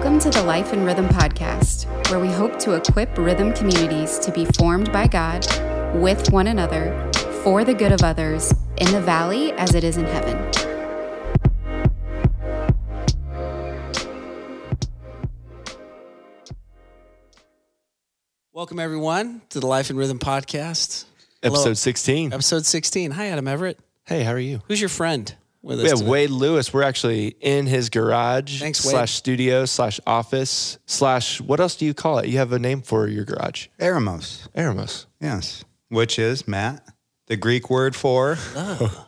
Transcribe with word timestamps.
Welcome 0.00 0.18
to 0.20 0.30
the 0.30 0.42
Life 0.44 0.72
in 0.72 0.82
Rhythm 0.82 1.08
podcast, 1.08 1.84
where 2.10 2.18
we 2.18 2.28
hope 2.28 2.58
to 2.60 2.72
equip 2.72 3.18
rhythm 3.18 3.52
communities 3.52 4.18
to 4.20 4.32
be 4.32 4.46
formed 4.46 4.90
by 4.90 5.06
God, 5.06 5.46
with 5.94 6.32
one 6.32 6.46
another, 6.46 7.10
for 7.42 7.64
the 7.64 7.74
good 7.74 7.92
of 7.92 8.00
others, 8.02 8.50
in 8.78 8.90
the 8.92 9.00
valley 9.02 9.52
as 9.52 9.74
it 9.74 9.84
is 9.84 9.98
in 9.98 10.06
heaven. 10.06 10.38
Welcome, 18.54 18.80
everyone, 18.80 19.42
to 19.50 19.60
the 19.60 19.66
Life 19.66 19.90
in 19.90 19.98
Rhythm 19.98 20.18
podcast. 20.18 21.04
Hello. 21.42 21.56
Episode 21.56 21.76
16. 21.76 22.32
Episode 22.32 22.64
16. 22.64 23.10
Hi, 23.10 23.26
Adam 23.26 23.46
Everett. 23.46 23.78
Hey, 24.06 24.22
how 24.22 24.32
are 24.32 24.38
you? 24.38 24.62
Who's 24.66 24.80
your 24.80 24.88
friend 24.88 25.34
with 25.62 25.78
us? 25.80 25.84
We 25.84 25.88
have 25.90 25.98
today? 25.98 26.10
Wade 26.10 26.30
Lewis. 26.30 26.72
We're 26.72 26.82
actually 26.82 27.36
in 27.40 27.66
his 27.66 27.88
garage 27.90 28.60
Thanks, 28.60 28.84
Wade. 28.84 28.92
slash 28.92 29.12
studio 29.12 29.64
slash 29.66 30.00
office 30.06 30.78
slash 30.86 31.40
what 31.40 31.60
else 31.60 31.76
do 31.76 31.84
you 31.86 31.94
call 31.94 32.18
it? 32.18 32.28
You 32.28 32.38
have 32.38 32.52
a 32.52 32.58
name 32.58 32.82
for 32.82 33.06
your 33.08 33.24
garage. 33.24 33.68
Eremos, 33.78 34.48
Eremos. 34.56 35.06
yes, 35.20 35.64
which 35.88 36.18
is 36.18 36.46
Matt, 36.48 36.86
the 37.26 37.36
Greek 37.36 37.68
word 37.70 37.94
for 37.96 38.36
No. 38.54 38.90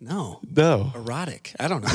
No. 0.00 0.40
No. 0.54 0.92
Erotic. 0.94 1.54
I 1.58 1.68
don't 1.68 1.82
know. 1.82 1.88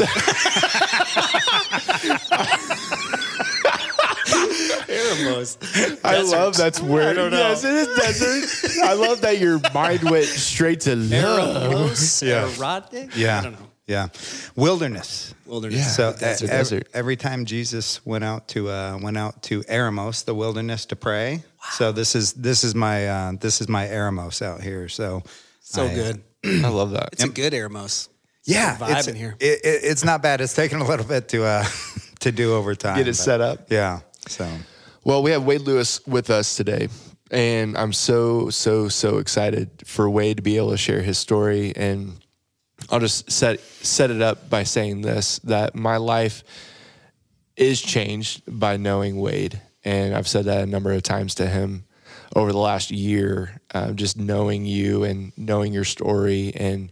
Eremos. 4.90 6.00
I 6.04 6.22
love 6.22 6.56
that's 6.58 6.80
I 6.82 7.14
don't 7.14 7.32
know. 7.32 7.38
Yes, 7.38 7.64
it 7.64 7.74
is 7.74 7.88
desert. 7.98 8.84
I 8.84 8.94
love 8.94 9.22
that 9.22 9.40
your 9.40 9.60
mind 9.74 10.04
went 10.10 10.26
straight 10.26 10.82
to 10.82 10.96
love. 10.96 11.72
Eremos. 11.72 12.26
Yeah. 12.28 12.50
Erotic? 12.56 13.16
yeah, 13.16 13.40
I 13.40 13.44
don't 13.44 13.60
know. 13.60 13.69
Yeah, 13.90 14.08
wilderness. 14.56 15.34
Wilderness. 15.46 15.80
Yeah. 15.80 15.86
So 15.88 16.14
Desert, 16.14 16.46
e- 16.46 16.50
desert. 16.50 16.88
every 16.94 17.16
time 17.16 17.46
Jesus 17.46 18.06
went 18.06 18.24
out 18.24 18.48
to 18.50 18.70
uh, 18.70 18.98
went 19.02 19.18
out 19.18 19.42
to 19.44 19.62
Eremos, 19.64 20.24
the 20.26 20.34
wilderness, 20.36 20.86
to 20.88 20.96
pray. 20.96 21.44
So 21.72 21.92
this 21.92 22.16
is 22.16 22.34
this 22.34 22.64
is 22.64 22.76
my 22.76 23.08
uh, 23.08 23.32
this 23.40 23.62
is 23.62 23.68
my 23.68 23.88
Eremos 23.88 24.42
out 24.42 24.62
here. 24.62 24.88
So 24.90 25.24
So 25.62 25.86
I- 25.86 25.94
good. 25.94 26.24
I 26.46 26.70
love 26.70 26.92
that. 26.92 27.10
It's 27.14 27.24
a 27.24 27.30
good 27.30 27.54
Eremos. 27.54 28.08
yeah, 28.46 28.78
vibe 28.78 28.98
it's, 29.00 29.08
in 29.08 29.16
here. 29.16 29.36
It, 29.40 29.60
it, 29.66 29.80
it's 29.84 30.04
not 30.06 30.22
bad. 30.22 30.40
It's 30.42 30.54
taken 30.56 30.80
a 30.82 30.86
little 30.88 31.06
bit 31.06 31.28
to 31.30 31.44
uh, 31.44 31.66
to 32.22 32.32
do 32.32 32.54
over 32.56 32.76
time. 32.76 32.96
Get 32.98 33.08
it 33.08 33.12
but- 33.18 33.24
set 33.24 33.42
up. 33.42 33.72
Yeah. 33.72 34.00
So 34.28 34.48
Well, 35.04 35.24
we 35.24 35.32
have 35.32 35.44
Wade 35.44 35.62
Lewis 35.62 36.00
with 36.06 36.30
us 36.30 36.56
today, 36.56 36.88
and 37.32 37.76
I'm 37.78 37.92
so 37.94 38.50
so 38.52 38.88
so 38.90 39.18
excited 39.18 39.70
for 39.86 40.10
Wade 40.10 40.38
to 40.38 40.44
be 40.44 40.58
able 40.58 40.72
to 40.72 40.78
share 40.78 41.02
his 41.02 41.18
story. 41.18 41.74
And 41.76 42.20
I'll 42.92 43.00
just 43.00 43.32
set 43.32 43.60
set 43.60 44.12
it 44.12 44.22
up 44.22 44.50
by 44.50 44.64
saying 44.64 45.02
this: 45.02 45.40
that 45.40 45.76
my 45.76 45.98
life 45.98 46.44
is 47.56 47.82
changed 47.82 48.42
by 48.48 48.78
knowing 48.78 49.18
Wade, 49.18 49.62
and 49.84 50.16
I've 50.16 50.28
said 50.28 50.46
that 50.46 50.64
a 50.64 50.66
number 50.66 50.92
of 50.94 51.04
times 51.04 51.36
to 51.36 51.48
him 51.48 51.86
over 52.36 52.52
the 52.52 52.58
last 52.58 52.92
year. 52.92 53.62
Uh, 53.74 53.92
just 53.92 54.18
knowing 54.18 54.66
you 54.66 55.04
and 55.04 55.32
knowing 55.38 55.74
your 55.74 55.84
story 55.84 56.52
and 56.56 56.92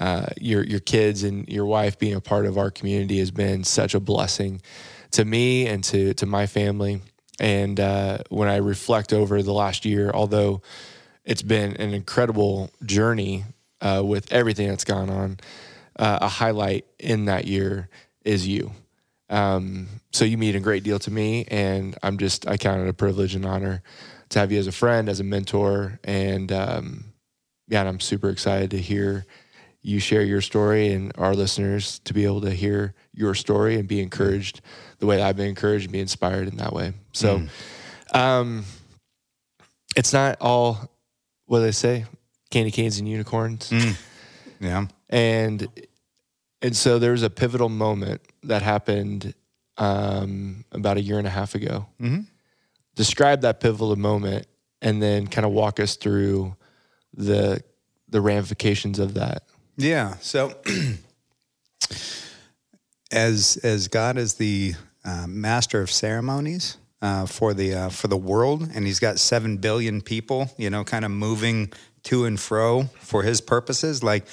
uh, 0.00 0.26
your 0.40 0.64
your 0.64 0.80
kids 0.80 1.22
and 1.22 1.48
your 1.48 1.66
wife 1.66 1.98
being 1.98 2.14
a 2.14 2.20
part 2.20 2.46
of 2.46 2.58
our 2.58 2.70
community 2.70 3.18
has 3.18 3.30
been 3.30 3.62
such 3.62 3.94
a 3.94 4.00
blessing 4.00 4.60
to 5.12 5.24
me 5.24 5.66
and 5.66 5.84
to 5.84 6.14
to 6.14 6.26
my 6.26 6.46
family. 6.46 7.00
And 7.38 7.78
uh, 7.78 8.18
when 8.28 8.48
I 8.48 8.56
reflect 8.56 9.12
over 9.12 9.42
the 9.42 9.52
last 9.52 9.84
year, 9.84 10.10
although 10.12 10.62
it's 11.24 11.42
been 11.42 11.76
an 11.76 11.94
incredible 11.94 12.70
journey 12.84 13.44
uh, 13.82 14.02
with 14.02 14.32
everything 14.32 14.68
that's 14.68 14.84
gone 14.84 15.10
on, 15.10 15.38
uh, 15.98 16.18
a 16.22 16.28
highlight 16.28 16.86
in 16.98 17.26
that 17.26 17.46
year 17.46 17.88
is 18.24 18.46
you. 18.48 18.72
Um, 19.28 19.88
so 20.12 20.24
you 20.24 20.38
mean 20.38 20.56
a 20.56 20.60
great 20.60 20.84
deal 20.84 20.98
to 21.00 21.10
me, 21.10 21.44
and 21.48 21.96
I'm 22.02 22.18
just 22.18 22.46
I 22.48 22.56
count 22.56 22.82
it 22.82 22.88
a 22.88 22.94
privilege 22.94 23.34
and 23.34 23.44
honor 23.44 23.82
to 24.30 24.38
have 24.38 24.52
you 24.52 24.58
as 24.58 24.66
a 24.66 24.72
friend, 24.72 25.08
as 25.08 25.20
a 25.20 25.24
mentor, 25.24 25.98
and 26.04 26.50
um, 26.52 27.04
yeah, 27.68 27.80
and 27.80 27.88
I'm 27.88 28.00
super 28.00 28.30
excited 28.30 28.70
to 28.70 28.78
hear 28.78 29.26
you 29.80 29.98
share 29.98 30.22
your 30.22 30.40
story 30.40 30.92
and 30.92 31.12
our 31.18 31.34
listeners 31.34 31.98
to 32.00 32.14
be 32.14 32.24
able 32.24 32.42
to 32.42 32.50
hear 32.52 32.94
your 33.12 33.34
story 33.34 33.76
and 33.76 33.88
be 33.88 34.00
encouraged 34.00 34.60
the 34.98 35.06
way 35.06 35.16
that 35.16 35.26
I've 35.26 35.36
been 35.36 35.48
encouraged 35.48 35.86
and 35.86 35.92
be 35.92 36.00
inspired 36.00 36.46
in 36.46 36.58
that 36.58 36.72
way. 36.72 36.92
So, 37.12 37.42
um, 38.14 38.64
it's 39.96 40.12
not 40.12 40.36
all 40.40 40.88
what 41.46 41.58
do 41.58 41.64
they 41.64 41.72
say, 41.72 42.04
candy 42.52 42.70
canes 42.70 42.98
and 42.98 43.08
unicorns, 43.08 43.72
yeah. 44.60 44.86
and 45.10 45.68
and 46.62 46.76
so 46.76 47.00
there 47.00 47.10
was 47.10 47.24
a 47.24 47.30
pivotal 47.30 47.68
moment 47.68 48.22
that 48.44 48.62
happened 48.62 49.34
um, 49.78 50.64
about 50.70 50.96
a 50.96 51.00
year 51.00 51.18
and 51.18 51.26
a 51.26 51.30
half 51.30 51.56
ago. 51.56 51.86
Describe 52.94 53.40
that 53.40 53.58
pivotal 53.58 53.96
moment, 53.96 54.46
and 54.80 55.02
then 55.02 55.26
kind 55.26 55.44
of 55.44 55.52
walk 55.52 55.80
us 55.80 55.96
through 55.96 56.56
the 57.14 57.62
the 58.08 58.20
ramifications 58.20 58.98
of 58.98 59.14
that. 59.14 59.44
Yeah. 59.76 60.16
So, 60.20 60.54
as 63.10 63.58
as 63.62 63.88
God 63.88 64.18
is 64.18 64.34
the 64.34 64.74
uh, 65.04 65.26
master 65.26 65.80
of 65.80 65.90
ceremonies 65.90 66.76
uh, 67.00 67.26
for 67.26 67.54
the 67.54 67.74
uh, 67.74 67.88
for 67.88 68.08
the 68.08 68.16
world, 68.16 68.68
and 68.74 68.86
He's 68.86 69.00
got 69.00 69.18
seven 69.18 69.56
billion 69.56 70.02
people, 70.02 70.50
you 70.58 70.70
know, 70.70 70.84
kind 70.84 71.04
of 71.04 71.10
moving 71.10 71.72
to 72.04 72.24
and 72.24 72.38
fro 72.38 72.84
for 73.00 73.22
His 73.22 73.40
purposes. 73.40 74.02
Like 74.02 74.26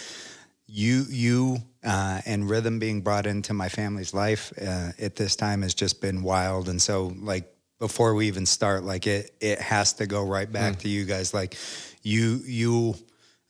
you, 0.68 1.06
you, 1.10 1.58
uh, 1.84 2.22
and 2.26 2.50
rhythm 2.50 2.80
being 2.80 3.02
brought 3.02 3.26
into 3.26 3.54
my 3.54 3.70
family's 3.70 4.14
life 4.14 4.52
uh, 4.62 4.92
at 5.00 5.16
this 5.16 5.36
time 5.36 5.62
has 5.62 5.74
just 5.74 6.02
been 6.02 6.24
wild. 6.24 6.68
And 6.68 6.82
so, 6.82 7.14
like 7.20 7.54
before 7.80 8.14
we 8.14 8.28
even 8.28 8.46
start, 8.46 8.84
like 8.84 9.08
it 9.08 9.34
it 9.40 9.60
has 9.60 9.94
to 9.94 10.06
go 10.06 10.26
right 10.26 10.52
back 10.52 10.80
to 10.80 10.90
you 10.90 11.06
guys. 11.06 11.34
Like 11.34 11.56
you, 12.04 12.42
you 12.46 12.96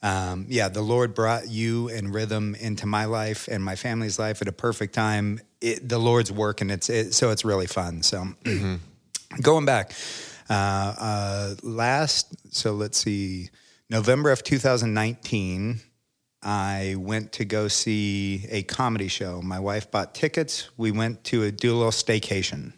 um, 0.02 0.46
yeah, 0.48 0.70
the 0.70 0.82
Lord 0.82 1.14
brought 1.14 1.50
you 1.50 1.90
and 1.90 2.14
rhythm 2.14 2.56
into 2.56 2.86
my 2.86 3.06
life 3.06 3.50
and 3.50 3.64
my 3.64 3.76
family's 3.76 4.18
life 4.18 4.42
at 4.42 4.48
a 4.48 4.54
perfect 4.54 4.94
time. 4.94 5.42
It, 5.60 5.88
the 5.88 6.00
Lord's 6.00 6.32
work, 6.32 6.62
and 6.62 6.72
it's 6.72 6.90
it, 6.90 7.14
so 7.14 7.32
it's 7.32 7.44
really 7.44 7.68
fun. 7.68 8.02
So, 8.02 8.28
going 9.42 9.66
back, 9.66 9.92
uh, 10.50 10.54
uh, 10.54 11.56
last 11.64 12.34
so 12.56 12.74
let's 12.74 12.98
see, 12.98 13.50
November 13.90 14.32
of 14.32 14.44
2019, 14.44 15.80
I 16.42 16.96
went 16.98 17.32
to 17.34 17.46
go 17.46 17.68
see 17.68 18.46
a 18.50 18.64
comedy 18.64 19.08
show. 19.08 19.42
My 19.42 19.60
wife 19.60 19.90
bought 19.92 20.14
tickets. 20.14 20.70
We 20.78 20.92
went 20.92 21.24
to 21.26 21.44
a, 21.44 21.52
do 21.52 21.74
a 21.74 21.76
little 21.76 21.92
staycation. 21.92 22.74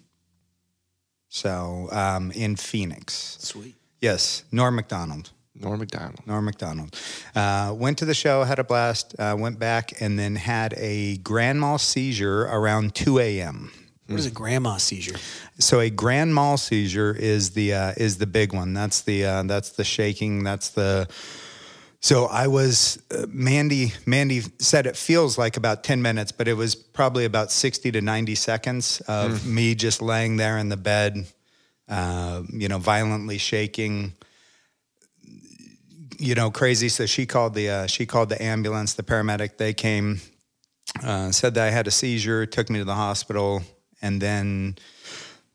So 1.27 1.89
um, 1.91 2.31
in 2.31 2.55
Phoenix, 2.55 3.37
Sweet. 3.39 3.75
yes, 3.99 4.43
Norm 4.51 4.75
Macdonald. 4.75 5.31
Norm 5.53 5.79
Macdonald. 5.79 6.25
Norm 6.25 6.45
Macdonald. 6.45 6.97
Uh, 7.35 7.73
went 7.77 7.97
to 7.99 8.05
the 8.05 8.13
show, 8.13 8.43
had 8.43 8.57
a 8.57 8.63
blast, 8.63 9.15
uh, 9.19 9.35
went 9.37 9.59
back, 9.59 10.01
and 10.01 10.17
then 10.17 10.35
had 10.35 10.73
a 10.77 11.17
grand 11.17 11.59
mal 11.59 11.77
seizure 11.77 12.43
around 12.43 12.95
2 12.95 13.19
a.m. 13.19 13.71
What 14.11 14.19
is 14.19 14.25
a 14.25 14.31
grand 14.31 14.63
mal 14.63 14.79
seizure? 14.79 15.17
So 15.59 15.79
a 15.79 15.89
grand 15.89 16.33
mal 16.33 16.57
seizure 16.57 17.15
is 17.15 17.51
the 17.51 17.73
uh, 17.73 17.93
is 17.97 18.17
the 18.17 18.27
big 18.27 18.53
one. 18.53 18.73
That's 18.73 19.01
the 19.01 19.25
uh, 19.25 19.43
that's 19.43 19.71
the 19.71 19.83
shaking. 19.83 20.43
That's 20.43 20.69
the 20.69 21.07
so 22.03 22.25
I 22.25 22.47
was 22.47 22.99
uh, 23.11 23.27
Mandy. 23.29 23.93
Mandy 24.07 24.41
said 24.57 24.87
it 24.87 24.97
feels 24.97 25.37
like 25.37 25.55
about 25.55 25.83
ten 25.83 26.01
minutes, 26.01 26.31
but 26.31 26.47
it 26.47 26.55
was 26.55 26.73
probably 26.73 27.25
about 27.25 27.51
sixty 27.51 27.91
to 27.91 28.01
ninety 28.01 28.33
seconds 28.33 29.01
of 29.01 29.45
me 29.45 29.75
just 29.75 30.01
laying 30.01 30.37
there 30.37 30.57
in 30.57 30.69
the 30.69 30.77
bed, 30.77 31.27
uh, 31.87 32.41
you 32.49 32.67
know, 32.67 32.79
violently 32.79 33.37
shaking. 33.37 34.13
You 36.17 36.33
know, 36.33 36.49
crazy. 36.49 36.89
So 36.89 37.05
she 37.05 37.27
called 37.27 37.53
the 37.53 37.69
uh, 37.69 37.87
she 37.87 38.07
called 38.07 38.29
the 38.29 38.41
ambulance. 38.41 38.93
The 38.93 39.03
paramedic 39.03 39.57
they 39.57 39.73
came, 39.73 40.21
uh, 41.03 41.31
said 41.31 41.53
that 41.53 41.67
I 41.67 41.69
had 41.69 41.85
a 41.85 41.91
seizure, 41.91 42.47
took 42.47 42.67
me 42.71 42.79
to 42.79 42.85
the 42.85 42.95
hospital, 42.95 43.61
and 44.01 44.21
then 44.21 44.75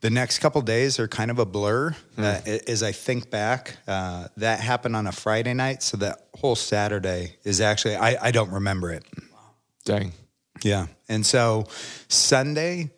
the 0.01 0.11
next 0.11 0.39
couple 0.39 0.61
days 0.63 0.99
are 0.99 1.09
kind 1.09 1.31
of 1.31 1.39
a 1.39 1.47
blur. 1.47 1.95
Uh, 2.17 2.41
as 2.67 2.83
I 2.83 2.93
think 2.93 3.31
back, 3.31 3.79
uh, 3.89 4.29
that 4.37 4.61
happened 4.61 4.95
on 4.95 5.07
a 5.07 5.13
Friday 5.13 5.55
night, 5.55 5.83
so 5.83 5.97
that 5.99 6.29
whole 6.35 6.55
Saturday 6.55 7.37
is 7.45 7.61
actually 7.61 7.97
I, 7.97 8.29
I 8.29 8.31
don't 8.31 8.51
remember 8.51 8.93
it. 8.93 9.05
Dang. 9.85 10.13
Yeah, 10.63 10.87
and 11.09 11.25
so 11.25 11.67
Sunday. 12.09 12.91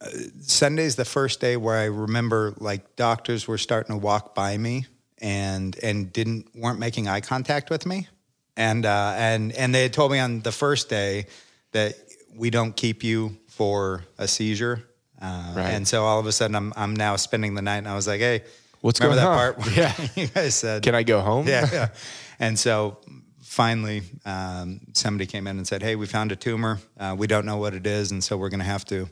Uh, 0.00 0.08
Sunday's 0.40 0.96
the 0.96 1.04
first 1.04 1.40
day 1.40 1.56
where 1.56 1.76
I 1.76 1.84
remember 1.84 2.54
like 2.58 2.96
doctors 2.96 3.46
were 3.46 3.58
starting 3.58 3.94
to 3.94 3.98
walk 3.98 4.34
by 4.34 4.58
me 4.58 4.86
and 5.18 5.78
and 5.82 6.12
didn't 6.12 6.48
weren't 6.54 6.80
making 6.80 7.08
eye 7.08 7.20
contact 7.20 7.70
with 7.70 7.86
me, 7.86 8.08
and 8.56 8.84
uh, 8.84 9.14
and 9.16 9.52
and 9.52 9.74
they 9.74 9.82
had 9.82 9.92
told 9.92 10.12
me 10.12 10.18
on 10.18 10.40
the 10.40 10.52
first 10.52 10.88
day 10.88 11.26
that 11.70 11.94
we 12.34 12.50
don't 12.50 12.76
keep 12.76 13.04
you 13.04 13.36
for 13.56 14.04
a 14.18 14.26
seizure, 14.26 14.82
uh, 15.20 15.52
Right. 15.56 15.70
and 15.74 15.86
so 15.86 16.04
all 16.04 16.18
of 16.18 16.26
a 16.26 16.32
sudden 16.32 16.56
I'm 16.56 16.72
I'm 16.76 16.94
now 16.96 17.16
spending 17.16 17.54
the 17.54 17.62
night, 17.62 17.78
and 17.78 17.88
I 17.88 17.94
was 17.94 18.06
like, 18.06 18.20
hey, 18.20 18.42
What's 18.80 18.98
remember 19.00 19.22
going 19.22 19.54
that 19.54 19.56
on? 19.58 19.62
part? 19.62 19.76
Yeah. 19.76 20.08
you 20.16 20.26
guys 20.28 20.54
said 20.54 20.82
Can 20.82 20.94
I 20.94 21.02
go 21.04 21.20
home? 21.20 21.46
yeah, 21.48 21.68
yeah. 21.72 21.88
And 22.40 22.58
so 22.58 22.98
finally, 23.42 24.02
um, 24.24 24.80
somebody 24.94 25.26
came 25.26 25.46
in 25.46 25.56
and 25.58 25.66
said, 25.66 25.80
"Hey, 25.82 25.94
we 25.94 26.06
found 26.06 26.32
a 26.32 26.36
tumor. 26.36 26.80
Uh, 26.98 27.14
we 27.16 27.26
don't 27.28 27.44
know 27.46 27.58
what 27.58 27.72
it 27.74 27.86
is, 27.86 28.10
and 28.10 28.24
so 28.24 28.36
we're 28.36 28.48
going 28.48 28.64
to 28.66 28.72
have 28.72 28.84
to 28.86 29.08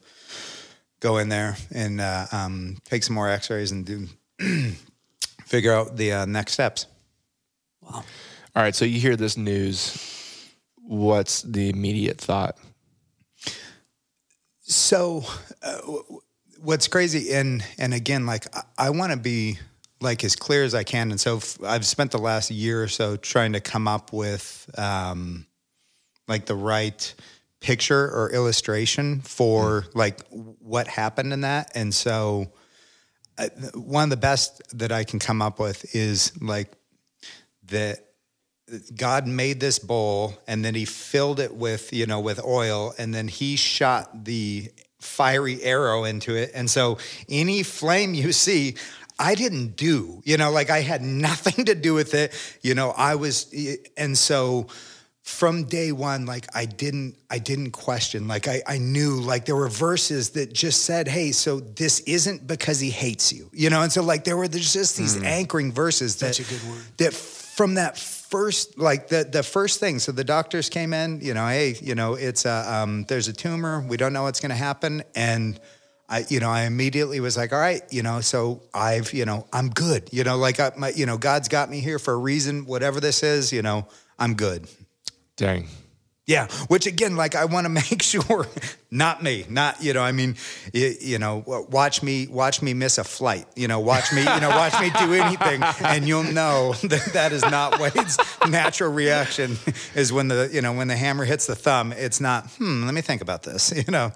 go 1.00 1.18
in 1.18 1.28
there 1.28 1.56
and 1.72 2.00
uh, 2.00 2.26
um, 2.32 2.76
take 2.84 3.02
some 3.04 3.14
more 3.14 3.28
X-rays 3.28 3.70
and 3.70 3.86
do 3.86 4.08
figure 5.46 5.72
out 5.72 5.96
the 5.96 6.12
uh, 6.12 6.24
next 6.26 6.52
steps. 6.54 6.86
Wow. 7.82 8.02
All 8.56 8.62
right. 8.62 8.74
So 8.74 8.84
you 8.84 8.98
hear 8.98 9.14
this 9.16 9.36
news. 9.36 9.96
What's 10.82 11.42
the 11.42 11.68
immediate 11.70 12.18
thought? 12.18 12.56
So, 14.70 15.24
uh, 15.64 15.80
w- 15.80 16.20
what's 16.60 16.86
crazy, 16.86 17.32
and 17.32 17.64
and 17.76 17.92
again, 17.92 18.24
like 18.24 18.46
I, 18.54 18.62
I 18.78 18.90
want 18.90 19.10
to 19.10 19.18
be 19.18 19.58
like 20.00 20.22
as 20.22 20.36
clear 20.36 20.62
as 20.62 20.76
I 20.76 20.84
can, 20.84 21.10
and 21.10 21.20
so 21.20 21.38
f- 21.38 21.58
I've 21.64 21.84
spent 21.84 22.12
the 22.12 22.18
last 22.18 22.52
year 22.52 22.80
or 22.80 22.86
so 22.86 23.16
trying 23.16 23.54
to 23.54 23.60
come 23.60 23.88
up 23.88 24.12
with 24.12 24.70
um, 24.78 25.44
like 26.28 26.46
the 26.46 26.54
right 26.54 27.12
picture 27.58 28.04
or 28.04 28.30
illustration 28.32 29.22
for 29.22 29.86
like 29.92 30.20
what 30.30 30.86
happened 30.86 31.32
in 31.32 31.40
that, 31.40 31.72
and 31.74 31.92
so 31.92 32.52
uh, 33.38 33.48
one 33.74 34.04
of 34.04 34.10
the 34.10 34.16
best 34.16 34.62
that 34.78 34.92
I 34.92 35.02
can 35.02 35.18
come 35.18 35.42
up 35.42 35.58
with 35.58 35.96
is 35.96 36.30
like 36.40 36.70
that 37.70 38.09
God 38.94 39.26
made 39.26 39.60
this 39.60 39.78
bowl 39.78 40.34
and 40.46 40.64
then 40.64 40.74
he 40.74 40.84
filled 40.84 41.40
it 41.40 41.54
with, 41.54 41.92
you 41.92 42.06
know, 42.06 42.20
with 42.20 42.42
oil 42.44 42.94
and 42.98 43.14
then 43.14 43.28
he 43.28 43.56
shot 43.56 44.24
the 44.24 44.70
fiery 45.00 45.62
arrow 45.62 46.04
into 46.04 46.34
it. 46.34 46.50
And 46.54 46.70
so 46.70 46.98
any 47.28 47.62
flame 47.62 48.14
you 48.14 48.32
see, 48.32 48.76
I 49.18 49.34
didn't 49.34 49.76
do, 49.76 50.22
you 50.24 50.36
know, 50.36 50.50
like 50.50 50.70
I 50.70 50.80
had 50.80 51.02
nothing 51.02 51.64
to 51.66 51.74
do 51.74 51.94
with 51.94 52.14
it. 52.14 52.32
You 52.62 52.74
know, 52.74 52.90
I 52.90 53.16
was, 53.16 53.52
and 53.96 54.16
so 54.16 54.68
from 55.22 55.64
day 55.64 55.92
one, 55.92 56.26
like 56.26 56.46
I 56.54 56.64
didn't, 56.64 57.16
I 57.30 57.38
didn't 57.38 57.72
question. 57.72 58.26
Like 58.26 58.48
I, 58.48 58.62
I 58.66 58.78
knew, 58.78 59.20
like 59.20 59.44
there 59.44 59.56
were 59.56 59.68
verses 59.68 60.30
that 60.30 60.52
just 60.52 60.84
said, 60.84 61.06
"Hey, 61.06 61.32
so 61.32 61.60
this 61.60 62.00
isn't 62.00 62.46
because 62.46 62.80
he 62.80 62.90
hates 62.90 63.32
you," 63.32 63.48
you 63.52 63.70
know. 63.70 63.82
And 63.82 63.92
so, 63.92 64.02
like 64.02 64.24
there 64.24 64.36
were 64.36 64.48
there's 64.48 64.72
just 64.72 64.96
these 64.96 65.16
hmm. 65.16 65.24
anchoring 65.24 65.72
verses 65.72 66.16
that 66.16 66.34
Such 66.34 66.46
a 66.46 66.50
good 66.50 66.68
word. 66.68 66.82
that 66.96 67.14
from 67.14 67.74
that 67.74 67.98
first 68.30 68.78
like 68.78 69.08
the 69.08 69.24
the 69.24 69.42
first 69.42 69.80
thing 69.80 69.98
so 69.98 70.12
the 70.12 70.24
doctors 70.24 70.68
came 70.68 70.92
in 70.92 71.20
you 71.20 71.34
know 71.34 71.46
hey 71.48 71.74
you 71.82 71.94
know 71.94 72.14
it's 72.14 72.44
a 72.44 72.74
um, 72.74 73.04
there's 73.08 73.28
a 73.28 73.32
tumor 73.32 73.84
we 73.88 73.96
don't 73.96 74.12
know 74.12 74.22
what's 74.22 74.40
going 74.40 74.50
to 74.50 74.56
happen 74.56 75.02
and 75.14 75.58
I 76.08 76.24
you 76.28 76.38
know 76.40 76.48
I 76.48 76.62
immediately 76.62 77.18
was 77.20 77.36
like 77.36 77.52
all 77.52 77.58
right 77.58 77.82
you 77.90 78.02
know 78.02 78.20
so 78.20 78.62
I've 78.72 79.12
you 79.12 79.24
know 79.24 79.46
I'm 79.52 79.68
good 79.68 80.08
you 80.12 80.22
know 80.22 80.36
like 80.36 80.60
I, 80.60 80.70
my 80.76 80.90
you 80.90 81.06
know 81.06 81.18
God's 81.18 81.48
got 81.48 81.68
me 81.68 81.80
here 81.80 81.98
for 81.98 82.14
a 82.14 82.18
reason 82.18 82.66
whatever 82.66 83.00
this 83.00 83.22
is 83.22 83.52
you 83.52 83.62
know 83.62 83.88
I'm 84.18 84.34
good 84.34 84.68
Dang. 85.36 85.68
Yeah, 86.30 86.46
which 86.68 86.86
again, 86.86 87.16
like 87.16 87.34
I 87.34 87.44
want 87.46 87.64
to 87.64 87.68
make 87.90 88.02
sure, 88.02 88.46
not 88.90 89.20
me, 89.20 89.44
not 89.48 89.82
you 89.82 89.92
know. 89.92 90.02
I 90.02 90.12
mean, 90.12 90.36
you, 90.72 90.94
you 91.00 91.18
know, 91.18 91.42
watch 91.46 92.04
me, 92.04 92.28
watch 92.28 92.62
me 92.62 92.72
miss 92.72 92.98
a 92.98 93.04
flight. 93.04 93.46
You 93.56 93.66
know, 93.66 93.80
watch 93.80 94.12
me, 94.12 94.20
you 94.20 94.40
know, 94.40 94.50
watch 94.50 94.80
me 94.80 94.90
do 94.90 95.12
anything, 95.12 95.60
and 95.80 96.06
you'll 96.06 96.22
know 96.22 96.72
that 96.84 97.10
that 97.14 97.32
is 97.32 97.42
not 97.42 97.80
Wade's 97.80 98.16
natural 98.48 98.92
reaction. 98.92 99.58
Is 99.96 100.12
when 100.12 100.28
the 100.28 100.48
you 100.52 100.62
know 100.62 100.72
when 100.72 100.86
the 100.86 100.96
hammer 100.96 101.24
hits 101.24 101.46
the 101.46 101.56
thumb, 101.56 101.92
it's 101.92 102.20
not. 102.20 102.46
Hmm, 102.52 102.84
let 102.84 102.94
me 102.94 103.00
think 103.00 103.22
about 103.22 103.42
this. 103.42 103.72
You 103.76 103.90
know. 103.90 104.12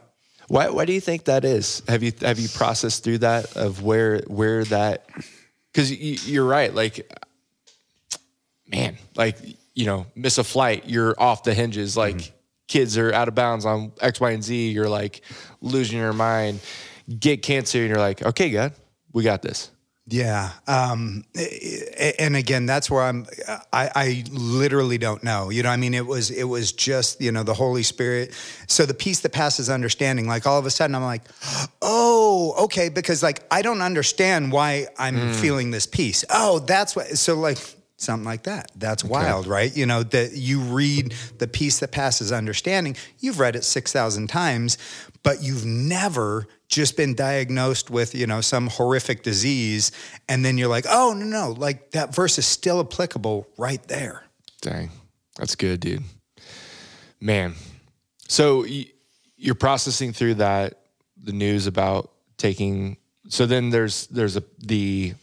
Why, 0.47 0.69
why 0.69 0.85
do 0.85 0.93
you 0.93 1.01
think 1.01 1.25
that 1.25 1.43
is? 1.43 1.83
Have 1.89 2.03
you 2.03 2.13
have 2.21 2.39
you 2.39 2.51
processed 2.51 3.03
through 3.03 3.19
that 3.19 3.57
of 3.57 3.83
where 3.83 4.21
where 4.27 4.63
that? 4.65 5.09
Because 5.73 5.91
you, 5.91 6.19
you're 6.31 6.45
right. 6.45 6.73
Like, 6.73 7.11
man, 8.69 8.99
like 9.17 9.39
you 9.75 9.87
know, 9.87 10.07
miss 10.15 10.39
a 10.39 10.45
flight, 10.45 10.85
you're 10.87 11.15
off 11.21 11.43
the 11.43 11.55
hinges. 11.55 11.97
Like 11.97 12.33
kids 12.69 12.97
are 12.97 13.13
out 13.13 13.29
of 13.29 13.35
bounds 13.35 13.67
on 13.67 13.93
X, 14.01 14.21
Y, 14.21 14.31
and 14.31 14.43
Z. 14.43 14.71
You're 14.71 14.89
like 14.89 15.23
losing 15.61 15.99
your 15.99 16.13
mind. 16.13 16.61
Get 17.19 17.43
cancer, 17.43 17.81
and 17.81 17.89
you're 17.89 17.99
like, 17.99 18.23
okay, 18.23 18.49
God, 18.49 18.73
we 19.13 19.25
got 19.25 19.43
this. 19.43 19.71
Yeah. 20.07 20.51
Um, 20.67 21.25
and 22.19 22.37
again, 22.37 22.67
that's 22.67 22.91
where 22.91 23.03
I'm, 23.03 23.27
I, 23.73 23.91
I 23.95 24.25
literally 24.31 24.99
don't 24.99 25.25
know, 25.25 25.49
you 25.49 25.63
know, 25.63 25.71
I 25.71 25.79
mean, 25.79 25.95
it 25.95 26.07
was, 26.07 26.31
it 26.31 26.45
was 26.45 26.73
just, 26.73 27.23
you 27.23 27.33
know, 27.33 27.43
the 27.43 27.55
Holy 27.55 27.83
Spirit. 27.83 28.35
So 28.69 28.85
the 28.85 28.93
peace 28.93 29.21
that 29.21 29.33
passes 29.33 29.71
understanding, 29.71 30.29
like 30.29 30.47
all 30.47 30.59
of 30.59 30.67
a 30.67 30.71
sudden 30.71 30.95
I'm 30.95 31.05
like, 31.05 31.23
oh, 31.81 32.55
okay. 32.65 32.91
Because 32.91 33.23
like, 33.23 33.45
I 33.51 33.63
don't 33.63 33.81
understand 33.81 34.53
why 34.53 34.89
I'm 34.99 35.33
feeling 35.33 35.71
this 35.71 35.87
peace. 35.87 36.23
Oh, 36.29 36.59
that's 36.59 36.95
what, 36.95 37.07
so 37.17 37.37
like 37.37 37.59
something 38.05 38.25
like 38.25 38.45
that. 38.45 38.71
That's 38.77 39.03
wild, 39.03 39.47
right? 39.47 39.75
You 39.75 39.87
know, 39.87 40.03
that 40.03 40.33
you 40.33 40.61
read 40.61 41.15
the 41.39 41.49
peace 41.49 41.81
that 41.81 41.91
passes 41.91 42.33
understanding. 42.33 42.97
You've 43.19 43.41
read 43.41 43.57
it 43.57 43.65
6,000 43.65 44.29
times, 44.29 44.79
but 45.23 45.43
you've 45.43 45.65
never 45.65 46.47
just 46.69 46.97
been 46.97 47.15
diagnosed 47.15 47.91
with, 47.91 48.15
you 48.15 48.27
know, 48.27 48.41
some 48.41 48.69
horrific 48.69 49.23
disease. 49.23 49.93
And 50.29 50.45
then 50.45 50.59
you're 50.59 50.69
like, 50.69 50.87
oh, 50.89 51.15
no, 51.17 51.25
no, 51.25 51.53
like 51.53 51.93
that 51.93 52.15
verse 52.15 52.39
is 52.39 52.47
still 52.47 52.81
applicable 52.81 53.49
right 53.57 53.83
there. 53.89 54.25
Dang, 54.61 54.91
that's 55.37 55.55
good, 55.55 55.81
dude. 55.81 56.03
Man, 57.21 57.55
so 58.29 58.65
you're 59.37 59.55
processing 59.55 60.13
through 60.13 60.35
that 60.35 60.81
the 61.23 61.33
news 61.33 61.67
about 61.67 62.11
taking. 62.37 62.97
So 63.29 63.47
then 63.47 63.71
there's 63.71 64.07
there's 64.09 64.37
a 64.37 64.43
the 64.59 65.15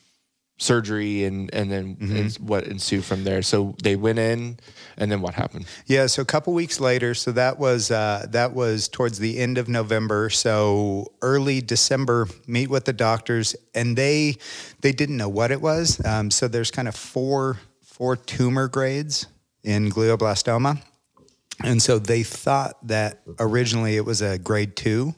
surgery 0.61 1.23
and 1.23 1.53
and 1.53 1.71
then 1.71 1.97
it's 1.99 2.39
what 2.39 2.65
ensued 2.65 3.03
from 3.03 3.23
there. 3.23 3.41
So 3.41 3.75
they 3.83 3.95
went 3.95 4.19
in, 4.19 4.57
and 4.97 5.11
then 5.11 5.21
what 5.21 5.33
happened? 5.33 5.65
Yeah, 5.87 6.05
so 6.05 6.21
a 6.21 6.25
couple 6.25 6.53
weeks 6.53 6.79
later, 6.79 7.13
so 7.13 7.31
that 7.31 7.57
was 7.57 7.89
uh, 7.91 8.27
that 8.29 8.53
was 8.53 8.87
towards 8.87 9.17
the 9.19 9.39
end 9.39 9.57
of 9.57 9.67
November. 9.67 10.29
So 10.29 11.11
early 11.21 11.61
December, 11.61 12.27
meet 12.47 12.69
with 12.69 12.85
the 12.85 12.93
doctors, 12.93 13.55
and 13.73 13.97
they 13.97 14.37
they 14.81 14.91
didn't 14.91 15.17
know 15.17 15.29
what 15.29 15.51
it 15.51 15.61
was. 15.61 16.03
Um, 16.05 16.29
so 16.29 16.47
there's 16.47 16.71
kind 16.71 16.87
of 16.87 16.95
four 16.95 17.57
four 17.81 18.15
tumor 18.15 18.67
grades 18.67 19.27
in 19.63 19.89
glioblastoma, 19.91 20.81
and 21.63 21.81
so 21.81 21.97
they 21.97 22.23
thought 22.23 22.75
that 22.87 23.21
originally 23.39 23.95
it 23.97 24.05
was 24.05 24.21
a 24.21 24.37
grade 24.37 24.75
two, 24.75 25.15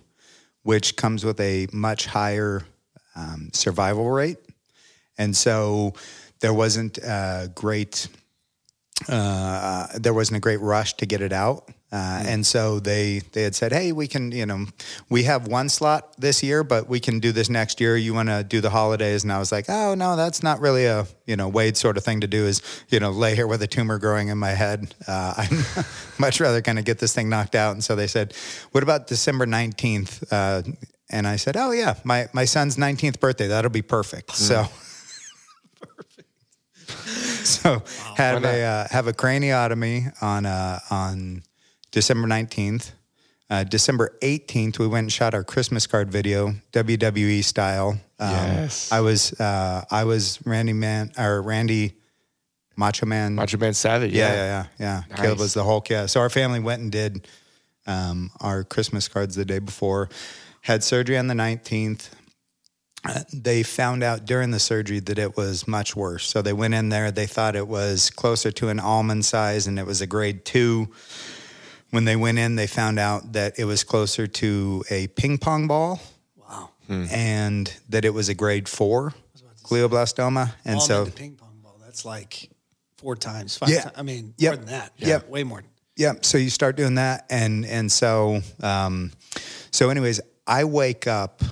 which 0.63 0.95
comes 0.95 1.25
with 1.25 1.39
a 1.39 1.67
much 1.73 2.05
higher 2.05 2.63
um, 3.15 3.49
survival 3.53 4.09
rate, 4.09 4.37
and 5.17 5.35
so 5.35 5.93
there 6.39 6.53
wasn't 6.53 6.97
a 6.97 7.49
great 7.55 8.07
uh, 9.09 9.87
there 9.99 10.13
wasn't 10.13 10.37
a 10.37 10.39
great 10.39 10.61
rush 10.61 10.93
to 10.95 11.05
get 11.05 11.21
it 11.21 11.33
out. 11.33 11.69
Uh, 11.91 12.23
And 12.25 12.45
so 12.45 12.79
they 12.79 13.21
they 13.33 13.43
had 13.43 13.53
said, 13.53 13.71
"Hey, 13.71 13.91
we 13.91 14.07
can, 14.07 14.31
you 14.31 14.45
know, 14.45 14.65
we 15.09 15.23
have 15.23 15.47
one 15.47 15.69
slot 15.69 16.15
this 16.17 16.41
year, 16.41 16.63
but 16.63 16.89
we 16.89 16.99
can 16.99 17.19
do 17.19 17.31
this 17.31 17.49
next 17.49 17.79
year. 17.79 17.95
You 17.97 18.15
want 18.15 18.29
to 18.29 18.43
do 18.43 18.61
the 18.61 18.69
holidays?" 18.71 19.23
And 19.23 19.31
I 19.31 19.37
was 19.37 19.51
like, 19.51 19.65
"Oh 19.69 19.93
no, 19.93 20.15
that's 20.15 20.41
not 20.41 20.59
really 20.59 20.85
a 20.85 21.05
you 21.27 21.35
know 21.35 21.47
Wade 21.49 21.77
sort 21.77 21.97
of 21.97 22.03
thing 22.03 22.21
to 22.21 22.27
do. 22.27 22.47
Is 22.47 22.61
you 22.89 22.99
know 22.99 23.11
lay 23.11 23.35
here 23.35 23.45
with 23.47 23.61
a 23.61 23.67
tumor 23.67 23.99
growing 23.99 24.29
in 24.29 24.37
my 24.39 24.51
head. 24.55 24.95
Uh, 25.07 25.33
I'm 25.37 25.85
much 26.17 26.39
rather 26.39 26.61
kind 26.61 26.79
of 26.79 26.85
get 26.85 26.97
this 26.97 27.13
thing 27.13 27.29
knocked 27.29 27.55
out." 27.55 27.73
And 27.73 27.83
so 27.83 27.95
they 27.95 28.07
said, 28.07 28.33
"What 28.71 28.83
about 28.83 29.05
December 29.07 29.45
nineteenth?" 29.45 30.23
Uh, 30.31 30.63
and 31.11 31.27
I 31.27 31.35
said, 31.37 31.55
"Oh 31.57 31.71
yeah, 31.71 31.95
my 32.03 32.27
my 32.33 32.45
son's 32.45 32.75
nineteenth 32.77 33.19
birthday. 33.19 33.47
That'll 33.47 33.71
be 33.71 33.83
perfect." 33.83 34.35
So. 34.35 34.65
So 37.43 37.83
have 38.15 38.43
a 38.45 38.61
uh, 38.61 38.87
have 38.89 39.07
a 39.07 39.13
craniotomy 39.13 40.13
on 40.23 40.45
uh, 40.45 40.79
on 40.89 41.43
December 41.91 42.25
nineteenth. 42.27 42.93
Uh, 43.49 43.63
December 43.65 44.17
eighteenth, 44.21 44.79
we 44.79 44.87
went 44.87 45.03
and 45.05 45.11
shot 45.11 45.33
our 45.33 45.43
Christmas 45.43 45.85
card 45.85 46.09
video, 46.09 46.53
WWE 46.71 47.43
style. 47.43 47.99
Um, 48.19 48.29
Yes. 48.31 48.91
I 48.91 49.01
was 49.01 49.33
uh, 49.39 49.83
I 49.91 50.05
was 50.05 50.39
Randy 50.45 50.71
Man 50.73 51.11
or 51.17 51.41
Randy 51.41 51.95
Macho 52.77 53.05
Man. 53.05 53.35
Macho 53.35 53.57
Man 53.57 53.73
Savage. 53.73 54.13
yeah, 54.13 54.33
yeah, 54.33 54.35
yeah, 54.45 54.65
yeah. 54.79 55.03
Nice. 55.09 55.19
Caleb 55.19 55.39
was 55.39 55.53
the 55.53 55.63
Hulk. 55.63 55.89
Yeah. 55.89 56.05
So 56.05 56.21
our 56.21 56.29
family 56.29 56.61
went 56.61 56.81
and 56.81 56.91
did 56.91 57.27
um, 57.85 58.31
our 58.39 58.63
Christmas 58.63 59.07
cards 59.09 59.35
the 59.35 59.45
day 59.45 59.59
before. 59.59 60.09
Had 60.61 60.81
surgery 60.83 61.17
on 61.17 61.27
the 61.27 61.35
nineteenth 63.05 63.43
they 63.43 63.63
found 63.63 64.03
out 64.03 64.25
during 64.25 64.51
the 64.51 64.59
surgery 64.59 64.99
that 64.99 65.17
it 65.19 65.35
was 65.37 65.67
much 65.67 65.95
worse. 65.95 66.27
So 66.27 66.41
they 66.41 66.53
went 66.53 66.73
in 66.73 66.89
there, 66.89 67.11
they 67.11 67.25
thought 67.27 67.55
it 67.55 67.67
was 67.67 68.09
closer 68.09 68.51
to 68.51 68.69
an 68.69 68.79
almond 68.79 69.25
size 69.25 69.67
and 69.67 69.77
it 69.79 69.85
was 69.85 70.01
a 70.01 70.07
grade 70.07 70.45
two. 70.45 70.87
When 71.91 72.05
they 72.05 72.15
went 72.15 72.39
in, 72.39 72.55
they 72.55 72.65
found 72.67 72.97
out 72.99 73.33
that 73.33 73.59
it 73.59 73.65
was 73.65 73.83
closer 73.83 74.25
to 74.25 74.83
a 74.89 75.07
ping 75.07 75.37
pong 75.37 75.67
ball 75.67 76.01
Wow. 76.37 76.69
and 76.89 77.71
that 77.89 78.03
it 78.05 78.13
was 78.13 78.29
a 78.29 78.33
grade 78.33 78.67
four 78.67 79.13
glioblastoma. 79.63 80.53
And 80.65 80.77
Ball 80.77 80.85
so, 80.85 81.05
the 81.05 81.11
ping 81.11 81.35
pong 81.35 81.59
ball. 81.61 81.77
That's 81.83 82.03
like 82.05 82.49
four 82.97 83.15
times, 83.15 83.57
five 83.57 83.69
Yeah. 83.69 83.81
times. 83.83 83.93
I 83.97 84.01
mean, 84.01 84.33
Yep. 84.37 84.49
more 84.51 84.57
than 84.65 84.73
that. 84.73 84.91
Yep. 84.97 85.29
Way 85.29 85.43
more. 85.43 85.63
yeah, 85.95 86.13
so 86.21 86.37
you 86.37 86.49
start 86.49 86.75
doing 86.77 86.95
that. 86.95 87.25
And, 87.29 87.65
and 87.65 87.91
so, 87.91 88.41
um, 88.61 89.11
so 89.71 89.89
anyways, 89.89 90.19
I 90.47 90.63
wake 90.63 91.05
up 91.07 91.43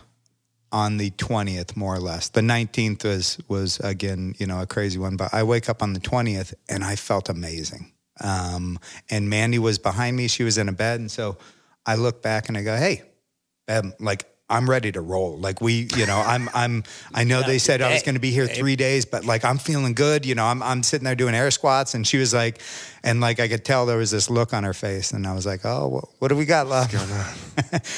on 0.71 0.97
the 0.97 1.11
20th 1.11 1.75
more 1.75 1.95
or 1.95 1.99
less. 1.99 2.29
The 2.29 2.41
19th 2.41 3.03
was 3.03 3.37
was 3.47 3.79
again 3.79 4.35
you 4.37 4.47
know 4.47 4.61
a 4.61 4.65
crazy 4.65 4.99
one 4.99 5.17
but 5.17 5.33
i 5.33 5.43
wake 5.43 5.69
up 5.69 5.83
on 5.83 5.93
the 5.93 5.99
20th 5.99 6.53
and 6.69 6.83
i 6.83 6.95
felt 6.95 7.29
amazing. 7.29 7.91
Um, 8.19 8.79
and 9.09 9.29
mandy 9.29 9.57
was 9.57 9.79
behind 9.79 10.15
me. 10.15 10.27
She 10.27 10.43
was 10.43 10.57
in 10.57 10.69
a 10.69 10.73
bed. 10.73 10.99
And 10.99 11.11
so 11.11 11.37
i 11.85 11.95
look 11.95 12.21
back 12.21 12.47
and 12.47 12.57
i 12.57 12.63
go 12.63 12.75
hey 12.75 13.03
like 13.99 14.25
I'm 14.51 14.69
ready 14.69 14.91
to 14.91 15.01
roll. 15.01 15.37
Like 15.37 15.61
we, 15.61 15.87
you 15.95 16.05
know, 16.05 16.17
I'm, 16.19 16.49
I'm, 16.53 16.83
I 17.13 17.23
know 17.23 17.41
they 17.41 17.57
said 17.57 17.81
I 17.81 17.93
was 17.93 18.03
going 18.03 18.15
to 18.15 18.21
be 18.21 18.31
here 18.31 18.47
three 18.47 18.75
days, 18.75 19.05
but 19.05 19.23
like 19.25 19.45
I'm 19.45 19.57
feeling 19.57 19.93
good. 19.93 20.25
You 20.25 20.35
know, 20.35 20.45
I'm, 20.45 20.61
I'm 20.61 20.83
sitting 20.83 21.05
there 21.05 21.15
doing 21.15 21.33
air 21.33 21.49
squats, 21.51 21.93
and 21.93 22.05
she 22.05 22.17
was 22.17 22.33
like, 22.33 22.61
and 23.03 23.21
like 23.21 23.39
I 23.39 23.47
could 23.47 23.63
tell 23.63 23.85
there 23.85 23.97
was 23.97 24.11
this 24.11 24.29
look 24.29 24.53
on 24.53 24.63
her 24.65 24.73
face, 24.73 25.11
and 25.11 25.25
I 25.25 25.33
was 25.33 25.45
like, 25.45 25.61
oh, 25.63 25.87
well, 25.87 26.13
what 26.19 26.27
do 26.27 26.35
we 26.35 26.45
got 26.45 26.67
left? 26.67 26.93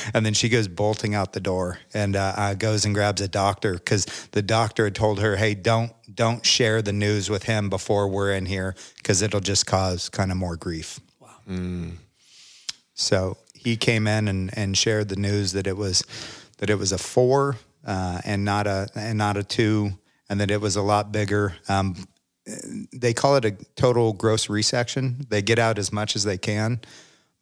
and 0.13 0.25
then 0.25 0.33
she 0.33 0.47
goes 0.47 0.67
bolting 0.67 1.15
out 1.15 1.33
the 1.33 1.39
door 1.39 1.79
and 1.93 2.15
uh, 2.15 2.33
uh, 2.37 2.53
goes 2.53 2.85
and 2.85 2.93
grabs 2.93 3.21
a 3.21 3.27
doctor 3.27 3.73
because 3.73 4.05
the 4.31 4.41
doctor 4.43 4.85
had 4.85 4.95
told 4.95 5.19
her, 5.19 5.35
hey, 5.35 5.55
don't, 5.55 5.91
don't 6.13 6.45
share 6.45 6.81
the 6.81 6.93
news 6.93 7.29
with 7.29 7.43
him 7.43 7.69
before 7.69 8.07
we're 8.07 8.31
in 8.31 8.45
here 8.45 8.75
because 8.97 9.21
it'll 9.21 9.39
just 9.39 9.65
cause 9.65 10.07
kind 10.07 10.31
of 10.31 10.37
more 10.37 10.55
grief. 10.55 10.99
Wow. 11.19 11.29
So 12.93 13.37
he 13.55 13.77
came 13.77 14.07
in 14.07 14.27
and, 14.27 14.55
and 14.57 14.77
shared 14.77 15.09
the 15.09 15.15
news 15.15 15.53
that 15.53 15.67
it 15.67 15.77
was 15.77 16.03
that 16.57 16.69
it 16.69 16.75
was 16.75 16.91
a 16.91 16.97
four 16.97 17.57
uh, 17.85 18.21
and 18.23 18.45
not 18.45 18.67
a 18.67 18.87
and 18.95 19.17
not 19.17 19.37
a 19.37 19.43
two, 19.43 19.91
and 20.29 20.39
that 20.39 20.51
it 20.51 20.61
was 20.61 20.75
a 20.75 20.81
lot 20.81 21.11
bigger. 21.11 21.55
Um, 21.67 22.07
they 22.91 23.13
call 23.13 23.35
it 23.37 23.45
a 23.45 23.51
total 23.75 24.13
gross 24.13 24.47
resection. 24.47 25.27
They 25.29 25.41
get 25.41 25.59
out 25.59 25.79
as 25.79 25.91
much 25.91 26.15
as 26.15 26.23
they 26.23 26.37
can, 26.37 26.81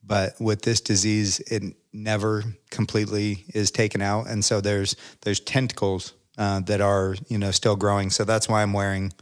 but 0.03 0.39
with 0.39 0.62
this 0.62 0.82
disease, 0.82 1.39
it 1.39 1.63
never 1.94 2.44
completely 2.70 3.46
is 3.53 3.72
taken 3.72 4.01
out, 4.01 4.27
and 4.27 4.44
so 4.44 4.62
there's 4.62 4.96
there's 5.22 5.39
tentacles 5.39 6.13
uh, 6.38 6.62
that 6.62 6.82
are 6.82 7.15
you 7.27 7.38
know 7.38 7.51
still 7.51 7.75
growing. 7.75 8.10
So 8.10 8.24
that's 8.24 8.48
why 8.48 8.63
I'm 8.63 8.74
wearing 8.74 9.13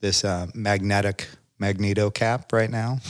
this 0.00 0.24
uh, 0.24 0.46
magnetic 0.54 1.28
magneto 1.58 2.10
cap 2.10 2.52
right 2.52 2.70
now 2.70 3.00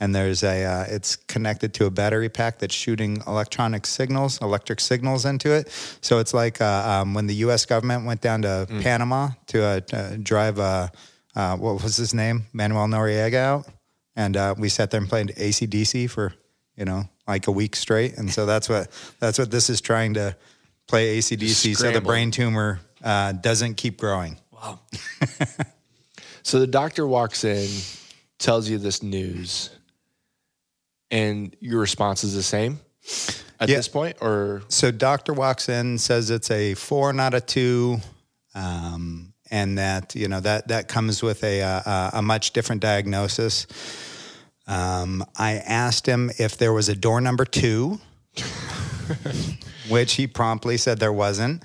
and 0.00 0.14
there's 0.14 0.42
a 0.42 0.64
uh, 0.64 0.84
it's 0.88 1.16
connected 1.16 1.74
to 1.74 1.86
a 1.86 1.90
battery 1.90 2.28
pack 2.28 2.58
that's 2.58 2.74
shooting 2.74 3.22
electronic 3.26 3.86
signals 3.86 4.40
electric 4.40 4.80
signals 4.80 5.24
into 5.24 5.52
it. 5.52 5.68
So 6.00 6.18
it's 6.18 6.34
like 6.34 6.60
uh, 6.60 7.02
um, 7.02 7.14
when 7.14 7.26
the 7.26 7.34
us 7.34 7.66
government 7.66 8.06
went 8.06 8.20
down 8.20 8.42
to 8.42 8.66
mm. 8.68 8.82
panama 8.82 9.30
to 9.48 9.62
uh, 9.62 10.16
drive 10.22 10.58
uh, 10.58 10.88
uh, 11.36 11.56
what 11.56 11.82
was 11.82 11.96
his 11.96 12.12
name? 12.12 12.46
Manuel 12.52 12.88
noriega 12.88 13.34
out. 13.34 13.68
And 14.16 14.36
uh, 14.36 14.54
we 14.58 14.68
sat 14.68 14.90
there 14.90 15.00
and 15.00 15.08
played 15.08 15.34
AC/DC 15.36 16.10
for 16.10 16.32
you 16.76 16.84
know 16.84 17.04
like 17.28 17.46
a 17.46 17.52
week 17.52 17.76
straight. 17.76 18.16
And 18.16 18.30
so 18.30 18.46
that's 18.46 18.68
what 18.68 18.90
that's 19.20 19.38
what 19.38 19.50
this 19.50 19.70
is 19.70 19.80
trying 19.80 20.14
to 20.14 20.36
play 20.88 21.18
AC/DC 21.18 21.76
so 21.76 21.92
the 21.92 22.00
brain 22.00 22.30
tumor 22.30 22.80
doesn't 23.02 23.74
keep 23.74 23.98
growing. 23.98 24.38
Wow. 24.50 24.80
So 26.42 26.58
the 26.58 26.66
doctor 26.66 27.06
walks 27.06 27.44
in 27.44 27.68
tells 28.38 28.68
you 28.68 28.78
this 28.78 29.02
news 29.02 29.70
and 31.10 31.54
your 31.60 31.80
response 31.80 32.24
is 32.24 32.34
the 32.34 32.42
same 32.42 32.80
at 33.58 33.68
yeah. 33.68 33.76
this 33.76 33.88
point 33.88 34.16
or? 34.20 34.62
So 34.68 34.90
doctor 34.90 35.32
walks 35.32 35.68
in 35.68 35.98
says 35.98 36.30
it's 36.30 36.50
a 36.50 36.74
four 36.74 37.12
not 37.12 37.34
a 37.34 37.40
two 37.40 37.98
um, 38.54 39.32
and 39.50 39.78
that 39.78 40.14
you 40.14 40.28
know 40.28 40.40
that 40.40 40.68
that 40.68 40.88
comes 40.88 41.22
with 41.22 41.42
a 41.44 41.60
a, 41.60 42.10
a 42.14 42.22
much 42.22 42.52
different 42.52 42.82
diagnosis. 42.82 43.66
Um, 44.66 45.24
i 45.36 45.54
asked 45.54 46.06
him 46.06 46.30
if 46.38 46.56
there 46.56 46.72
was 46.72 46.88
a 46.88 46.94
door 46.94 47.20
number 47.20 47.44
two 47.44 47.98
which 49.88 50.12
he 50.12 50.28
promptly 50.28 50.76
said 50.76 51.00
there 51.00 51.12
wasn't 51.12 51.64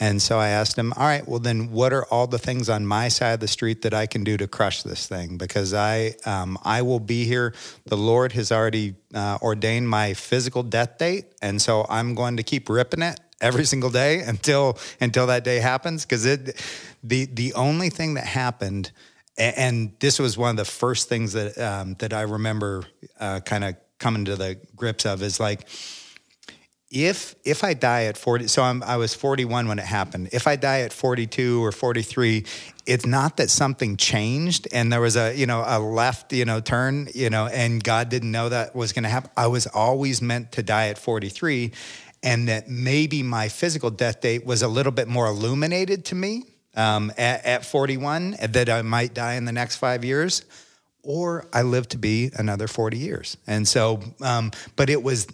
and 0.00 0.20
so 0.20 0.40
I 0.40 0.48
asked 0.48 0.76
him, 0.76 0.92
all 0.96 1.06
right, 1.06 1.26
well, 1.26 1.38
then 1.38 1.70
what 1.70 1.92
are 1.92 2.04
all 2.06 2.26
the 2.26 2.38
things 2.38 2.68
on 2.68 2.84
my 2.84 3.08
side 3.08 3.34
of 3.34 3.40
the 3.40 3.48
street 3.48 3.82
that 3.82 3.94
I 3.94 4.06
can 4.06 4.24
do 4.24 4.36
to 4.36 4.48
crush 4.48 4.82
this 4.82 5.06
thing? 5.06 5.38
Because 5.38 5.72
I, 5.72 6.14
um, 6.26 6.58
I 6.64 6.82
will 6.82 6.98
be 6.98 7.24
here. 7.24 7.54
The 7.86 7.96
Lord 7.96 8.32
has 8.32 8.50
already 8.50 8.96
uh, 9.14 9.38
ordained 9.40 9.88
my 9.88 10.14
physical 10.14 10.64
death 10.64 10.98
date. 10.98 11.26
And 11.40 11.62
so 11.62 11.86
I'm 11.88 12.16
going 12.16 12.38
to 12.38 12.42
keep 12.42 12.68
ripping 12.68 13.02
it 13.02 13.20
every 13.40 13.64
single 13.72 13.90
day 13.90 14.20
until, 14.20 14.78
until 15.00 15.28
that 15.28 15.44
day 15.44 15.60
happens. 15.60 16.04
Because 16.04 16.26
it, 16.26 16.60
the, 17.04 17.26
the 17.26 17.54
only 17.54 17.88
thing 17.88 18.14
that 18.14 18.26
happened, 18.26 18.90
and, 19.38 19.56
and 19.56 19.92
this 20.00 20.18
was 20.18 20.36
one 20.36 20.50
of 20.50 20.56
the 20.56 20.64
first 20.64 21.08
things 21.08 21.34
that, 21.34 21.56
um, 21.56 21.94
that 22.00 22.12
I 22.12 22.22
remember 22.22 22.82
uh, 23.20 23.40
kind 23.40 23.62
of 23.62 23.76
coming 24.00 24.24
to 24.24 24.34
the 24.34 24.58
grips 24.74 25.06
of 25.06 25.22
is 25.22 25.38
like, 25.38 25.68
if 26.94 27.34
if 27.44 27.64
I 27.64 27.74
die 27.74 28.04
at 28.04 28.16
40 28.16 28.46
so 28.46 28.62
I'm, 28.62 28.82
I 28.84 28.96
was 28.96 29.14
41 29.14 29.66
when 29.66 29.80
it 29.80 29.84
happened 29.84 30.28
if 30.32 30.46
I 30.46 30.54
die 30.54 30.82
at 30.82 30.92
42 30.92 31.62
or 31.62 31.72
43 31.72 32.46
it's 32.86 33.04
not 33.04 33.36
that 33.38 33.50
something 33.50 33.96
changed 33.96 34.68
and 34.72 34.92
there 34.92 35.00
was 35.00 35.16
a 35.16 35.34
you 35.34 35.44
know 35.44 35.64
a 35.66 35.80
left 35.80 36.32
you 36.32 36.44
know 36.44 36.60
turn 36.60 37.08
you 37.12 37.30
know 37.30 37.48
and 37.48 37.82
God 37.82 38.08
didn't 38.08 38.30
know 38.30 38.48
that 38.48 38.76
was 38.76 38.92
going 38.92 39.02
to 39.02 39.08
happen 39.08 39.30
I 39.36 39.48
was 39.48 39.66
always 39.66 40.22
meant 40.22 40.52
to 40.52 40.62
die 40.62 40.88
at 40.88 40.96
43 40.96 41.72
and 42.22 42.48
that 42.48 42.68
maybe 42.68 43.24
my 43.24 43.48
physical 43.48 43.90
death 43.90 44.20
date 44.20 44.46
was 44.46 44.62
a 44.62 44.68
little 44.68 44.92
bit 44.92 45.08
more 45.08 45.26
illuminated 45.26 46.04
to 46.06 46.14
me 46.14 46.44
um, 46.76 47.10
at, 47.18 47.44
at 47.44 47.66
41 47.66 48.36
that 48.50 48.68
I 48.68 48.82
might 48.82 49.14
die 49.14 49.34
in 49.34 49.46
the 49.46 49.52
next 49.52 49.76
five 49.76 50.04
years 50.04 50.44
or 51.02 51.44
I 51.52 51.62
live 51.62 51.88
to 51.88 51.98
be 51.98 52.30
another 52.34 52.66
40 52.66 52.96
years. 52.96 53.36
And 53.46 53.68
so, 53.68 54.00
um, 54.22 54.52
but 54.74 54.88
it 54.88 55.02
was 55.02 55.26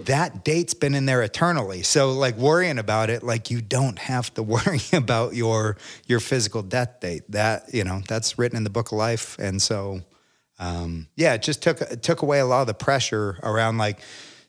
that 0.00 0.44
date's 0.44 0.74
been 0.74 0.94
in 0.94 1.06
there 1.06 1.22
eternally. 1.22 1.82
So 1.82 2.12
like 2.12 2.36
worrying 2.36 2.78
about 2.78 3.10
it, 3.10 3.22
like 3.22 3.50
you 3.50 3.60
don't 3.60 3.98
have 3.98 4.32
to 4.34 4.42
worry 4.54 4.80
about 4.92 5.34
your 5.34 5.76
your 6.06 6.20
physical 6.20 6.62
death 6.62 7.00
date. 7.00 7.30
That 7.30 7.72
you 7.74 7.84
know 7.84 8.02
that's 8.06 8.38
written 8.38 8.56
in 8.56 8.64
the 8.64 8.70
book 8.70 8.92
of 8.92 8.98
life, 8.98 9.38
and 9.38 9.60
so 9.60 10.02
um, 10.58 11.08
yeah, 11.16 11.34
it 11.34 11.42
just 11.42 11.62
took 11.62 11.80
it 11.80 12.02
took 12.02 12.22
away 12.22 12.40
a 12.40 12.46
lot 12.46 12.62
of 12.62 12.66
the 12.66 12.74
pressure 12.74 13.38
around 13.42 13.78
like 13.78 14.00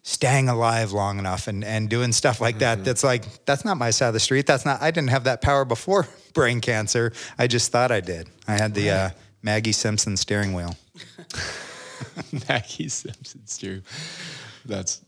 staying 0.03 0.49
alive 0.49 0.91
long 0.91 1.19
enough 1.19 1.47
and 1.47 1.63
and 1.63 1.89
doing 1.89 2.11
stuff 2.11 2.41
like 2.41 2.59
that. 2.59 2.77
Mm-hmm. 2.77 2.85
That's 2.85 3.03
like 3.03 3.45
that's 3.45 3.65
not 3.65 3.77
my 3.77 3.89
side 3.89 4.09
of 4.09 4.13
the 4.13 4.19
street. 4.19 4.45
That's 4.45 4.65
not. 4.65 4.81
I 4.81 4.91
didn't 4.91 5.09
have 5.09 5.23
that 5.25 5.41
power 5.41 5.65
before 5.65 6.07
brain 6.33 6.61
cancer. 6.61 7.11
I 7.37 7.47
just 7.47 7.71
thought 7.71 7.91
I 7.91 8.01
did. 8.01 8.29
I 8.47 8.53
had 8.53 8.73
the 8.75 8.89
right. 8.89 8.95
uh, 8.95 9.09
Maggie 9.41 9.71
Simpson 9.71 10.15
steering 10.17 10.53
wheel. 10.53 10.75
Maggie 12.49 12.89
Simpson 12.89 13.45
steering. 13.45 13.83
That's 14.65 15.01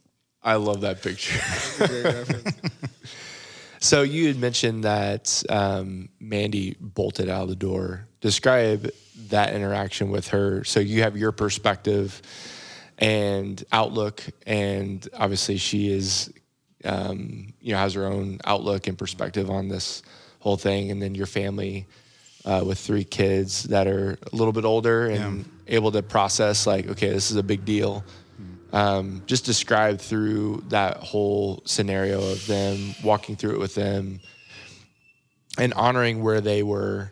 I 0.43 0.55
love 0.55 0.81
that 0.81 1.01
picture. 1.01 1.39
so 3.79 4.01
you 4.01 4.27
had 4.27 4.37
mentioned 4.37 4.83
that 4.83 5.43
um, 5.49 6.09
Mandy 6.19 6.75
bolted 6.79 7.29
out 7.29 7.43
of 7.43 7.49
the 7.49 7.55
door. 7.55 8.07
Describe 8.21 8.89
that 9.29 9.53
interaction 9.53 10.09
with 10.09 10.29
her. 10.29 10.63
So 10.63 10.79
you 10.79 11.03
have 11.03 11.15
your 11.15 11.31
perspective 11.31 12.21
and 12.97 13.63
outlook, 13.71 14.23
and 14.45 15.07
obviously 15.13 15.57
she 15.57 15.91
is, 15.91 16.31
um, 16.85 17.53
you 17.61 17.73
know, 17.73 17.79
has 17.79 17.93
her 17.93 18.05
own 18.05 18.39
outlook 18.45 18.87
and 18.87 18.97
perspective 18.97 19.49
on 19.49 19.67
this 19.67 20.01
whole 20.39 20.57
thing, 20.57 20.91
and 20.91 21.01
then 21.01 21.15
your 21.15 21.27
family. 21.27 21.87
Uh, 22.43 22.63
with 22.65 22.79
three 22.79 23.03
kids 23.03 23.65
that 23.65 23.85
are 23.85 24.17
a 24.33 24.35
little 24.35 24.51
bit 24.51 24.65
older 24.65 25.05
and 25.05 25.45
yeah. 25.67 25.75
able 25.75 25.91
to 25.91 26.01
process 26.01 26.65
like 26.65 26.87
okay 26.87 27.11
this 27.11 27.29
is 27.29 27.37
a 27.37 27.43
big 27.43 27.63
deal 27.65 28.03
um, 28.73 29.23
just 29.25 29.45
describe 29.45 29.99
through 29.99 30.63
that 30.69 30.97
whole 30.97 31.61
scenario 31.65 32.21
of 32.21 32.45
them 32.47 32.95
walking 33.03 33.35
through 33.35 33.51
it 33.51 33.59
with 33.59 33.75
them 33.75 34.19
and 35.57 35.73
honoring 35.73 36.23
where 36.23 36.41
they 36.41 36.63
were 36.63 37.11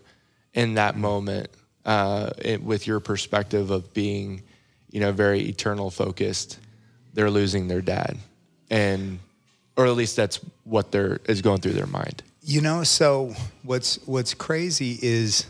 in 0.53 0.75
that 0.75 0.95
moment 0.95 1.49
uh, 1.85 2.31
it, 2.37 2.63
with 2.63 2.87
your 2.87 2.99
perspective 2.99 3.71
of 3.71 3.93
being 3.93 4.43
you 4.91 4.99
know 4.99 5.11
very 5.11 5.41
eternal 5.41 5.89
focused 5.89 6.59
they're 7.13 7.29
losing 7.29 7.67
their 7.67 7.81
dad. 7.81 8.17
And 8.69 9.19
or 9.75 9.85
at 9.85 9.95
least 9.95 10.15
that's 10.15 10.39
what 10.63 10.91
they're 10.91 11.19
is 11.25 11.41
going 11.41 11.61
through 11.61 11.73
their 11.73 11.87
mind. 11.87 12.23
You 12.41 12.61
know 12.61 12.83
so 12.83 13.33
what's 13.63 13.95
what's 14.07 14.33
crazy 14.33 14.97
is 15.01 15.45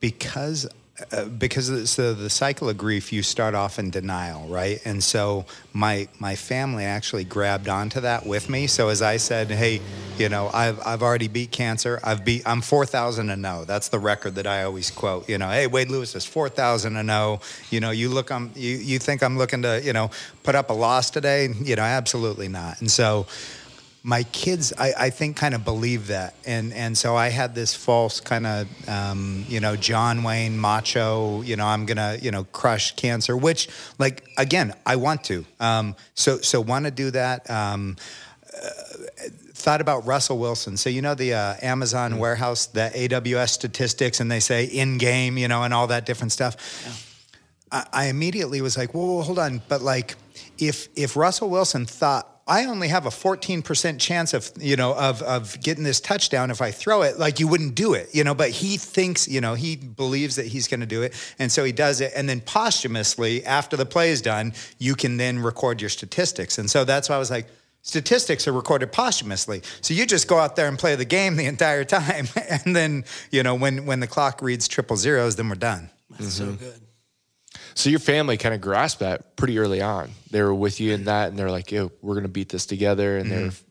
because 0.00 0.68
uh, 1.10 1.24
because 1.24 1.90
so 1.90 2.14
the 2.14 2.30
cycle 2.30 2.68
of 2.68 2.78
grief, 2.78 3.12
you 3.12 3.24
start 3.24 3.56
off 3.56 3.80
in 3.80 3.90
denial, 3.90 4.46
right? 4.46 4.80
And 4.84 5.02
so 5.02 5.44
my 5.72 6.06
my 6.20 6.36
family 6.36 6.84
actually 6.84 7.24
grabbed 7.24 7.68
onto 7.68 8.00
that 8.00 8.24
with 8.24 8.48
me. 8.48 8.68
So 8.68 8.90
as 8.90 9.02
I 9.02 9.16
said, 9.16 9.50
hey, 9.50 9.80
you 10.18 10.28
know, 10.28 10.50
I've 10.54 10.78
I've 10.86 11.02
already 11.02 11.26
beat 11.26 11.50
cancer. 11.50 11.98
I've 12.04 12.24
beat 12.24 12.42
I'm 12.46 12.60
four 12.60 12.86
thousand 12.86 13.30
and 13.30 13.44
zero. 13.44 13.64
That's 13.64 13.88
the 13.88 13.98
record 13.98 14.36
that 14.36 14.46
I 14.46 14.62
always 14.62 14.92
quote. 14.92 15.28
You 15.28 15.36
know, 15.36 15.48
hey, 15.48 15.66
Wade 15.66 15.90
Lewis 15.90 16.14
is 16.14 16.24
four 16.24 16.48
thousand 16.48 16.96
and 16.96 17.08
zero. 17.08 17.40
You 17.70 17.80
know, 17.80 17.90
you 17.90 18.08
look, 18.08 18.30
I'm 18.30 18.52
you 18.54 18.76
you 18.76 19.00
think 19.00 19.24
I'm 19.24 19.36
looking 19.36 19.62
to 19.62 19.82
you 19.82 19.92
know 19.92 20.10
put 20.44 20.54
up 20.54 20.70
a 20.70 20.74
loss 20.74 21.10
today? 21.10 21.48
You 21.48 21.74
know, 21.74 21.82
absolutely 21.82 22.46
not. 22.46 22.80
And 22.80 22.88
so 22.90 23.26
my 24.06 24.22
kids, 24.24 24.74
I, 24.76 24.92
I, 24.98 25.10
think, 25.10 25.38
kind 25.38 25.54
of 25.54 25.64
believe 25.64 26.08
that, 26.08 26.34
and 26.44 26.74
and 26.74 26.96
so 26.96 27.16
I 27.16 27.30
had 27.30 27.54
this 27.54 27.74
false 27.74 28.20
kind 28.20 28.46
of, 28.46 28.88
um, 28.88 29.46
you 29.48 29.60
know, 29.60 29.76
John 29.76 30.22
Wayne 30.22 30.58
macho, 30.58 31.40
you 31.40 31.56
know, 31.56 31.66
I'm 31.66 31.86
gonna, 31.86 32.18
you 32.20 32.30
know, 32.30 32.44
crush 32.44 32.94
cancer, 32.96 33.34
which, 33.34 33.66
like, 33.98 34.22
again, 34.36 34.74
I 34.84 34.96
want 34.96 35.24
to, 35.24 35.46
um, 35.58 35.96
so 36.14 36.36
so 36.36 36.60
want 36.60 36.84
to 36.84 36.90
do 36.90 37.10
that. 37.12 37.48
Um, 37.50 37.96
uh, 38.54 38.68
thought 39.54 39.80
about 39.80 40.04
Russell 40.04 40.36
Wilson. 40.36 40.76
So 40.76 40.90
you 40.90 41.00
know 41.00 41.14
the 41.14 41.32
uh, 41.32 41.54
Amazon 41.62 42.10
mm-hmm. 42.10 42.20
warehouse, 42.20 42.66
the 42.66 42.90
AWS 42.94 43.48
statistics, 43.48 44.20
and 44.20 44.30
they 44.30 44.40
say 44.40 44.66
in 44.66 44.98
game, 44.98 45.38
you 45.38 45.48
know, 45.48 45.62
and 45.62 45.72
all 45.72 45.86
that 45.86 46.04
different 46.04 46.32
stuff. 46.32 46.56
Yeah. 47.72 47.80
I, 47.80 48.04
I 48.04 48.08
immediately 48.08 48.60
was 48.60 48.76
like, 48.76 48.92
whoa, 48.92 49.06
whoa, 49.06 49.22
hold 49.22 49.38
on, 49.38 49.62
but 49.66 49.80
like, 49.80 50.16
if 50.58 50.88
if 50.94 51.16
Russell 51.16 51.48
Wilson 51.48 51.86
thought 51.86 52.33
I 52.46 52.66
only 52.66 52.88
have 52.88 53.06
a 53.06 53.10
14% 53.10 53.98
chance 53.98 54.34
of, 54.34 54.50
you 54.60 54.76
know, 54.76 54.94
of, 54.94 55.22
of 55.22 55.58
getting 55.62 55.82
this 55.82 55.98
touchdown 55.98 56.50
if 56.50 56.60
I 56.60 56.70
throw 56.70 57.02
it. 57.02 57.18
Like 57.18 57.40
you 57.40 57.48
wouldn't 57.48 57.74
do 57.74 57.94
it, 57.94 58.14
you 58.14 58.22
know, 58.22 58.34
but 58.34 58.50
he 58.50 58.76
thinks, 58.76 59.26
you 59.26 59.40
know, 59.40 59.54
he 59.54 59.76
believes 59.76 60.36
that 60.36 60.46
he's 60.46 60.68
going 60.68 60.80
to 60.80 60.86
do 60.86 61.02
it. 61.02 61.14
And 61.38 61.50
so 61.50 61.64
he 61.64 61.72
does 61.72 62.02
it. 62.02 62.12
And 62.14 62.28
then 62.28 62.42
posthumously, 62.42 63.44
after 63.46 63.78
the 63.78 63.86
play 63.86 64.10
is 64.10 64.20
done, 64.20 64.52
you 64.78 64.94
can 64.94 65.16
then 65.16 65.38
record 65.38 65.80
your 65.80 65.88
statistics. 65.88 66.58
And 66.58 66.70
so 66.70 66.84
that's 66.84 67.08
why 67.08 67.16
I 67.16 67.18
was 67.18 67.30
like, 67.30 67.46
statistics 67.80 68.46
are 68.46 68.52
recorded 68.52 68.92
posthumously. 68.92 69.62
So 69.80 69.94
you 69.94 70.04
just 70.04 70.28
go 70.28 70.38
out 70.38 70.54
there 70.54 70.68
and 70.68 70.78
play 70.78 70.96
the 70.96 71.04
game 71.06 71.36
the 71.36 71.46
entire 71.46 71.84
time. 71.84 72.28
And 72.50 72.76
then, 72.76 73.04
you 73.30 73.42
know, 73.42 73.54
when, 73.54 73.86
when 73.86 74.00
the 74.00 74.06
clock 74.06 74.42
reads 74.42 74.68
triple 74.68 74.96
zeros, 74.96 75.36
then 75.36 75.48
we're 75.48 75.54
done. 75.54 75.88
That's 76.10 76.34
so 76.34 76.44
mm-hmm. 76.44 76.56
good. 76.56 76.80
So 77.74 77.90
your 77.90 77.98
family 77.98 78.36
kind 78.36 78.54
of 78.54 78.60
grasped 78.60 79.00
that 79.00 79.36
pretty 79.36 79.58
early 79.58 79.82
on. 79.82 80.10
They 80.30 80.42
were 80.42 80.54
with 80.54 80.80
you 80.80 80.92
in 80.92 81.04
that, 81.04 81.28
and 81.28 81.38
they're 81.38 81.50
like, 81.50 81.72
"Yo, 81.72 81.90
we're 82.02 82.14
gonna 82.14 82.28
beat 82.28 82.48
this 82.48 82.66
together." 82.66 83.18
And 83.18 83.30
they're, 83.30 83.48
mm-hmm. 83.48 83.68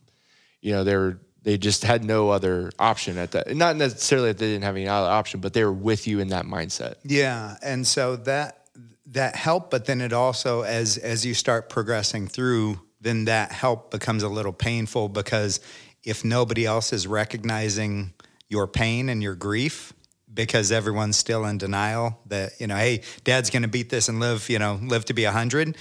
you 0.62 0.74
know, 0.74 0.84
they 0.84 0.96
were 0.96 1.20
they 1.44 1.58
just 1.58 1.84
had 1.84 2.04
no 2.04 2.30
other 2.30 2.72
option 2.80 3.18
at 3.18 3.32
that. 3.32 3.56
Not 3.56 3.76
necessarily 3.76 4.30
that 4.30 4.38
they 4.38 4.48
didn't 4.48 4.64
have 4.64 4.76
any 4.76 4.88
other 4.88 5.10
option, 5.10 5.42
but 5.42 5.54
they 5.54 5.64
were 5.64 5.74
with 5.74 6.08
you 6.08 6.20
in 6.20 6.30
that 6.30 6.46
mindset. 6.46 6.96
Yeah, 7.04 7.58
and 7.62 7.86
so 7.86 8.16
that 8.18 8.68
that 9.08 9.36
helped, 9.36 9.70
but 9.70 9.86
then 9.86 10.02
it 10.02 10.14
also 10.14 10.62
as 10.62 10.98
as 10.98 11.26
you 11.26 11.34
start 11.34 11.70
progressing 11.70 12.28
through, 12.28 12.80
then 13.02 13.26
that 13.26 13.52
help 13.52 13.92
becomes 13.92 14.24
a 14.24 14.30
little 14.30 14.54
painful 14.54 15.10
because 15.10 15.60
if 16.04 16.26
nobody 16.26 16.66
else 16.66 16.92
is 16.92 17.08
recognizing 17.08 18.14
your 18.50 18.68
pain 18.68 19.10
and 19.10 19.24
your 19.24 19.36
grief 19.36 19.93
because 20.34 20.72
everyone's 20.72 21.18
still 21.18 21.46
in 21.46 21.58
denial 21.58 22.20
that 22.28 22.54
you 22.60 22.68
know 22.68 22.76
hey 22.76 23.02
dad's 23.24 23.50
going 23.50 23.64
to 23.64 23.68
beat 23.68 23.90
this 23.90 24.10
and 24.10 24.20
live 24.20 24.50
you 24.50 24.60
know 24.60 24.80
live 24.84 25.06
to 25.06 25.14
be 25.14 25.24
100 25.26 25.78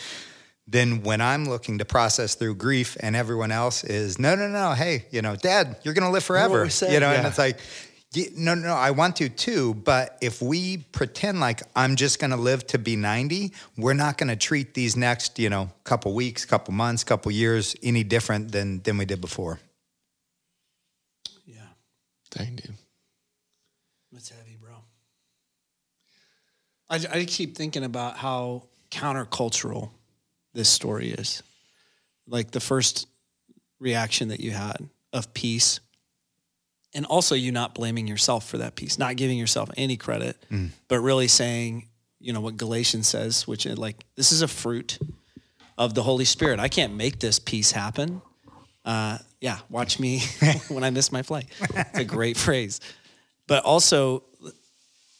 then 0.66 1.02
when 1.02 1.20
i'm 1.20 1.44
looking 1.44 1.78
to 1.78 1.84
process 1.84 2.34
through 2.34 2.54
grief 2.54 2.96
and 3.00 3.16
everyone 3.16 3.50
else 3.50 3.84
is 3.84 4.18
no 4.18 4.34
no 4.34 4.48
no 4.48 4.72
hey 4.72 5.04
you 5.10 5.22
know 5.22 5.36
dad 5.36 5.76
you're 5.82 5.94
going 5.94 6.06
to 6.06 6.10
live 6.12 6.24
forever 6.24 6.62
we 6.62 6.68
said, 6.68 6.92
you 6.92 7.00
know 7.00 7.10
and 7.10 7.26
it's 7.26 7.38
like 7.38 7.58
"Yeah, 8.12 8.26
no 8.36 8.54
no 8.54 8.74
i 8.74 8.90
want 8.90 9.16
to 9.16 9.28
too 9.28 9.74
but 9.74 10.18
if 10.20 10.42
we 10.42 10.78
pretend 10.78 11.40
like 11.40 11.62
i'm 11.74 11.96
just 11.96 12.18
going 12.20 12.30
to 12.30 12.36
live 12.36 12.66
to 12.68 12.78
be 12.78 12.94
90 12.96 13.52
we're 13.76 13.94
not 13.94 14.18
going 14.18 14.28
to 14.28 14.36
treat 14.36 14.74
these 14.74 14.96
next 14.96 15.38
you 15.38 15.50
know 15.50 15.70
couple 15.84 16.14
weeks 16.14 16.44
couple 16.44 16.74
months 16.74 17.04
couple 17.04 17.32
years 17.32 17.74
any 17.82 18.04
different 18.04 18.52
than 18.52 18.82
than 18.82 18.98
we 18.98 19.04
did 19.04 19.20
before 19.20 19.58
Yeah. 21.46 21.56
Dang, 22.30 22.56
dude. 22.56 22.74
That's 24.12 24.28
heavy, 24.28 24.56
bro. 24.60 24.74
I, 26.92 27.00
I 27.10 27.24
keep 27.24 27.56
thinking 27.56 27.84
about 27.84 28.18
how 28.18 28.64
countercultural 28.90 29.90
this 30.52 30.68
story 30.68 31.10
is. 31.10 31.42
Like 32.28 32.50
the 32.50 32.60
first 32.60 33.08
reaction 33.80 34.28
that 34.28 34.40
you 34.40 34.50
had 34.50 34.88
of 35.12 35.32
peace, 35.32 35.80
and 36.94 37.06
also 37.06 37.34
you 37.34 37.50
not 37.50 37.74
blaming 37.74 38.06
yourself 38.06 38.46
for 38.46 38.58
that 38.58 38.76
peace, 38.76 38.98
not 38.98 39.16
giving 39.16 39.38
yourself 39.38 39.70
any 39.78 39.96
credit, 39.96 40.36
but 40.88 41.00
really 41.00 41.28
saying, 41.28 41.88
you 42.20 42.34
know, 42.34 42.40
what 42.42 42.58
Galatians 42.58 43.08
says, 43.08 43.48
which 43.48 43.64
is 43.64 43.78
like, 43.78 43.96
this 44.14 44.30
is 44.30 44.42
a 44.42 44.48
fruit 44.48 44.98
of 45.78 45.94
the 45.94 46.02
Holy 46.02 46.26
Spirit. 46.26 46.60
I 46.60 46.68
can't 46.68 46.94
make 46.94 47.18
this 47.18 47.38
peace 47.38 47.72
happen. 47.72 48.20
Uh, 48.84 49.16
yeah, 49.40 49.58
watch 49.70 49.98
me 49.98 50.20
when 50.68 50.84
I 50.84 50.90
miss 50.90 51.10
my 51.10 51.22
flight. 51.22 51.46
It's 51.60 51.98
a 51.98 52.04
great 52.04 52.36
phrase. 52.46 52.80
But 53.46 53.64
also, 53.64 54.22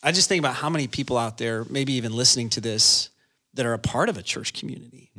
I 0.03 0.13
just 0.13 0.29
think 0.29 0.41
about 0.41 0.57
how 0.57 0.69
many 0.69 0.89
people 0.89 1.17
out 1.17 1.39
there, 1.39 1.65
maybe 1.71 1.93
even 1.95 2.13
listening 2.13 2.49
to 2.51 2.61
this, 2.61 3.11
that 3.55 3.67
are 3.67 3.75
a 3.75 3.79
part 3.79 4.09
of 4.09 4.17
a 4.17 4.23
church 4.23 4.53
community 4.53 5.11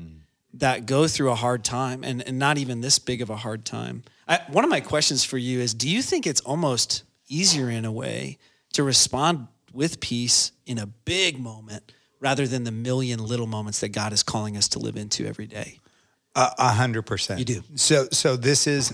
that 0.54 0.86
go 0.86 1.08
through 1.08 1.32
a 1.32 1.36
hard 1.36 1.63
time 1.63 2.04
and, 2.04 2.22
and 2.27 2.38
not 2.38 2.57
even 2.57 2.81
this 2.81 3.00
big 3.00 3.22
of 3.22 3.29
a 3.29 3.36
hard 3.36 3.66
time. 3.66 4.03
I, 4.27 4.40
one 4.50 4.64
of 4.64 4.70
my 4.70 4.79
questions 4.79 5.24
for 5.24 5.38
you 5.38 5.60
is 5.60 5.74
Do 5.74 5.90
you 5.90 6.01
think 6.01 6.27
it's 6.27 6.42
almost 6.42 7.03
easier 7.27 7.70
in 7.70 7.86
a 7.86 7.92
way 7.92 8.38
to 8.74 8.84
respond 8.84 9.48
with 9.74 10.00
peace 10.00 10.51
in 10.66 10.77
a 10.77 10.86
big 10.86 11.40
moment 11.40 11.92
rather 12.20 12.48
than 12.48 12.64
the 12.64 12.72
million 12.72 13.25
little 13.25 13.48
moments 13.48 13.79
that 13.79 13.90
God 13.90 14.14
is 14.14 14.24
calling 14.24 14.55
us 14.55 14.68
to 14.70 14.79
live 14.79 14.96
into 14.96 15.25
every 15.25 15.48
day? 15.48 15.79
A 16.36 16.51
a 16.57 16.70
hundred 16.70 17.03
percent. 17.03 17.40
You 17.40 17.46
do. 17.46 17.64
So 17.75 18.07
so 18.12 18.36
this 18.36 18.68
is 18.68 18.94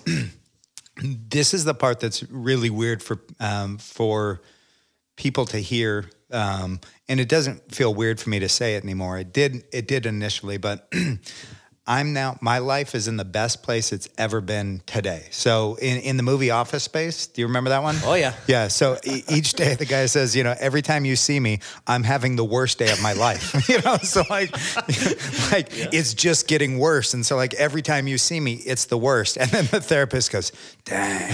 this 1.04 1.54
is 1.54 1.66
the 1.66 1.74
part 1.74 2.00
that's 2.00 2.24
really 2.32 2.70
weird 2.70 3.04
for 3.04 3.20
um, 3.40 3.78
for 3.78 4.42
people 5.20 5.46
to 5.46 5.58
hear, 5.58 6.10
um, 6.32 6.80
and 7.10 7.20
it 7.20 7.30
doesn't 7.30 7.76
feel 7.76 7.94
weird 7.94 8.20
for 8.20 8.30
me 8.30 8.40
to 8.40 8.50
say 8.50 8.76
it 8.76 8.84
anymore. 8.84 9.20
It 9.20 9.34
did 9.34 9.66
it 9.72 9.88
did 9.88 10.08
initially, 10.08 10.58
but 10.58 10.92
I'm 11.90 12.14
now 12.14 12.38
my 12.40 12.60
life 12.60 12.94
is 12.94 13.08
in 13.08 13.18
the 13.18 13.26
best 13.26 13.64
place 13.64 13.92
it's 13.92 14.08
ever 14.16 14.42
been 14.42 14.84
today. 14.86 15.26
So 15.32 15.74
in, 15.82 15.98
in 15.98 16.18
the 16.18 16.24
movie 16.24 16.52
Office 16.52 16.84
Space, 16.84 17.26
do 17.26 17.42
you 17.42 17.48
remember 17.48 17.72
that 17.72 17.82
one? 17.82 17.96
Oh, 18.04 18.14
yeah. 18.14 18.36
Yeah. 18.46 18.68
So 18.68 19.00
e- 19.04 19.24
each 19.28 19.54
day 19.54 19.74
the 19.74 19.86
guy 19.86 20.06
says, 20.06 20.36
you 20.36 20.44
know, 20.44 20.54
every 20.60 20.84
time 20.84 21.04
you 21.04 21.16
see 21.16 21.40
me, 21.40 21.62
I'm 21.88 22.04
having 22.04 22.36
the 22.36 22.46
worst 22.46 22.78
day 22.78 22.92
of 22.92 23.02
my 23.02 23.14
life. 23.14 23.68
you 23.70 23.82
know, 23.82 23.98
so 23.98 24.22
like, 24.30 24.52
like 25.52 25.70
it's 25.92 26.14
just 26.14 26.48
getting 26.48 26.78
worse. 26.78 27.16
And 27.16 27.26
so 27.26 27.36
like 27.36 27.56
every 27.56 27.82
time 27.82 28.08
you 28.08 28.20
see 28.20 28.40
me, 28.40 28.54
it's 28.54 28.86
the 28.86 28.98
worst. 28.98 29.38
And 29.38 29.50
then 29.50 29.66
the 29.66 29.82
therapist 29.82 30.32
goes, 30.32 30.52
dang. 30.86 31.22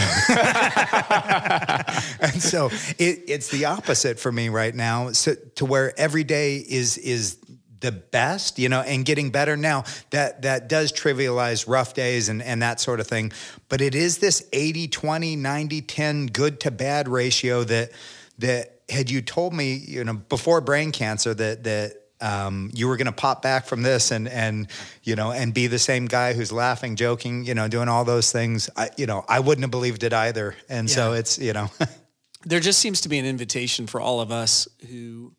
and 2.22 2.42
so 2.42 2.68
it, 2.98 3.24
it's 3.28 3.50
the 3.50 3.66
opposite 3.66 4.20
for 4.22 4.32
me 4.32 4.48
right 4.48 4.74
now. 4.74 5.12
So 5.12 5.36
to 5.56 5.66
where 5.66 5.94
every 6.00 6.24
day 6.24 6.56
is 6.58 6.98
is 6.98 7.40
the 7.80 7.92
best, 7.92 8.60
you 8.60 8.70
know, 8.70 8.82
and 8.82 9.06
getting 9.06 9.30
better. 9.30 9.58
Now 9.58 9.84
that 10.12 10.44
that 10.44 10.70
does 10.70 10.92
trivialize 10.92 11.68
rough 11.68 11.94
days 11.94 12.30
and, 12.30 12.42
and 12.42 12.62
that 12.62 12.80
sort 12.80 13.00
of 13.00 13.08
thing. 13.08 13.32
But 13.70 13.82
it 13.82 13.96
is 13.96 14.20
this 14.20 14.48
80, 14.54 14.88
20, 14.88 15.36
90, 15.36 15.82
10 15.82 16.26
good 16.28 16.60
to 16.62 16.72
bad 16.72 17.08
ratio 17.08 17.64
that 17.66 17.92
that 18.40 18.82
had 18.90 19.10
you 19.10 19.22
told 19.22 19.54
me, 19.54 19.74
you 19.76 20.04
know, 20.04 20.14
before 20.14 20.62
brain 20.62 20.92
cancer 20.92 21.34
that 21.34 21.64
that 21.64 21.94
um, 22.22 22.72
you 22.74 22.88
were 22.88 22.98
going 22.98 23.08
to 23.08 23.12
pop 23.12 23.42
back 23.42 23.66
from 23.66 23.82
this 23.82 24.12
and 24.12 24.28
and 24.28 24.68
you 25.04 25.16
know 25.16 25.32
and 25.32 25.54
be 25.54 25.68
the 25.68 25.80
same 25.80 26.06
guy 26.06 26.34
who's 26.34 26.52
laughing, 26.52 26.96
joking, 26.96 27.46
you 27.46 27.54
know, 27.54 27.68
doing 27.68 27.90
all 27.90 28.06
those 28.06 28.32
things. 28.32 28.70
I 28.76 28.90
you 28.98 29.06
know 29.06 29.26
I 29.28 29.40
wouldn't 29.40 29.64
have 29.64 29.72
believed 29.72 30.04
it 30.04 30.14
either. 30.14 30.56
And 30.70 30.90
so 30.90 31.14
it's 31.14 31.38
you 31.38 31.54
know 31.54 31.70
there 32.46 32.60
just 32.60 32.80
seems 32.80 33.02
to 33.02 33.10
be 33.10 33.20
an 33.20 33.26
invitation 33.26 33.88
for 33.88 34.00
all 34.00 34.22
of 34.22 34.32
us 34.32 34.68
who 34.90 35.34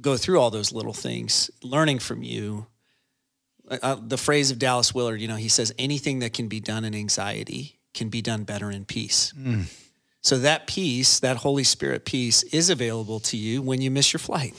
go 0.00 0.16
through 0.16 0.40
all 0.40 0.50
those 0.50 0.72
little 0.72 0.92
things, 0.92 1.50
learning 1.62 1.98
from 1.98 2.22
you. 2.22 2.66
Uh, 3.82 3.96
the 4.00 4.16
phrase 4.16 4.50
of 4.50 4.58
Dallas 4.58 4.92
Willard, 4.94 5.20
you 5.20 5.28
know, 5.28 5.36
he 5.36 5.48
says, 5.48 5.72
anything 5.78 6.18
that 6.20 6.32
can 6.32 6.48
be 6.48 6.58
done 6.60 6.84
in 6.84 6.94
anxiety 6.94 7.78
can 7.94 8.08
be 8.08 8.20
done 8.22 8.42
better 8.44 8.70
in 8.70 8.84
peace. 8.84 9.32
So 10.22 10.38
that 10.38 10.66
peace, 10.66 11.20
that 11.20 11.38
Holy 11.38 11.64
Spirit 11.64 12.04
peace, 12.04 12.42
is 12.44 12.68
available 12.68 13.20
to 13.20 13.36
you 13.36 13.62
when 13.62 13.80
you 13.80 13.90
miss 13.90 14.12
your 14.12 14.18
flight 14.18 14.54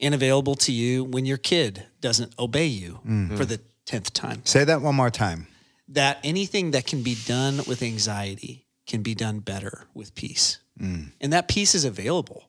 and 0.00 0.14
available 0.14 0.54
to 0.56 0.72
you 0.72 1.04
when 1.04 1.24
your 1.26 1.36
kid 1.36 1.84
doesn't 2.00 2.34
obey 2.38 2.66
you 2.66 3.00
for 3.36 3.44
the 3.44 3.60
10th 3.86 4.10
time 4.12 4.40
say 4.44 4.64
that 4.64 4.80
one 4.82 4.94
more 4.96 5.10
time. 5.10 5.46
that 5.88 6.18
anything 6.24 6.72
that 6.72 6.86
can 6.86 7.02
be 7.02 7.16
done 7.26 7.58
with 7.68 7.82
anxiety 7.82 8.66
can 8.86 9.02
be 9.02 9.14
done 9.14 9.38
better 9.38 9.86
with 9.94 10.14
peace. 10.14 10.58
And 11.20 11.32
that 11.32 11.46
peace 11.48 11.74
is 11.74 11.84
available. 11.84 12.45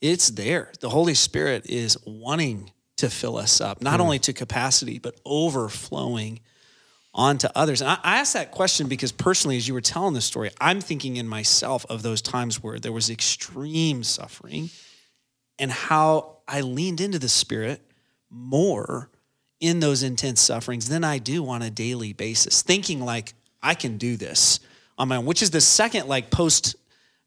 It's 0.00 0.28
there. 0.28 0.72
The 0.80 0.88
Holy 0.88 1.14
Spirit 1.14 1.66
is 1.66 1.98
wanting 2.06 2.70
to 2.96 3.10
fill 3.10 3.36
us 3.36 3.60
up, 3.60 3.82
not 3.82 3.96
hmm. 3.96 4.02
only 4.02 4.18
to 4.20 4.32
capacity, 4.32 4.98
but 4.98 5.14
overflowing 5.24 6.40
onto 7.12 7.48
others. 7.54 7.80
And 7.80 7.90
I, 7.90 7.98
I 8.02 8.18
asked 8.18 8.34
that 8.34 8.50
question 8.50 8.88
because 8.88 9.12
personally, 9.12 9.56
as 9.56 9.66
you 9.66 9.74
were 9.74 9.80
telling 9.80 10.14
this 10.14 10.24
story, 10.24 10.50
I'm 10.60 10.80
thinking 10.80 11.16
in 11.16 11.26
myself 11.26 11.84
of 11.88 12.02
those 12.02 12.22
times 12.22 12.62
where 12.62 12.78
there 12.78 12.92
was 12.92 13.10
extreme 13.10 14.04
suffering 14.04 14.70
and 15.58 15.70
how 15.70 16.38
I 16.46 16.60
leaned 16.60 17.00
into 17.00 17.18
the 17.18 17.28
Spirit 17.28 17.80
more 18.30 19.10
in 19.60 19.80
those 19.80 20.02
intense 20.02 20.40
sufferings 20.40 20.88
than 20.88 21.04
I 21.04 21.18
do 21.18 21.46
on 21.48 21.62
a 21.62 21.70
daily 21.70 22.12
basis, 22.12 22.62
thinking 22.62 23.00
like 23.00 23.34
I 23.62 23.74
can 23.74 23.98
do 23.98 24.16
this 24.16 24.60
on 24.96 25.08
my 25.08 25.16
own, 25.16 25.26
which 25.26 25.42
is 25.42 25.50
the 25.50 25.60
second 25.60 26.08
like 26.08 26.30
post 26.30 26.76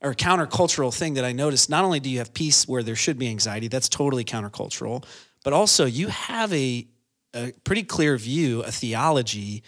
or 0.03 0.13
countercultural 0.13 0.93
thing 0.93 1.13
that 1.13 1.23
I 1.23 1.31
noticed. 1.31 1.69
Not 1.69 1.85
only 1.85 1.99
do 1.99 2.09
you 2.09 2.19
have 2.19 2.33
peace 2.33 2.67
where 2.67 2.83
there 2.83 2.95
should 2.95 3.17
be 3.17 3.29
anxiety, 3.29 3.69
that's 3.69 3.89
totally 3.89 4.25
countercultural, 4.25 5.05
but 5.43 5.53
also 5.53 5.85
you 5.85 6.09
have 6.09 6.51
a, 6.53 6.85
a 7.33 7.53
pretty 7.63 7.83
clear 7.83 8.17
view, 8.17 8.61
a 8.63 8.71
theology 8.71 9.63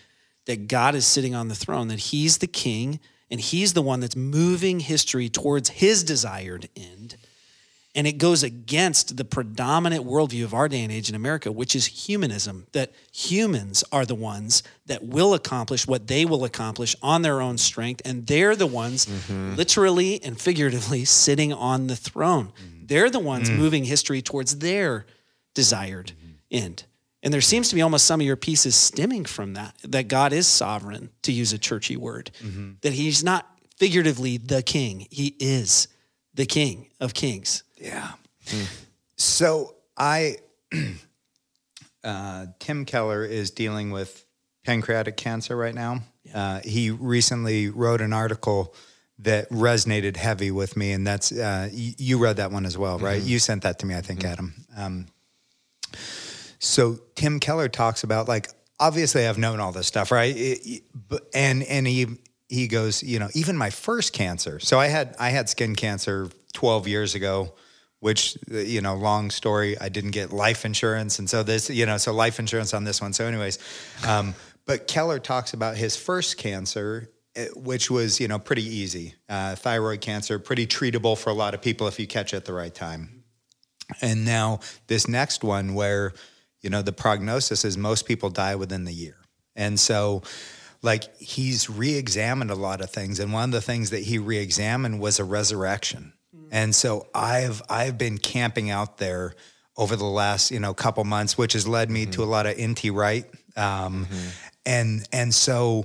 that 0.45 0.67
God 0.67 0.93
is 0.93 1.07
sitting 1.07 1.33
on 1.33 1.47
the 1.47 1.55
throne, 1.55 1.87
that 1.87 1.99
He's 1.99 2.39
the 2.39 2.47
king 2.47 2.99
and 3.31 3.39
He's 3.39 3.73
the 3.73 3.81
one 3.81 4.01
that's 4.01 4.15
moving 4.15 4.81
history 4.81 5.29
towards 5.29 5.69
His 5.69 6.03
desired 6.03 6.69
end. 6.75 7.15
And 7.95 8.05
it 8.05 8.17
goes 8.17 8.43
against 8.43 9.15
the 9.15 9.23
predominant 9.23 10.05
worldview 10.05 10.43
of 10.43 10.53
our 10.53 10.67
day 10.67 10.83
and 10.83 10.91
age 10.91 11.07
in 11.07 11.15
America, 11.15 11.49
which 11.49 11.77
is 11.77 11.85
humanism, 11.85 12.67
that 12.73 12.91
humans 13.13 13.85
are 13.89 14.05
the 14.05 14.13
ones 14.13 14.63
that 14.85 15.01
will 15.05 15.33
accomplish 15.33 15.87
what 15.87 16.07
they 16.07 16.25
will 16.25 16.43
accomplish 16.43 16.93
on 17.01 17.21
their 17.21 17.41
own 17.41 17.57
strength. 17.57 18.01
And 18.03 18.27
they're 18.27 18.55
the 18.57 18.67
ones, 18.67 19.05
mm-hmm. 19.05 19.55
literally 19.55 20.21
and 20.21 20.39
figuratively, 20.39 21.05
sitting 21.05 21.53
on 21.53 21.87
the 21.87 21.95
throne. 21.95 22.47
Mm-hmm. 22.47 22.85
They're 22.87 23.09
the 23.09 23.19
ones 23.19 23.49
mm. 23.49 23.57
moving 23.57 23.85
history 23.85 24.21
towards 24.21 24.59
their 24.59 25.05
desired 25.53 26.11
mm-hmm. 26.11 26.33
end. 26.51 26.83
And 27.23 27.33
there 27.33 27.41
seems 27.41 27.69
to 27.69 27.75
be 27.75 27.81
almost 27.81 28.05
some 28.05 28.19
of 28.19 28.27
your 28.27 28.35
pieces 28.35 28.75
stemming 28.75 29.25
from 29.25 29.53
that, 29.53 29.73
that 29.83 30.09
God 30.09 30.33
is 30.33 30.45
sovereign, 30.45 31.09
to 31.23 31.31
use 31.31 31.53
a 31.53 31.57
churchy 31.57 31.97
word, 31.97 32.29
that 32.81 32.93
he's 32.93 33.23
not 33.23 33.49
figuratively 33.77 34.37
the 34.37 34.61
king, 34.61 35.07
he 35.09 35.35
is 35.39 35.87
the 36.35 36.45
king 36.45 36.89
of 36.99 37.13
kings. 37.13 37.63
Yeah. 37.81 38.11
So 39.17 39.75
I, 39.97 40.37
uh, 42.03 42.47
Tim 42.59 42.85
Keller 42.85 43.25
is 43.25 43.51
dealing 43.51 43.91
with 43.91 44.25
pancreatic 44.63 45.17
cancer 45.17 45.55
right 45.55 45.73
now. 45.75 46.01
Uh, 46.33 46.59
he 46.63 46.91
recently 46.91 47.69
wrote 47.69 48.01
an 48.01 48.13
article 48.13 48.73
that 49.19 49.49
resonated 49.49 50.17
heavy 50.17 50.51
with 50.51 50.75
me, 50.75 50.91
and 50.91 51.07
that's 51.07 51.31
uh, 51.31 51.69
y- 51.71 51.95
you 51.97 52.17
read 52.17 52.37
that 52.37 52.51
one 52.51 52.65
as 52.65 52.77
well, 52.77 52.99
right? 52.99 53.21
You 53.21 53.39
sent 53.39 53.63
that 53.63 53.79
to 53.79 53.85
me, 53.85 53.95
I 53.95 54.01
think, 54.01 54.25
Adam. 54.25 54.53
Um, 54.75 55.05
so 56.59 56.99
Tim 57.15 57.39
Keller 57.39 57.69
talks 57.69 58.03
about 58.03 58.27
like 58.27 58.49
obviously 58.79 59.25
I've 59.27 59.37
known 59.37 59.59
all 59.59 59.71
this 59.71 59.87
stuff, 59.87 60.11
right? 60.11 60.35
It- 60.35 60.67
it- 60.67 60.83
and 61.33 61.63
and 61.63 61.87
he 61.87 62.07
he 62.49 62.67
goes, 62.67 63.01
you 63.03 63.19
know, 63.19 63.29
even 63.33 63.57
my 63.57 63.69
first 63.69 64.13
cancer. 64.13 64.59
So 64.59 64.79
I 64.79 64.87
had 64.87 65.15
I 65.19 65.29
had 65.29 65.49
skin 65.49 65.75
cancer 65.75 66.29
12 66.53 66.87
years 66.87 67.15
ago, 67.15 67.53
which 67.99 68.37
you 68.47 68.81
know, 68.81 68.95
long 68.95 69.31
story. 69.31 69.77
I 69.79 69.89
didn't 69.89 70.11
get 70.11 70.31
life 70.31 70.65
insurance, 70.65 71.19
and 71.19 71.29
so 71.29 71.43
this, 71.43 71.69
you 71.69 71.85
know, 71.85 71.97
so 71.97 72.13
life 72.13 72.39
insurance 72.39 72.73
on 72.73 72.83
this 72.83 73.01
one. 73.01 73.13
So, 73.13 73.25
anyways, 73.25 73.57
um, 74.07 74.35
but 74.65 74.87
Keller 74.87 75.19
talks 75.19 75.53
about 75.53 75.75
his 75.77 75.95
first 75.95 76.37
cancer. 76.37 77.09
eh, 77.35 77.47
Which 77.55 77.91
was, 77.91 78.19
you 78.19 78.27
know, 78.27 78.39
pretty 78.39 78.63
easy. 78.63 79.13
Uh, 79.27 79.55
thyroid 79.55 80.01
cancer, 80.01 80.39
pretty 80.39 80.65
treatable 80.67 81.17
for 81.17 81.29
a 81.29 81.33
lot 81.33 81.53
of 81.53 81.61
people 81.61 81.87
if 81.87 81.99
you 81.99 82.07
catch 82.07 82.33
it 82.33 82.37
at 82.37 82.45
the 82.45 82.53
right 82.53 82.73
time. 82.73 83.23
And 84.01 84.25
now 84.25 84.59
this 84.87 85.07
next 85.07 85.43
one 85.43 85.73
where, 85.75 86.13
you 86.61 86.69
know, 86.69 86.81
the 86.81 86.93
prognosis 86.93 87.63
is 87.65 87.77
most 87.77 88.05
people 88.07 88.29
die 88.29 88.55
within 88.55 88.85
the 88.85 88.93
year. 88.93 89.17
And 89.55 89.79
so 89.79 90.23
like 90.85 91.17
he's 91.17 91.69
re-examined 91.69 92.51
a 92.51 92.55
lot 92.55 92.79
of 92.79 92.91
things 92.91 93.19
and 93.19 93.33
one 93.33 93.45
of 93.45 93.51
the 93.51 93.61
things 93.61 93.89
that 93.89 94.03
he 94.03 94.19
re-examined 94.19 94.99
was 94.99 95.19
a 95.19 95.23
resurrection. 95.23 96.13
Mm-hmm. 96.33 96.47
And 96.51 96.75
so 96.75 97.07
I've 97.13 97.61
I've 97.69 97.97
been 97.97 98.19
camping 98.19 98.69
out 98.69 98.99
there 98.99 99.33
over 99.75 99.95
the 99.95 100.05
last, 100.05 100.51
you 100.51 100.59
know, 100.59 100.73
couple 100.73 101.03
months, 101.03 101.37
which 101.37 101.53
has 101.53 101.67
led 101.67 101.89
me 101.89 102.05
to 102.05 102.11
mm-hmm. 102.11 102.21
a 102.21 102.25
lot 102.25 102.45
of 102.45 102.57
N.T. 102.57 102.91
Wright 102.91 103.25
Um, 103.57 104.05
mm-hmm. 104.05 104.29
and 104.65 105.07
and 105.11 105.33
so 105.33 105.83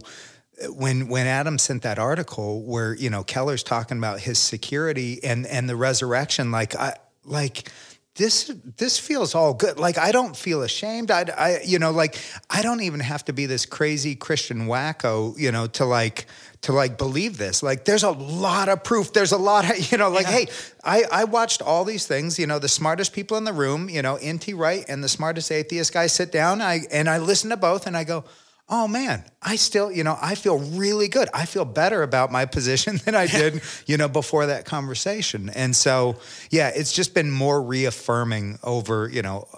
when 0.68 1.08
when 1.08 1.26
Adam 1.26 1.58
sent 1.58 1.82
that 1.82 1.98
article 1.98 2.62
where 2.62 2.94
you 2.94 3.08
know 3.08 3.24
Keller's 3.24 3.62
talking 3.62 3.96
about 3.96 4.20
his 4.20 4.38
security 4.38 5.18
and 5.24 5.46
and 5.46 5.68
the 5.68 5.76
resurrection, 5.76 6.50
like 6.50 6.76
I 6.76 6.96
like 7.24 7.72
this 8.16 8.52
this 8.76 8.98
feels 8.98 9.34
all 9.34 9.54
good. 9.54 9.78
Like 9.78 9.96
I 9.96 10.12
don't 10.12 10.36
feel 10.36 10.62
ashamed. 10.62 11.10
I, 11.10 11.24
I 11.36 11.60
you 11.64 11.78
know 11.78 11.90
like 11.90 12.18
I 12.48 12.60
don't 12.60 12.82
even 12.82 13.00
have 13.00 13.24
to 13.26 13.32
be 13.32 13.46
this 13.46 13.66
crazy 13.66 14.14
Christian 14.14 14.66
wacko, 14.66 15.38
you 15.38 15.52
know, 15.52 15.66
to 15.68 15.84
like 15.84 16.26
to 16.62 16.72
like 16.72 16.98
believe 16.98 17.38
this. 17.38 17.62
Like 17.62 17.84
there's 17.84 18.02
a 18.02 18.10
lot 18.10 18.68
of 18.68 18.82
proof. 18.82 19.12
There's 19.12 19.32
a 19.32 19.38
lot 19.38 19.70
of 19.70 19.92
you 19.92 19.98
know 19.98 20.10
like 20.10 20.26
hey, 20.26 20.48
I 20.84 21.04
I 21.10 21.24
watched 21.24 21.62
all 21.62 21.84
these 21.84 22.06
things. 22.06 22.38
You 22.38 22.46
know, 22.46 22.58
the 22.58 22.68
smartest 22.68 23.12
people 23.12 23.36
in 23.36 23.44
the 23.44 23.52
room. 23.52 23.88
You 23.88 24.02
know, 24.02 24.16
N.T. 24.16 24.54
Wright 24.54 24.84
and 24.88 25.04
the 25.04 25.08
smartest 25.08 25.52
atheist 25.52 25.92
guy 25.92 26.08
sit 26.08 26.32
down. 26.32 26.60
I 26.60 26.80
and 26.90 27.08
I 27.08 27.18
listen 27.18 27.50
to 27.50 27.56
both 27.56 27.86
and 27.86 27.96
I 27.96 28.04
go 28.04 28.24
oh 28.70 28.86
man, 28.86 29.24
I 29.42 29.56
still, 29.56 29.90
you 29.90 30.04
know, 30.04 30.16
I 30.22 30.36
feel 30.36 30.58
really 30.58 31.08
good. 31.08 31.28
I 31.34 31.44
feel 31.44 31.64
better 31.64 32.02
about 32.02 32.30
my 32.30 32.46
position 32.46 32.96
than 33.04 33.14
I 33.14 33.26
did, 33.26 33.60
you 33.86 33.96
know, 33.96 34.08
before 34.08 34.46
that 34.46 34.64
conversation. 34.64 35.50
And 35.50 35.74
so, 35.74 36.16
yeah, 36.50 36.70
it's 36.74 36.92
just 36.92 37.12
been 37.12 37.30
more 37.30 37.60
reaffirming 37.60 38.60
over, 38.62 39.08
you 39.08 39.22
know, 39.22 39.48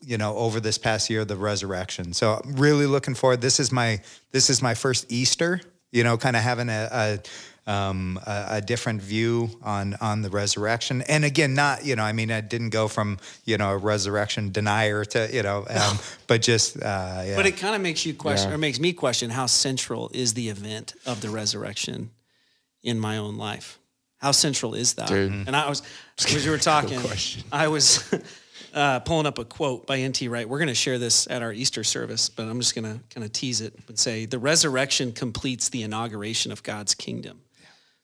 you 0.00 0.16
know, 0.16 0.36
over 0.36 0.60
this 0.60 0.78
past 0.78 1.10
year, 1.10 1.24
the 1.24 1.36
resurrection. 1.36 2.12
So 2.12 2.40
I'm 2.42 2.54
really 2.54 2.86
looking 2.86 3.14
forward. 3.14 3.40
This 3.40 3.60
is 3.60 3.72
my 3.72 4.00
this 4.30 4.48
is 4.48 4.62
my 4.62 4.74
first 4.74 5.10
Easter, 5.10 5.60
you 5.90 6.04
know, 6.04 6.16
kind 6.16 6.36
of 6.36 6.42
having 6.42 6.68
a, 6.68 6.88
a 6.92 7.18
um, 7.66 8.20
a, 8.26 8.46
a 8.50 8.60
different 8.60 9.02
view 9.02 9.50
on 9.62 9.96
on 10.00 10.22
the 10.22 10.30
resurrection. 10.30 11.02
And 11.02 11.24
again, 11.24 11.54
not 11.54 11.84
you 11.84 11.96
know, 11.96 12.04
I 12.04 12.12
mean, 12.12 12.30
I 12.30 12.40
didn't 12.40 12.70
go 12.70 12.88
from 12.88 13.18
you 13.44 13.58
know 13.58 13.70
a 13.70 13.76
resurrection 13.76 14.52
denier 14.52 15.04
to 15.06 15.28
you 15.32 15.42
know, 15.42 15.66
um, 15.68 15.98
but 16.26 16.42
just 16.42 16.76
uh, 16.76 17.22
yeah. 17.24 17.36
But 17.36 17.46
it 17.46 17.56
kind 17.56 17.74
of 17.74 17.80
makes 17.80 18.06
you 18.06 18.14
question, 18.14 18.52
or 18.52 18.58
makes 18.58 18.78
me 18.78 18.92
question, 18.92 19.30
how 19.30 19.46
central 19.46 20.10
is 20.14 20.34
the 20.34 20.48
event 20.48 20.94
of 21.04 21.20
the 21.20 21.30
resurrection 21.30 22.10
in 22.82 22.98
my 23.00 23.18
own 23.18 23.36
life? 23.36 23.78
How 24.18 24.30
central 24.32 24.74
is 24.74 24.94
that? 24.94 25.10
And 25.46 25.54
I 25.54 25.68
was, 25.68 25.82
as 26.18 26.44
you 26.44 26.50
were 26.50 26.58
talking, 26.58 26.98
I 27.52 27.68
was 27.68 28.12
uh, 28.74 29.00
pulling 29.00 29.26
up 29.26 29.38
a 29.38 29.44
quote 29.44 29.86
by 29.86 29.98
N.T. 29.98 30.28
Wright. 30.28 30.48
We're 30.48 30.58
going 30.58 30.68
to 30.68 30.74
share 30.74 30.98
this 30.98 31.28
at 31.28 31.42
our 31.42 31.52
Easter 31.52 31.84
service, 31.84 32.28
but 32.28 32.46
I'm 32.46 32.58
just 32.58 32.74
going 32.74 32.84
to 32.84 33.00
kind 33.12 33.24
of 33.24 33.32
tease 33.32 33.60
it 33.60 33.74
and 33.88 33.98
say 33.98 34.24
the 34.24 34.38
resurrection 34.38 35.12
completes 35.12 35.68
the 35.68 35.82
inauguration 35.82 36.50
of 36.50 36.62
God's 36.62 36.94
kingdom. 36.94 37.42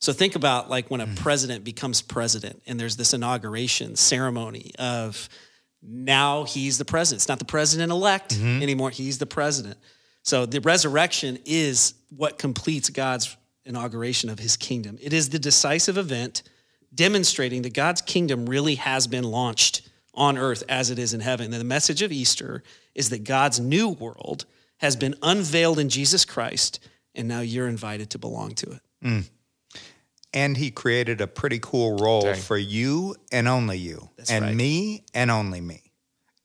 So 0.02 0.12
think 0.12 0.34
about 0.34 0.68
like 0.68 0.90
when 0.90 1.00
a 1.00 1.06
mm. 1.06 1.16
president 1.16 1.62
becomes 1.62 2.02
president 2.02 2.60
and 2.66 2.78
there's 2.78 2.96
this 2.96 3.14
inauguration 3.14 3.94
ceremony 3.94 4.72
of 4.76 5.28
now 5.80 6.42
he's 6.42 6.76
the 6.76 6.84
president. 6.84 7.20
It's 7.20 7.28
not 7.28 7.38
the 7.38 7.44
president 7.44 7.92
elect 7.92 8.34
mm-hmm. 8.34 8.62
anymore. 8.62 8.90
He's 8.90 9.18
the 9.18 9.26
president. 9.26 9.78
So 10.24 10.44
the 10.44 10.60
resurrection 10.60 11.38
is 11.44 11.94
what 12.10 12.36
completes 12.36 12.90
God's 12.90 13.36
inauguration 13.64 14.28
of 14.28 14.40
his 14.40 14.56
kingdom. 14.56 14.98
It 15.00 15.12
is 15.12 15.30
the 15.30 15.38
decisive 15.38 15.96
event 15.96 16.42
demonstrating 16.92 17.62
that 17.62 17.72
God's 17.72 18.02
kingdom 18.02 18.46
really 18.46 18.74
has 18.74 19.06
been 19.06 19.24
launched 19.24 19.88
on 20.14 20.36
earth 20.36 20.64
as 20.68 20.90
it 20.90 20.98
is 20.98 21.14
in 21.14 21.20
heaven. 21.20 21.52
And 21.52 21.60
the 21.60 21.64
message 21.64 22.02
of 22.02 22.10
Easter 22.10 22.64
is 22.96 23.10
that 23.10 23.22
God's 23.22 23.60
new 23.60 23.88
world 23.88 24.46
has 24.78 24.96
been 24.96 25.14
unveiled 25.22 25.78
in 25.78 25.88
Jesus 25.88 26.24
Christ, 26.24 26.80
and 27.14 27.28
now 27.28 27.40
you're 27.40 27.68
invited 27.68 28.10
to 28.10 28.18
belong 28.18 28.56
to 28.56 28.72
it. 28.72 28.80
Mm. 29.04 29.28
And 30.34 30.56
he 30.56 30.70
created 30.70 31.20
a 31.20 31.26
pretty 31.26 31.58
cool 31.60 31.96
role 31.96 32.34
for 32.34 32.56
you 32.56 33.14
and 33.30 33.48
only 33.48 33.78
you 33.78 34.08
and 34.30 34.44
right. 34.44 34.54
me 34.54 35.04
and 35.14 35.30
only 35.30 35.60
me 35.60 35.82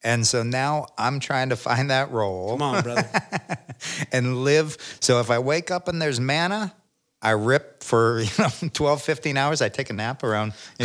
and 0.03 0.25
so 0.25 0.43
now 0.43 0.85
i'm 0.97 1.19
trying 1.19 1.49
to 1.49 1.55
find 1.55 1.89
that 1.89 2.11
role 2.11 2.51
Come 2.51 2.61
on, 2.61 2.83
brother. 2.83 3.09
and 4.11 4.43
live 4.43 4.77
so 4.99 5.19
if 5.19 5.29
i 5.31 5.39
wake 5.39 5.71
up 5.71 5.87
and 5.87 6.01
there's 6.01 6.19
manna 6.19 6.73
I 7.21 7.31
rip 7.31 7.83
for 7.83 8.19
you 8.21 8.29
know 8.37 8.49
12, 8.73 9.01
15 9.01 9.37
hours. 9.37 9.61
I 9.61 9.69
take 9.69 9.89
a 9.89 9.93
nap 9.93 10.23
around 10.23 10.53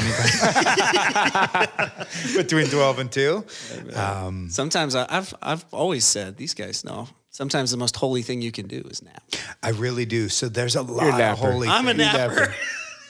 between 2.36 2.68
12 2.68 2.98
and 2.98 3.12
2. 3.12 3.44
Um, 3.94 4.48
sometimes 4.50 4.94
I, 4.94 5.06
I've 5.08 5.34
I've 5.42 5.64
always 5.72 6.04
said 6.04 6.36
these 6.36 6.54
guys 6.54 6.84
know. 6.84 7.08
Sometimes 7.30 7.70
the 7.70 7.78
most 7.78 7.96
holy 7.96 8.22
thing 8.22 8.42
you 8.42 8.52
can 8.52 8.66
do 8.66 8.82
is 8.90 9.02
nap. 9.02 9.22
I 9.62 9.70
really 9.70 10.04
do. 10.04 10.28
So 10.28 10.48
there's 10.48 10.76
a 10.76 10.82
lot 10.82 11.18
of 11.20 11.38
holy 11.38 11.68
I'm 11.68 11.88
a 11.88 11.94
napper. 11.94 12.54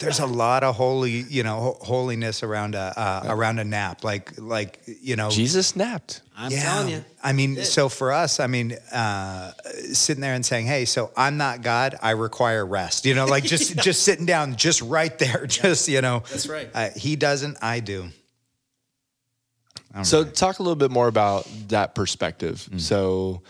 There's 0.02 0.20
a 0.20 0.26
lot 0.26 0.64
of 0.64 0.74
holy, 0.74 1.10
you 1.10 1.42
know, 1.42 1.76
holiness 1.80 2.42
around 2.42 2.74
a 2.74 2.92
uh, 2.96 3.22
around 3.26 3.58
a 3.58 3.64
nap. 3.64 4.04
Like 4.04 4.32
like 4.38 4.80
you 5.00 5.16
know, 5.16 5.30
Jesus 5.30 5.76
napped. 5.76 6.22
I'm 6.36 6.50
telling 6.50 6.88
you. 6.88 7.04
I 7.22 7.32
mean, 7.32 7.62
so 7.64 7.88
for 7.88 8.12
us, 8.12 8.40
I 8.40 8.46
mean, 8.46 8.72
uh, 8.92 9.52
sitting 9.92 10.20
there 10.20 10.34
and 10.34 10.44
saying, 10.44 10.66
"Hey, 10.66 10.84
so 10.84 11.10
I'm 11.16 11.36
not 11.36 11.62
God. 11.62 11.96
I 12.02 12.10
require 12.10 12.66
rest." 12.66 13.06
You 13.06 13.14
know, 13.14 13.26
like 13.26 13.44
just 13.44 13.76
just 13.82 14.02
sitting 14.02 14.26
down, 14.26 14.56
just 14.56 14.82
right 14.82 15.16
there, 15.18 15.46
just 15.46 15.88
you 15.88 16.00
know. 16.00 16.24
That's 16.30 16.48
right. 16.48 16.68
Uh, 16.74 16.90
he 16.96 17.16
doesn't. 17.16 17.58
I 17.62 17.80
do. 17.80 18.08
So 20.04 20.24
talk 20.24 20.58
a 20.58 20.62
little 20.62 20.76
bit 20.76 20.90
more 20.90 21.06
about 21.06 21.46
that 21.68 21.94
perspective. 21.94 22.66
So 22.78 23.42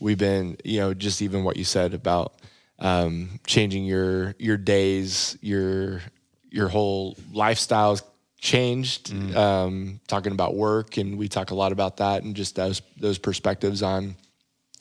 we've 0.00 0.18
been, 0.18 0.56
you 0.64 0.80
know, 0.80 0.94
just 0.94 1.22
even 1.22 1.44
what 1.44 1.56
you 1.56 1.62
said 1.62 1.94
about 1.94 2.34
um, 2.78 3.40
changing 3.46 3.84
your 3.84 4.34
your 4.38 4.56
days, 4.56 5.36
your 5.40 6.00
your 6.50 6.68
whole 6.68 7.14
lifestyles 7.32 8.02
changed. 8.38 9.12
Um, 9.36 10.00
talking 10.06 10.32
about 10.32 10.54
work, 10.54 10.96
and 10.96 11.18
we 11.18 11.28
talk 11.28 11.50
a 11.50 11.54
lot 11.54 11.72
about 11.72 11.98
that, 11.98 12.22
and 12.22 12.34
just 12.34 12.56
those 12.56 12.82
those 12.98 13.18
perspectives 13.18 13.82
on 13.82 14.16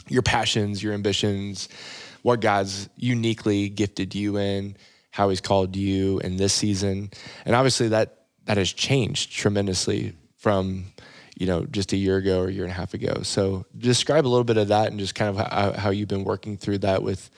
your 0.08 0.22
passions, 0.22 0.84
your 0.84 0.94
ambitions, 0.94 1.70
what 2.22 2.40
God's 2.40 2.90
uniquely 2.96 3.70
gifted 3.70 4.14
you 4.14 4.38
in, 4.38 4.76
how 5.12 5.30
He's 5.30 5.42
called 5.42 5.76
you 5.76 6.20
in 6.20 6.38
this 6.38 6.54
season, 6.54 7.12
and 7.46 7.56
obviously 7.56 7.90
that 7.90 8.26
that 8.46 8.58
has 8.58 8.72
changed 8.72 9.32
tremendously 9.32 10.14
from 10.38 10.86
you 11.38 11.48
know 11.48 11.66
just 11.66 11.94
a 11.94 11.98
year 11.98 12.18
ago 12.18 12.42
or 12.42 12.48
a 12.48 12.52
year 12.52 12.64
and 12.64 12.72
a 12.72 12.76
half 12.76 12.94
ago. 12.94 13.22
So 13.24 13.66
describe 13.78 14.26
a 14.26 14.30
little 14.30 14.44
bit 14.44 14.58
of 14.58 14.68
that 14.68 14.92
and 14.92 15.00
just 15.00 15.16
kind 15.16 15.30
of 15.30 15.48
how, 15.48 15.72
how 15.74 15.90
you've 15.90 16.08
been 16.08 16.24
working 16.24 16.58
through 16.58 16.80
that 16.80 17.02
with 17.02 17.30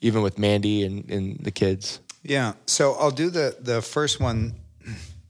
even 0.00 0.22
with 0.22 0.38
Mandy 0.38 0.84
and, 0.84 1.08
and 1.10 1.38
the 1.38 1.50
kids. 1.50 2.00
Yeah. 2.22 2.54
So 2.66 2.94
I'll 2.94 3.10
do 3.10 3.30
the 3.30 3.56
the 3.60 3.82
first 3.82 4.20
one 4.20 4.54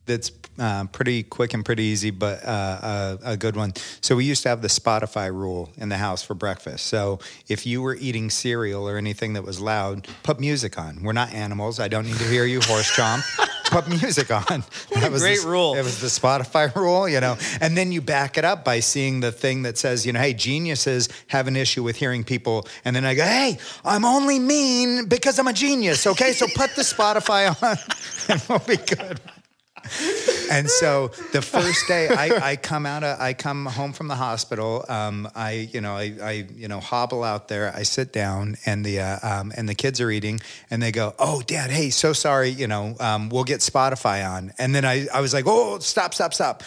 that's 0.07 0.31
uh, 0.59 0.85
pretty 0.87 1.22
quick 1.22 1.55
and 1.55 1.64
pretty 1.64 1.83
easy, 1.85 2.11
but 2.11 2.44
uh, 2.44 3.18
a, 3.24 3.33
a 3.33 3.37
good 3.37 3.57
one. 3.57 3.72
So 4.00 4.16
we 4.16 4.24
used 4.24 4.42
to 4.44 4.48
have 4.48 4.62
the 4.62 4.68
Spotify 4.68 5.33
rule 5.33 5.72
in 5.77 5.88
the 5.88 5.96
house 5.96 6.22
for 6.22 6.35
breakfast. 6.35 6.87
So 6.87 7.18
if 7.48 7.66
you 7.66 7.83
were 7.83 7.96
eating 7.96 8.31
cereal 8.31 8.88
or 8.88 8.96
anything 8.96 9.33
that 9.33 9.42
was 9.42 9.61
loud, 9.61 10.07
put 10.22 10.38
music 10.38 10.79
on. 10.79 11.03
We're 11.03 11.12
not 11.12 11.33
animals. 11.33 11.81
I 11.81 11.88
don't 11.88 12.07
need 12.07 12.18
to 12.18 12.29
hear 12.29 12.44
you 12.44 12.61
horse 12.61 12.90
chomp. 12.94 13.22
put 13.74 13.88
music 13.88 14.30
on. 14.30 14.44
That 14.94 15.08
a 15.08 15.10
was 15.10 15.22
great 15.22 15.42
the, 15.42 15.48
rule. 15.48 15.74
It 15.74 15.82
was 15.82 16.00
the 16.00 16.06
Spotify 16.06 16.74
rule, 16.76 17.08
you 17.08 17.20
know. 17.20 17.37
And 17.60 17.76
then 17.76 17.92
you 17.92 18.00
back 18.00 18.38
it 18.38 18.44
up 18.44 18.64
by 18.64 18.80
seeing 18.80 19.20
the 19.20 19.32
thing 19.32 19.62
that 19.62 19.76
says, 19.76 20.06
you 20.06 20.12
know, 20.12 20.20
hey, 20.20 20.32
geniuses 20.32 21.08
have 21.28 21.48
an 21.48 21.56
issue 21.56 21.82
with 21.82 21.96
hearing 21.96 22.24
people. 22.24 22.66
And 22.84 22.94
then 22.94 23.04
I 23.04 23.14
go, 23.14 23.24
hey, 23.24 23.58
I'm 23.84 24.04
only 24.04 24.38
mean 24.38 25.06
because 25.06 25.38
I'm 25.38 25.48
a 25.48 25.52
genius. 25.52 26.06
Okay, 26.06 26.32
so 26.32 26.46
put 26.46 26.74
the 26.76 26.82
Spotify 26.82 27.50
on, 27.62 27.76
and 28.28 28.42
we'll 28.48 28.60
be 28.60 28.76
good 28.76 29.20
and 30.50 30.68
so 30.68 31.08
the 31.32 31.42
first 31.42 31.86
day 31.86 32.08
I, 32.08 32.50
I 32.50 32.56
come 32.56 32.86
out, 32.86 33.04
of, 33.04 33.20
I 33.20 33.34
come 33.34 33.66
home 33.66 33.92
from 33.92 34.08
the 34.08 34.14
hospital. 34.14 34.84
Um, 34.88 35.28
I, 35.34 35.68
you 35.72 35.80
know, 35.80 35.94
I, 35.94 36.14
I, 36.22 36.46
you 36.56 36.68
know, 36.68 36.80
hobble 36.80 37.22
out 37.22 37.48
there. 37.48 37.72
I 37.74 37.82
sit 37.82 38.12
down, 38.12 38.56
and 38.66 38.84
the 38.84 39.00
uh, 39.00 39.18
um, 39.22 39.52
and 39.56 39.68
the 39.68 39.74
kids 39.74 40.00
are 40.00 40.10
eating, 40.10 40.40
and 40.70 40.82
they 40.82 40.92
go, 40.92 41.14
"Oh, 41.18 41.42
Dad, 41.42 41.70
hey, 41.70 41.90
so 41.90 42.12
sorry. 42.12 42.50
You 42.50 42.66
know, 42.66 42.96
um, 43.00 43.28
we'll 43.28 43.44
get 43.44 43.60
Spotify 43.60 44.28
on." 44.28 44.52
And 44.58 44.74
then 44.74 44.84
I, 44.84 45.06
I 45.12 45.20
was 45.20 45.34
like, 45.34 45.44
"Oh, 45.46 45.78
stop, 45.78 46.14
stop, 46.14 46.34
stop! 46.34 46.62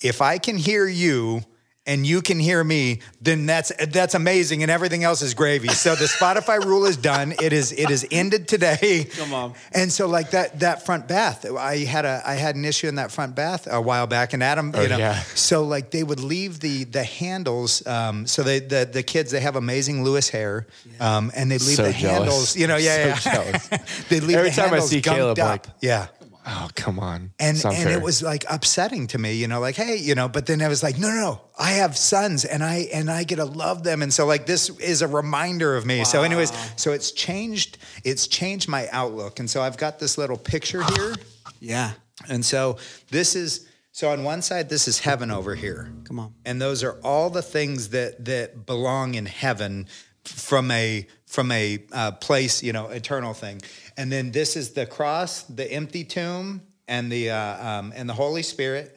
If 0.00 0.22
I 0.22 0.38
can 0.38 0.56
hear 0.56 0.86
you." 0.86 1.42
And 1.86 2.06
you 2.06 2.22
can 2.22 2.38
hear 2.38 2.64
me, 2.64 3.00
then 3.20 3.44
that's 3.44 3.70
that's 3.88 4.14
amazing, 4.14 4.62
and 4.62 4.70
everything 4.70 5.04
else 5.04 5.20
is 5.20 5.34
gravy. 5.34 5.68
So 5.68 5.94
the 5.94 6.06
Spotify 6.06 6.64
rule 6.64 6.86
is 6.86 6.96
done. 6.96 7.32
It 7.42 7.52
is 7.52 7.72
it 7.72 7.90
is 7.90 8.06
ended 8.10 8.48
today. 8.48 9.04
Come 9.16 9.34
on. 9.34 9.54
And 9.72 9.92
so 9.92 10.06
like 10.08 10.30
that 10.30 10.60
that 10.60 10.86
front 10.86 11.08
bath, 11.08 11.44
I 11.44 11.78
had 11.78 12.04
a 12.06 12.22
I 12.24 12.34
had 12.34 12.56
an 12.56 12.64
issue 12.64 12.88
in 12.88 12.94
that 12.94 13.12
front 13.12 13.34
bath 13.34 13.68
a 13.70 13.80
while 13.80 14.06
back, 14.06 14.32
and 14.32 14.42
Adam, 14.42 14.68
you 14.74 14.80
Oh, 14.80 14.86
know, 14.86 14.96
yeah. 14.98 15.20
so 15.34 15.62
like 15.64 15.90
they 15.90 16.02
would 16.02 16.20
leave 16.20 16.60
the 16.60 16.84
the 16.84 17.04
handles. 17.04 17.86
Um, 17.86 18.26
so 18.26 18.42
they 18.42 18.60
the 18.60 18.88
the 18.90 19.02
kids 19.02 19.30
they 19.30 19.40
have 19.40 19.56
amazing 19.56 20.04
Lewis 20.04 20.30
hair, 20.30 20.66
um, 21.00 21.30
and 21.36 21.50
they 21.50 21.58
leave 21.58 21.76
So 21.76 21.82
the 21.84 21.92
jealous. 21.92 22.18
handles. 22.18 22.56
You 22.56 22.66
know, 22.66 22.76
yeah, 22.76 23.14
So 23.16 23.30
yeah. 23.30 23.78
they 24.08 24.20
leave 24.20 24.36
Every 24.38 24.50
the 24.50 24.56
time 24.56 24.64
I 24.66 24.68
handles 24.68 24.90
see 24.90 25.02
Caleb, 25.02 25.38
up. 25.38 25.48
like- 25.66 25.66
yeah. 25.80 26.06
Oh, 26.46 26.68
come 26.74 26.98
on. 26.98 27.32
And 27.38 27.56
It's 27.56 27.64
not 27.64 27.74
and 27.74 27.84
fair. 27.84 27.96
it 27.96 28.02
was 28.02 28.22
like 28.22 28.44
upsetting 28.50 29.06
to 29.08 29.18
me, 29.18 29.32
you 29.34 29.48
know, 29.48 29.60
like 29.60 29.76
hey, 29.76 29.96
you 29.96 30.14
know. 30.14 30.28
But 30.28 30.44
then 30.46 30.60
I 30.60 30.68
was 30.68 30.82
like, 30.82 30.98
no, 30.98 31.08
no, 31.08 31.14
no, 31.14 31.40
I 31.58 31.70
have 31.72 31.96
sons, 31.96 32.44
and 32.44 32.62
I 32.62 32.88
and 32.92 33.10
I 33.10 33.24
get 33.24 33.36
to 33.36 33.44
love 33.46 33.82
them, 33.82 34.02
and 34.02 34.12
so 34.12 34.26
like 34.26 34.44
this 34.46 34.68
is 34.78 35.00
a 35.00 35.08
reminder 35.08 35.74
of 35.76 35.86
me. 35.86 36.04
So, 36.04 36.22
anyways, 36.22 36.52
so 36.76 36.92
it's 36.92 37.12
changed. 37.12 37.78
It's 38.04 38.26
changed 38.26 38.68
my 38.68 38.88
outlook, 38.92 39.40
and 39.40 39.48
so 39.48 39.62
I've 39.62 39.78
got 39.78 39.98
this 39.98 40.18
little 40.18 40.36
picture 40.36 40.82
here, 40.82 41.14
Yeah. 41.60 41.92
and 42.28 42.44
so 42.44 42.76
this 43.10 43.34
is 43.34 43.66
so 43.92 44.10
on 44.10 44.22
one 44.24 44.42
side, 44.42 44.68
this 44.68 44.86
is 44.88 44.98
heaven 44.98 45.30
over 45.30 45.54
here. 45.54 45.88
Come 46.04 46.18
on. 46.18 46.34
and 46.44 46.60
those 46.60 46.82
are 46.84 46.98
all 47.02 47.30
the 47.30 47.42
things 47.42 47.88
that 47.90 48.24
that 48.26 48.66
belong 48.66 49.14
in 49.14 49.24
heaven 49.26 49.86
from 50.24 50.70
a 50.70 51.06
from 51.34 51.50
a 51.50 51.78
uh, 51.92 52.12
place 52.12 52.62
you 52.62 52.72
know 52.72 52.88
eternal 52.88 53.34
thing 53.34 53.60
and 53.96 54.10
then 54.10 54.30
this 54.30 54.56
is 54.56 54.72
the 54.72 54.86
cross 54.86 55.42
the 55.42 55.70
empty 55.72 56.04
tomb 56.04 56.62
and 56.86 57.10
the 57.10 57.30
uh, 57.30 57.68
um, 57.68 57.92
and 57.96 58.08
the 58.08 58.14
holy 58.14 58.42
spirit 58.42 58.96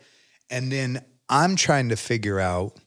and 0.49 0.71
then 0.71 1.03
i'm 1.29 1.55
trying 1.55 1.89
to 1.89 1.95
figure 1.95 2.39
out 2.39 2.77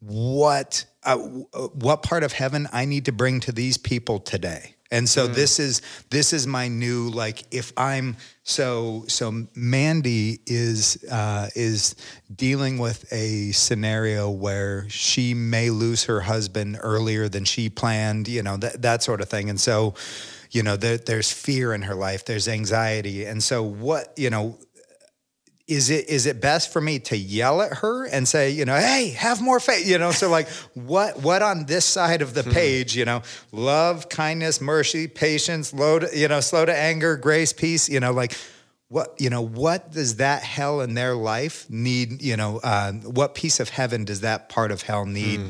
what 0.00 0.84
uh, 1.04 1.18
uh, 1.52 1.68
what 1.68 2.02
part 2.02 2.22
of 2.22 2.32
heaven 2.32 2.68
I 2.72 2.84
need 2.84 3.06
to 3.06 3.12
bring 3.12 3.40
to 3.40 3.52
these 3.52 3.76
people 3.76 4.18
today. 4.20 4.75
And 4.90 5.08
so 5.08 5.26
this 5.26 5.58
is 5.58 5.82
this 6.10 6.32
is 6.32 6.46
my 6.46 6.68
new 6.68 7.08
like 7.10 7.42
if 7.50 7.72
I'm 7.76 8.16
so 8.44 9.04
so 9.08 9.46
Mandy 9.54 10.40
is 10.46 11.04
uh, 11.10 11.48
is 11.56 11.96
dealing 12.34 12.78
with 12.78 13.12
a 13.12 13.50
scenario 13.52 14.30
where 14.30 14.88
she 14.88 15.34
may 15.34 15.70
lose 15.70 16.04
her 16.04 16.20
husband 16.20 16.78
earlier 16.80 17.28
than 17.28 17.44
she 17.44 17.68
planned, 17.68 18.28
you 18.28 18.42
know 18.42 18.56
that 18.58 18.82
that 18.82 19.02
sort 19.02 19.20
of 19.20 19.28
thing. 19.28 19.50
And 19.50 19.60
so, 19.60 19.94
you 20.52 20.62
know, 20.62 20.76
there, 20.76 20.98
there's 20.98 21.32
fear 21.32 21.74
in 21.74 21.82
her 21.82 21.94
life, 21.94 22.24
there's 22.24 22.46
anxiety, 22.46 23.24
and 23.24 23.42
so 23.42 23.64
what 23.64 24.12
you 24.16 24.30
know 24.30 24.56
is 25.66 25.90
it 25.90 26.08
is 26.08 26.26
it 26.26 26.40
best 26.40 26.72
for 26.72 26.80
me 26.80 26.98
to 27.00 27.16
yell 27.16 27.60
at 27.60 27.78
her 27.78 28.04
and 28.06 28.28
say 28.28 28.50
you 28.50 28.64
know 28.64 28.76
hey 28.76 29.10
have 29.10 29.40
more 29.40 29.58
faith 29.58 29.86
you 29.86 29.98
know? 29.98 30.12
So 30.12 30.30
like 30.30 30.48
what 30.74 31.20
what 31.22 31.42
on 31.42 31.66
this 31.66 31.84
side 31.84 32.22
of 32.22 32.34
the 32.34 32.44
page 32.44 32.96
you 32.96 33.04
know? 33.04 33.22
Love 33.52 34.08
kindness 34.08 34.60
mercy 34.60 35.08
patience 35.08 35.72
low 35.72 35.98
to, 35.98 36.08
you 36.16 36.28
know 36.28 36.40
slow 36.40 36.64
to 36.64 36.76
anger 36.76 37.16
grace 37.16 37.52
peace 37.52 37.88
you 37.88 38.00
know? 38.00 38.12
Like 38.12 38.36
what 38.88 39.14
you 39.18 39.30
know 39.30 39.42
what 39.42 39.90
does 39.92 40.16
that 40.16 40.42
hell 40.42 40.80
in 40.80 40.94
their 40.94 41.14
life 41.14 41.66
need 41.68 42.22
you 42.22 42.36
know 42.36 42.60
uh, 42.62 42.92
what 42.92 43.34
piece 43.34 43.58
of 43.58 43.68
heaven 43.68 44.04
does 44.04 44.20
that 44.20 44.48
part 44.48 44.70
of 44.70 44.82
hell 44.82 45.04
need? 45.06 45.40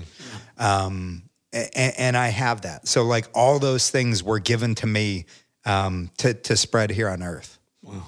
Um, 0.59 1.25
and, 1.53 1.95
and 1.99 2.17
i 2.17 2.29
have 2.29 2.63
that. 2.63 2.89
So 2.89 3.05
like 3.05 3.29
all 3.35 3.59
those 3.59 3.91
things 3.91 4.23
were 4.23 4.39
given 4.39 4.75
to 4.77 4.87
me 4.87 5.27
um, 5.65 6.11
to 6.19 6.35
to 6.35 6.57
spread 6.57 6.91
here 6.91 7.09
on 7.09 7.23
earth. 7.23 7.59
Wow. 7.83 8.07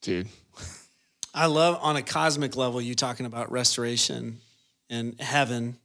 dude. 0.00 0.28
I 1.36 1.46
love 1.46 1.78
on 1.82 1.96
a 1.96 2.02
cosmic 2.02 2.56
level 2.56 2.80
you 2.80 2.94
talking 2.94 3.26
about 3.26 3.52
restoration 3.52 4.40
and 4.88 5.20
heaven, 5.20 5.76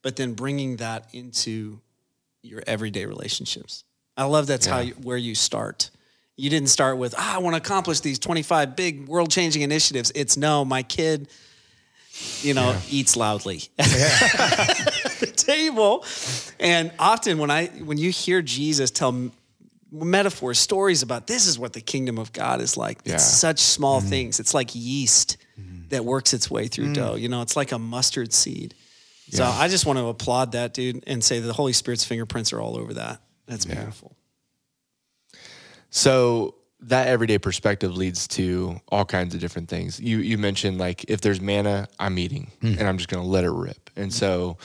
but 0.00 0.14
then 0.14 0.34
bringing 0.34 0.76
that 0.76 1.08
into 1.12 1.80
your 2.42 2.62
everyday 2.66 3.04
relationships. 3.06 3.82
I 4.16 4.24
love 4.24 4.46
that's 4.46 4.64
how 4.64 4.78
you, 4.80 4.92
where 4.94 5.16
you 5.16 5.34
start. 5.34 5.90
You 6.36 6.50
didn't 6.50 6.68
start 6.68 6.98
with 6.98 7.14
ah, 7.18 7.34
I 7.34 7.38
want 7.38 7.56
to 7.56 7.58
accomplish 7.60 8.00
these 8.00 8.18
25 8.20 8.76
big 8.76 9.08
world-changing 9.08 9.62
initiatives. 9.62 10.12
It's 10.14 10.36
no, 10.36 10.64
my 10.64 10.82
kid 10.82 11.28
you 12.42 12.54
know, 12.54 12.76
eats 12.90 13.16
loudly 13.16 13.62
at 13.78 13.88
the 15.18 15.32
table. 15.34 16.04
And 16.60 16.92
often 16.98 17.38
when 17.38 17.50
I 17.50 17.66
when 17.66 17.98
you 17.98 18.10
hear 18.10 18.42
Jesus 18.42 18.90
tell 18.90 19.12
metaphors, 19.92 20.58
stories 20.58 21.02
about 21.02 21.26
this 21.26 21.46
is 21.46 21.58
what 21.58 21.74
the 21.74 21.80
kingdom 21.80 22.18
of 22.18 22.32
God 22.32 22.60
is 22.60 22.76
like. 22.76 23.00
Yeah. 23.04 23.14
It's 23.14 23.24
such 23.24 23.60
small 23.60 24.00
mm-hmm. 24.00 24.08
things. 24.08 24.40
It's 24.40 24.54
like 24.54 24.74
yeast 24.74 25.36
mm-hmm. 25.60 25.88
that 25.90 26.04
works 26.04 26.32
its 26.32 26.50
way 26.50 26.66
through 26.68 26.88
mm. 26.88 26.94
dough. 26.94 27.14
You 27.14 27.28
know, 27.28 27.42
it's 27.42 27.56
like 27.56 27.72
a 27.72 27.78
mustard 27.78 28.32
seed. 28.32 28.74
So 29.30 29.44
I 29.44 29.68
just 29.68 29.86
want 29.86 29.98
to 29.98 30.08
applaud 30.08 30.52
that 30.52 30.74
dude 30.74 31.04
and 31.06 31.24
say 31.24 31.40
the 31.40 31.54
Holy 31.54 31.72
Spirit's 31.72 32.04
fingerprints 32.04 32.52
are 32.52 32.60
all 32.60 32.76
over 32.76 32.92
that. 32.94 33.22
That's 33.46 33.64
beautiful. 33.64 34.14
So 35.88 36.56
that 36.80 37.06
everyday 37.08 37.38
perspective 37.38 37.96
leads 37.96 38.26
to 38.28 38.80
all 38.88 39.04
kinds 39.04 39.34
of 39.34 39.40
different 39.40 39.68
things. 39.68 40.00
You 40.00 40.18
you 40.18 40.36
mentioned 40.36 40.78
like 40.78 41.04
if 41.08 41.20
there's 41.20 41.40
manna, 41.40 41.88
I'm 41.98 42.18
eating 42.18 42.50
mm. 42.60 42.78
and 42.78 42.88
I'm 42.88 42.98
just 42.98 43.08
gonna 43.08 43.24
let 43.24 43.44
it 43.44 43.50
rip. 43.50 43.90
And 43.96 44.10
mm. 44.10 44.14
so 44.14 44.58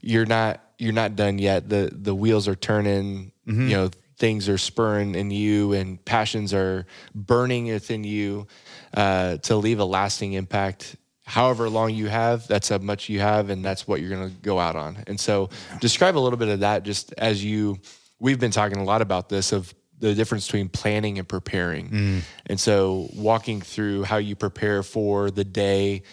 you're 0.00 0.26
not 0.26 0.62
you're 0.78 0.92
not 0.92 1.16
done 1.16 1.38
yet. 1.38 1.68
The 1.68 1.90
the 1.92 2.14
wheels 2.14 2.48
are 2.48 2.54
turning, 2.54 3.32
mm-hmm. 3.46 3.68
you 3.68 3.76
know, 3.76 3.90
things 4.18 4.48
are 4.48 4.58
spurring 4.58 5.14
in 5.14 5.30
you 5.30 5.72
and 5.72 6.02
passions 6.04 6.54
are 6.54 6.86
burning 7.14 7.66
within 7.66 8.04
you 8.04 8.46
uh, 8.94 9.36
to 9.38 9.56
leave 9.56 9.78
a 9.78 9.84
lasting 9.84 10.32
impact. 10.32 10.96
However 11.24 11.68
long 11.68 11.92
you 11.92 12.06
have, 12.06 12.46
that's 12.46 12.68
how 12.68 12.78
much 12.78 13.08
you 13.08 13.20
have, 13.20 13.50
and 13.50 13.64
that's 13.64 13.86
what 13.88 14.00
you're 14.00 14.10
going 14.10 14.30
to 14.30 14.36
go 14.36 14.60
out 14.60 14.76
on. 14.76 15.02
And 15.08 15.18
so, 15.18 15.50
describe 15.80 16.16
a 16.16 16.20
little 16.20 16.38
bit 16.38 16.48
of 16.48 16.60
that, 16.60 16.84
just 16.84 17.12
as 17.18 17.44
you. 17.44 17.78
We've 18.20 18.38
been 18.38 18.52
talking 18.52 18.78
a 18.78 18.84
lot 18.84 19.02
about 19.02 19.28
this 19.28 19.52
of 19.52 19.74
the 19.98 20.14
difference 20.14 20.46
between 20.46 20.68
planning 20.68 21.18
and 21.18 21.28
preparing, 21.28 22.22
and 22.46 22.60
so 22.60 23.08
walking 23.14 23.60
through 23.60 24.04
how 24.04 24.18
you 24.18 24.36
prepare 24.36 24.84
for 24.84 25.32
the 25.32 25.44
day, 25.44 26.04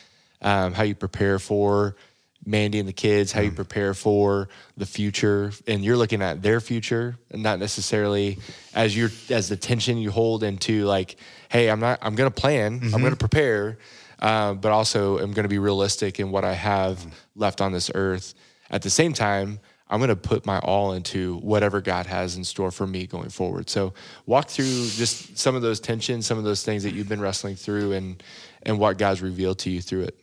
um, 0.41 0.73
how 0.73 0.83
you 0.83 0.95
prepare 0.95 1.37
for 1.37 1.95
Mandy 2.45 2.79
and 2.79 2.87
the 2.87 2.93
kids, 2.93 3.31
how 3.31 3.41
you 3.41 3.51
mm. 3.51 3.55
prepare 3.55 3.93
for 3.93 4.49
the 4.77 4.85
future, 4.85 5.51
and 5.67 5.83
you're 5.83 5.97
looking 5.97 6.21
at 6.21 6.41
their 6.41 6.59
future, 6.59 7.17
and 7.31 7.41
not 7.41 7.59
necessarily 7.59 8.39
as 8.73 8.95
you're 8.95 9.11
as 9.29 9.49
the 9.49 9.55
tension 9.55 9.97
you 9.97 10.11
hold 10.11 10.43
into 10.43 10.85
like, 10.85 11.15
hey, 11.49 11.69
I'm 11.69 11.79
not, 11.79 11.99
I'm 12.01 12.15
going 12.15 12.29
to 12.29 12.41
plan, 12.41 12.79
I'm 12.83 12.89
going 12.91 13.03
to 13.03 13.09
mm-hmm. 13.09 13.17
prepare, 13.17 13.77
uh, 14.19 14.53
but 14.53 14.71
also 14.71 15.19
I'm 15.19 15.31
going 15.31 15.43
to 15.43 15.49
be 15.49 15.59
realistic 15.59 16.19
in 16.19 16.31
what 16.31 16.43
I 16.43 16.53
have 16.53 16.99
mm. 16.99 17.11
left 17.35 17.61
on 17.61 17.71
this 17.71 17.89
earth. 17.93 18.33
At 18.69 18.81
the 18.81 18.89
same 18.89 19.13
time, 19.13 19.59
I'm 19.89 19.99
going 19.99 20.09
to 20.09 20.15
put 20.15 20.45
my 20.45 20.57
all 20.59 20.93
into 20.93 21.37
whatever 21.37 21.79
God 21.79 22.07
has 22.07 22.35
in 22.35 22.43
store 22.43 22.71
for 22.71 22.87
me 22.87 23.05
going 23.05 23.29
forward. 23.29 23.69
So 23.69 23.93
walk 24.25 24.49
through 24.49 24.65
just 24.89 25.37
some 25.37 25.55
of 25.55 25.61
those 25.61 25.79
tensions, 25.79 26.25
some 26.25 26.39
of 26.39 26.43
those 26.43 26.63
things 26.63 26.81
that 26.83 26.93
you've 26.93 27.09
been 27.09 27.21
wrestling 27.21 27.55
through, 27.55 27.91
and 27.91 28.23
and 28.63 28.79
what 28.79 28.97
God's 28.97 29.21
revealed 29.21 29.59
to 29.59 29.69
you 29.69 29.81
through 29.81 30.03
it. 30.03 30.19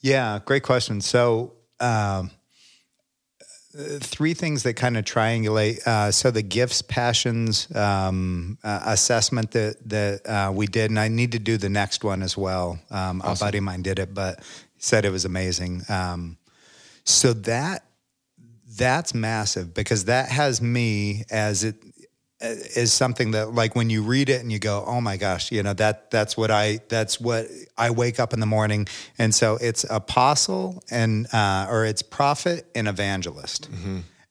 Yeah, 0.00 0.38
great 0.44 0.62
question. 0.62 1.00
So, 1.00 1.52
um, 1.78 2.30
three 4.00 4.34
things 4.34 4.62
that 4.64 4.74
kind 4.74 4.96
of 4.96 5.04
triangulate. 5.04 5.86
Uh, 5.86 6.10
so, 6.10 6.30
the 6.30 6.42
gifts, 6.42 6.82
passions 6.82 7.74
um, 7.74 8.58
uh, 8.64 8.80
assessment 8.86 9.50
that 9.52 9.76
that 9.88 10.26
uh, 10.26 10.52
we 10.52 10.66
did, 10.66 10.90
and 10.90 10.98
I 10.98 11.08
need 11.08 11.32
to 11.32 11.38
do 11.38 11.56
the 11.56 11.68
next 11.68 12.02
one 12.02 12.22
as 12.22 12.36
well. 12.36 12.78
Um, 12.90 13.20
A 13.24 13.34
buddy 13.36 13.58
of 13.58 13.64
mine 13.64 13.82
did 13.82 13.98
it, 13.98 14.14
but 14.14 14.42
said 14.78 15.04
it 15.04 15.10
was 15.10 15.24
amazing. 15.24 15.82
Um, 15.88 16.38
so 17.04 17.32
that 17.32 17.84
that's 18.76 19.14
massive 19.14 19.74
because 19.74 20.06
that 20.06 20.28
has 20.30 20.62
me 20.62 21.24
as 21.30 21.64
it 21.64 21.76
is 22.40 22.92
something 22.92 23.32
that 23.32 23.54
like 23.54 23.74
when 23.76 23.90
you 23.90 24.02
read 24.02 24.28
it 24.28 24.40
and 24.40 24.50
you 24.50 24.58
go 24.58 24.82
oh 24.86 25.00
my 25.00 25.16
gosh 25.16 25.52
you 25.52 25.62
know 25.62 25.74
that 25.74 26.10
that's 26.10 26.36
what 26.36 26.50
i 26.50 26.80
that's 26.88 27.20
what 27.20 27.46
i 27.76 27.90
wake 27.90 28.18
up 28.18 28.32
in 28.32 28.40
the 28.40 28.46
morning 28.46 28.86
and 29.18 29.34
so 29.34 29.58
it's 29.60 29.84
apostle 29.90 30.82
and 30.90 31.26
uh, 31.34 31.66
or 31.70 31.84
it's 31.84 32.02
prophet 32.02 32.66
and 32.74 32.88
evangelist 32.88 33.68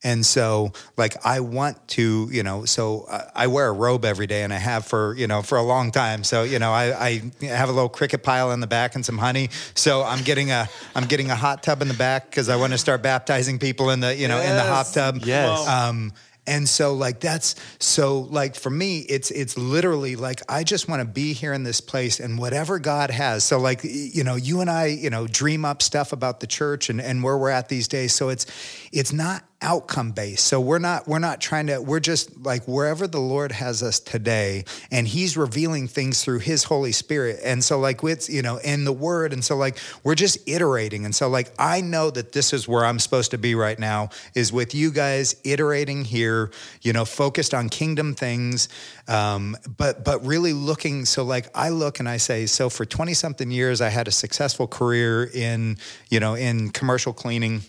And 0.02 0.26
so, 0.26 0.72
like, 0.96 1.26
I 1.26 1.42
want 1.42 1.86
to, 1.90 2.30
you 2.32 2.42
know, 2.42 2.64
so 2.64 3.06
I 3.36 3.48
wear 3.48 3.68
a 3.68 3.74
robe 3.74 4.06
every 4.06 4.28
day 4.28 4.44
and 4.44 4.54
I 4.54 4.58
have 4.58 4.86
for, 4.86 5.14
you 5.16 5.28
know, 5.28 5.42
for 5.42 5.58
a 5.58 5.62
long 5.62 5.92
time. 5.92 6.24
So, 6.24 6.44
you 6.44 6.58
know, 6.58 6.72
I, 6.72 7.22
I 7.42 7.46
have 7.46 7.68
a 7.68 7.74
little 7.74 7.90
cricket 7.90 8.24
pile 8.24 8.52
in 8.54 8.62
the 8.62 8.68
back 8.68 8.96
and 8.96 9.06
some 9.06 9.18
honey. 9.18 9.50
So 9.76 10.04
I'm 10.04 10.24
getting 10.24 10.52
a, 10.52 10.70
I'm 10.96 11.06
getting 11.06 11.32
a 11.32 11.36
hot 11.36 11.64
tub 11.64 11.82
in 11.82 11.90
the 11.90 11.94
back 11.94 12.30
because 12.30 12.48
I 12.48 12.56
want 12.56 12.72
to 12.72 12.78
start 12.78 13.04
baptizing 13.04 13.60
people 13.60 13.90
in 13.90 14.00
the, 14.00 14.16
you 14.16 14.30
know, 14.30 14.38
yes. 14.38 14.50
in 14.50 14.56
the 14.56 14.64
hot 14.64 14.86
tub. 14.94 15.18
Yes. 15.26 15.68
Um, 15.68 16.14
and 16.50 16.68
so 16.68 16.96
like 16.96 17.20
that's 17.20 17.56
so 17.80 18.22
like 18.32 18.56
for 18.56 18.72
me 18.72 19.00
it's 19.02 19.30
it's 19.32 19.58
literally 19.58 20.16
like 20.16 20.42
I 20.50 20.64
just 20.64 20.90
want 20.90 21.02
to 21.02 21.06
be 21.06 21.34
here 21.34 21.54
in 21.54 21.64
this 21.64 21.80
place 21.80 22.20
and 22.20 22.40
whatever 22.40 22.80
God 22.80 23.12
has. 23.12 23.44
So 23.44 23.60
like 23.60 23.82
you 23.84 24.24
know, 24.24 24.36
you 24.36 24.60
and 24.62 24.70
I, 24.70 24.88
you 24.88 25.10
know, 25.10 25.28
dream 25.28 25.64
up 25.64 25.82
stuff 25.82 26.12
about 26.12 26.40
the 26.40 26.48
church 26.48 26.90
and 26.90 27.00
and 27.00 27.24
where 27.24 27.38
we're 27.38 27.52
at 27.52 27.70
these 27.70 27.88
days. 27.88 28.16
So 28.16 28.30
it's 28.30 28.48
it's 28.92 29.14
not 29.14 29.44
outcome 29.62 30.12
based. 30.12 30.46
So 30.46 30.62
we're 30.62 30.80
not 30.80 31.08
we're 31.08 31.20
not 31.20 31.42
trying 31.42 31.68
to 31.68 31.82
we're 31.82 32.00
just 32.00 32.46
like 32.46 32.66
wherever 32.66 33.08
the 33.08 33.20
Lord 33.20 33.52
has 33.52 33.84
us 33.84 34.00
today 34.00 34.64
and 34.90 35.06
he's 35.06 35.36
revealing 35.36 35.88
things 35.88 36.24
through 36.24 36.40
his 36.40 36.64
Holy 36.64 36.94
Spirit. 36.94 37.40
And 37.44 37.62
so 37.62 37.78
like 37.78 38.02
with 38.02 38.30
you 38.30 38.42
know 38.42 38.58
in 38.58 38.86
the 38.86 38.94
word 38.94 39.34
and 39.34 39.44
so 39.44 39.58
like 39.58 39.78
we're 40.04 40.16
just 40.16 40.48
iterating 40.48 41.04
and 41.04 41.14
so 41.14 41.28
like 41.28 41.52
I 41.60 41.82
know 41.82 42.10
that 42.10 42.32
this 42.32 42.54
is 42.54 42.70
where 42.70 42.86
I'm 42.86 43.00
supposed 43.00 43.32
to 43.32 43.38
be 43.38 43.54
right 43.54 43.78
now 43.78 44.10
is 44.34 44.54
with 44.54 44.74
you 44.74 44.92
guys 44.92 45.36
iterating 45.44 46.06
here, 46.06 46.52
you 46.82 46.94
know, 46.94 47.04
focused 47.04 47.54
on 47.54 47.68
kingdom 47.68 48.16
things 48.16 48.70
um, 49.10 49.58
but 49.78 50.06
but 50.06 50.26
really 50.26 50.54
looking 50.54 51.04
so 51.04 51.24
like 51.24 51.50
I 51.54 51.70
look 51.70 52.00
and 52.00 52.08
I 52.08 52.18
say 52.18 52.46
so 52.46 52.70
for 52.70 52.86
20 52.86 53.14
something 53.14 53.52
years 53.52 53.82
I 53.82 53.90
had 53.90 54.08
a 54.08 54.12
successful 54.12 54.68
career 54.68 55.26
in 55.34 55.78
you 56.10 56.22
know 56.22 56.36
in 56.36 56.70
commercial 56.70 57.12
cleaning 57.12 57.64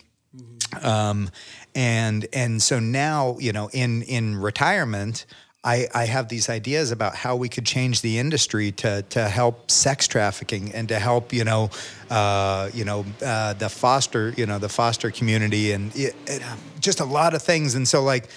um, 0.81 1.29
and 1.75 2.27
and 2.33 2.61
so 2.61 2.79
now 2.79 3.37
you 3.39 3.51
know 3.51 3.69
in 3.73 4.01
in 4.03 4.37
retirement 4.37 5.25
I, 5.63 5.87
I 5.93 6.05
have 6.05 6.27
these 6.27 6.49
ideas 6.49 6.91
about 6.91 7.15
how 7.15 7.35
we 7.35 7.47
could 7.47 7.67
change 7.67 8.01
the 8.01 8.17
industry 8.17 8.71
to 8.73 9.03
to 9.09 9.29
help 9.29 9.69
sex 9.69 10.07
trafficking 10.07 10.71
and 10.73 10.89
to 10.89 10.97
help 10.97 11.31
you 11.31 11.43
know 11.43 11.69
uh, 12.09 12.69
you 12.73 12.83
know 12.83 13.05
uh, 13.23 13.53
the 13.53 13.69
foster 13.69 14.33
you 14.35 14.47
know 14.47 14.57
the 14.57 14.69
foster 14.69 15.11
community 15.11 15.71
and 15.71 15.95
it, 15.95 16.15
it, 16.25 16.41
just 16.79 16.99
a 16.99 17.05
lot 17.05 17.35
of 17.35 17.43
things. 17.43 17.75
And 17.75 17.87
so 17.87 18.01
like 18.01 18.27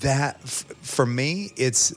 that 0.00 0.36
f- 0.44 0.64
for 0.80 1.04
me 1.04 1.50
it's 1.56 1.92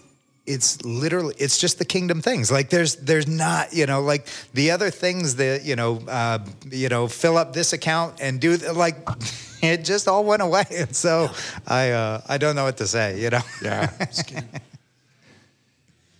it's 0.51 0.83
literally 0.83 1.35
it's 1.37 1.57
just 1.57 1.79
the 1.79 1.85
kingdom 1.85 2.21
things. 2.21 2.51
Like 2.51 2.69
there's 2.69 2.95
there's 2.97 3.27
not 3.27 3.73
you 3.73 3.85
know 3.85 4.01
like 4.01 4.27
the 4.53 4.71
other 4.71 4.89
things 4.89 5.35
that 5.37 5.63
you 5.63 5.75
know 5.75 6.01
uh, 6.07 6.39
you 6.69 6.89
know 6.89 7.07
fill 7.07 7.37
up 7.37 7.53
this 7.53 7.73
account 7.73 8.19
and 8.21 8.39
do 8.39 8.57
like 8.57 8.95
it 9.61 9.85
just 9.85 10.07
all 10.07 10.23
went 10.23 10.41
away. 10.41 10.63
And 10.71 10.95
so 10.95 11.29
i 11.67 11.91
uh, 11.91 12.21
i 12.27 12.37
don't 12.37 12.55
know 12.55 12.63
what 12.63 12.77
to 12.77 12.87
say 12.87 13.19
you 13.19 13.29
know? 13.29 13.41
Yeah. 13.63 13.91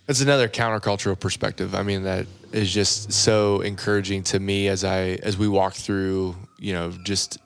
It's 0.08 0.20
another 0.20 0.48
countercultural 0.48 1.18
perspective. 1.18 1.74
I 1.74 1.84
mean 1.84 2.02
that 2.02 2.26
is 2.50 2.70
just 2.70 3.12
so 3.12 3.60
encouraging 3.60 4.24
to 4.24 4.40
me 4.40 4.68
as 4.68 4.84
i 4.84 5.18
as 5.22 5.38
we 5.38 5.48
walk 5.48 5.74
through 5.74 6.34
you 6.58 6.74
know 6.74 6.90
just 7.02 7.38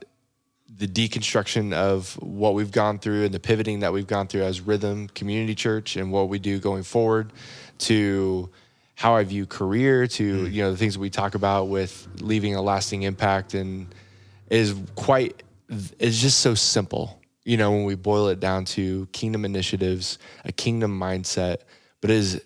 the 0.79 0.87
deconstruction 0.87 1.73
of 1.73 2.13
what 2.23 2.55
we've 2.55 2.71
gone 2.71 2.99
through 2.99 3.25
and 3.25 3.35
the 3.35 3.41
pivoting 3.41 3.81
that 3.81 3.93
we've 3.93 4.07
gone 4.07 4.27
through 4.27 4.43
as 4.43 4.61
Rhythm 4.61 5.09
Community 5.09 5.55
Church 5.55 5.97
and 5.97 6.13
what 6.13 6.29
we 6.29 6.39
do 6.39 6.59
going 6.59 6.83
forward 6.83 7.33
to 7.79 8.51
how 8.95 9.15
I 9.15 9.25
view 9.25 9.47
career 9.47 10.07
to 10.07 10.47
mm. 10.47 10.53
you 10.53 10.63
know 10.63 10.71
the 10.71 10.77
things 10.77 10.95
that 10.95 11.01
we 11.01 11.11
talk 11.11 11.35
about 11.35 11.69
with 11.69 12.09
leaving 12.21 12.55
a 12.55 12.63
lasting 12.63 13.03
impact 13.03 13.55
and 13.55 13.95
is 14.51 14.75
quite 14.95 15.43
it's 15.69 16.21
just 16.21 16.41
so 16.41 16.55
simple 16.55 17.21
you 17.45 17.57
know 17.57 17.71
when 17.71 17.85
we 17.85 17.95
boil 17.95 18.29
it 18.29 18.41
down 18.41 18.65
to 18.65 19.07
kingdom 19.13 19.45
initiatives 19.45 20.19
a 20.45 20.53
kingdom 20.53 20.99
mindset 20.99 21.59
but 22.01 22.11
it 22.11 22.17
is 22.17 22.43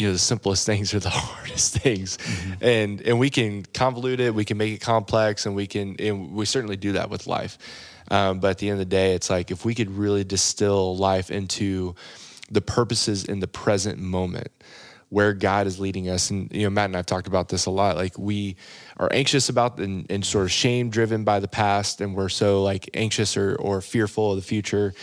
you 0.00 0.06
know 0.06 0.12
the 0.12 0.18
simplest 0.18 0.66
things 0.70 0.94
are 0.94 1.00
the 1.00 1.10
hardest 1.10 1.78
things 1.78 2.16
mm-hmm. 2.16 2.64
and 2.64 3.00
and 3.02 3.18
we 3.18 3.30
can 3.30 3.62
convolute 3.64 4.18
it 4.18 4.34
we 4.34 4.44
can 4.44 4.56
make 4.56 4.72
it 4.72 4.80
complex 4.80 5.46
and 5.46 5.54
we 5.54 5.66
can 5.66 5.96
and 5.98 6.32
we 6.32 6.44
certainly 6.44 6.76
do 6.76 6.92
that 6.92 7.10
with 7.10 7.26
life 7.26 7.58
um, 8.10 8.40
but 8.40 8.50
at 8.50 8.58
the 8.58 8.68
end 8.68 8.74
of 8.74 8.78
the 8.78 8.84
day 8.90 9.14
it's 9.14 9.30
like 9.30 9.50
if 9.50 9.64
we 9.64 9.74
could 9.74 9.90
really 9.90 10.24
distill 10.24 10.96
life 10.96 11.30
into 11.30 11.94
the 12.50 12.60
purposes 12.60 13.24
in 13.24 13.40
the 13.40 13.46
present 13.46 13.98
moment 13.98 14.50
where 15.10 15.32
God 15.32 15.66
is 15.66 15.80
leading 15.80 16.08
us. 16.08 16.30
And, 16.30 16.50
you 16.52 16.62
know, 16.62 16.70
Matt 16.70 16.86
and 16.86 16.96
I've 16.96 17.04
talked 17.04 17.26
about 17.26 17.48
this 17.48 17.66
a 17.66 17.70
lot. 17.70 17.96
Like, 17.96 18.16
we 18.16 18.54
are 18.96 19.08
anxious 19.12 19.48
about 19.48 19.80
and, 19.80 20.06
and, 20.08 20.24
sort 20.24 20.44
of 20.44 20.52
shame 20.52 20.88
driven 20.88 21.24
by 21.24 21.40
the 21.40 21.48
past, 21.48 22.00
and 22.00 22.14
we're 22.14 22.28
so 22.28 22.62
like 22.62 22.88
anxious 22.94 23.36
or, 23.36 23.56
or 23.56 23.80
fearful 23.80 24.30
of 24.30 24.36
the 24.36 24.42
future. 24.42 24.94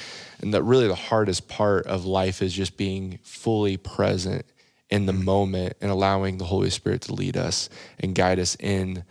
And 0.42 0.54
that 0.54 0.64
really 0.64 0.88
the 0.88 0.96
hardest 0.96 1.50
part 1.50 1.88
of 1.88 2.06
life 2.06 2.42
is 2.42 2.54
just 2.54 2.78
being 2.78 3.20
fully 3.24 3.76
present 3.76 4.46
in 4.90 5.06
the 5.06 5.14
moment 5.14 5.74
and 5.82 5.92
allowing 5.92 6.38
the 6.38 6.46
Holy 6.46 6.70
Spirit 6.70 7.02
to 7.02 7.14
lead 7.14 7.38
us 7.38 7.70
and 8.00 8.16
guide 8.16 8.40
us 8.40 8.56
in 8.60 9.04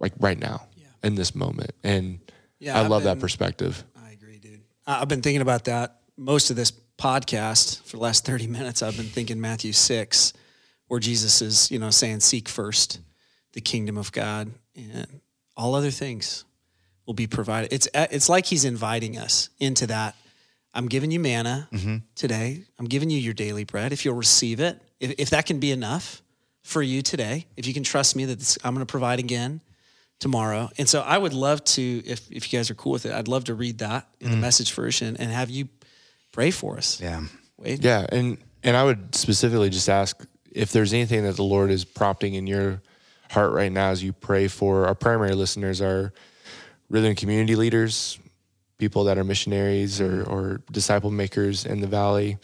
like 0.00 0.12
right 0.18 0.38
now 0.38 0.66
yeah. 0.76 0.86
in 1.02 1.14
this 1.14 1.34
moment. 1.34 1.72
And 1.84 2.20
yeah, 2.58 2.78
I 2.78 2.86
love 2.86 3.02
been, 3.02 3.14
that 3.14 3.20
perspective. 3.20 3.84
I 3.96 4.12
agree, 4.12 4.38
dude. 4.38 4.60
I've 4.86 5.08
been 5.08 5.22
thinking 5.22 5.42
about 5.42 5.64
that 5.64 6.00
most 6.16 6.50
of 6.50 6.56
this 6.56 6.72
podcast 6.98 7.82
for 7.82 7.96
the 7.96 8.02
last 8.02 8.24
30 8.26 8.46
minutes. 8.46 8.82
I've 8.82 8.96
been 8.96 9.06
thinking 9.06 9.40
Matthew 9.40 9.72
6, 9.72 10.32
where 10.88 11.00
Jesus 11.00 11.42
is, 11.42 11.70
you 11.70 11.78
know, 11.78 11.90
saying, 11.90 12.20
Seek 12.20 12.48
first 12.48 13.00
the 13.52 13.60
kingdom 13.60 13.98
of 13.98 14.12
God 14.12 14.50
and 14.74 15.20
all 15.56 15.74
other 15.74 15.90
things 15.90 16.44
will 17.06 17.14
be 17.14 17.26
provided. 17.26 17.72
It's, 17.72 17.88
it's 17.94 18.28
like 18.28 18.46
he's 18.46 18.64
inviting 18.64 19.18
us 19.18 19.50
into 19.58 19.86
that. 19.88 20.16
I'm 20.74 20.88
giving 20.88 21.10
you 21.10 21.20
manna 21.20 21.68
mm-hmm. 21.70 21.96
today. 22.14 22.64
I'm 22.78 22.86
giving 22.86 23.10
you 23.10 23.18
your 23.18 23.34
daily 23.34 23.64
bread. 23.64 23.92
If 23.92 24.04
you'll 24.04 24.14
receive 24.14 24.60
it, 24.60 24.80
if, 25.02 25.14
if 25.18 25.30
that 25.30 25.44
can 25.44 25.58
be 25.58 25.72
enough 25.72 26.22
for 26.62 26.80
you 26.80 27.02
today, 27.02 27.46
if 27.56 27.66
you 27.66 27.74
can 27.74 27.82
trust 27.82 28.14
me 28.14 28.24
that 28.24 28.38
this, 28.38 28.56
I'm 28.64 28.72
going 28.74 28.86
to 28.86 28.90
provide 28.90 29.18
again 29.18 29.60
tomorrow. 30.20 30.70
And 30.78 30.88
so 30.88 31.00
I 31.00 31.18
would 31.18 31.34
love 31.34 31.64
to, 31.64 31.82
if, 32.06 32.30
if 32.30 32.50
you 32.50 32.58
guys 32.58 32.70
are 32.70 32.74
cool 32.74 32.92
with 32.92 33.04
it, 33.04 33.12
I'd 33.12 33.26
love 33.26 33.44
to 33.44 33.54
read 33.54 33.78
that 33.78 34.06
in 34.20 34.28
mm. 34.28 34.30
the 34.30 34.36
message 34.36 34.72
version 34.72 35.16
and 35.16 35.30
have 35.30 35.50
you 35.50 35.68
pray 36.30 36.52
for 36.52 36.78
us. 36.78 37.00
Yeah. 37.00 37.24
Wade. 37.58 37.84
Yeah. 37.84 38.06
And, 38.10 38.38
and 38.62 38.76
I 38.76 38.84
would 38.84 39.14
specifically 39.14 39.70
just 39.70 39.88
ask 39.88 40.24
if 40.52 40.70
there's 40.70 40.92
anything 40.92 41.24
that 41.24 41.34
the 41.34 41.42
Lord 41.42 41.70
is 41.70 41.84
prompting 41.84 42.34
in 42.34 42.46
your 42.46 42.80
heart 43.30 43.52
right 43.52 43.72
now 43.72 43.90
as 43.90 44.04
you 44.04 44.12
pray 44.12 44.46
for 44.46 44.86
our 44.86 44.94
primary 44.94 45.34
listeners, 45.34 45.80
our 45.80 46.12
rhythm 46.88 47.16
community 47.16 47.56
leaders, 47.56 48.20
people 48.78 49.04
that 49.04 49.18
are 49.18 49.24
missionaries 49.24 50.00
or, 50.00 50.22
or 50.24 50.60
disciple 50.70 51.10
makers 51.10 51.64
in 51.66 51.80
the 51.80 51.86
valley, 51.88 52.38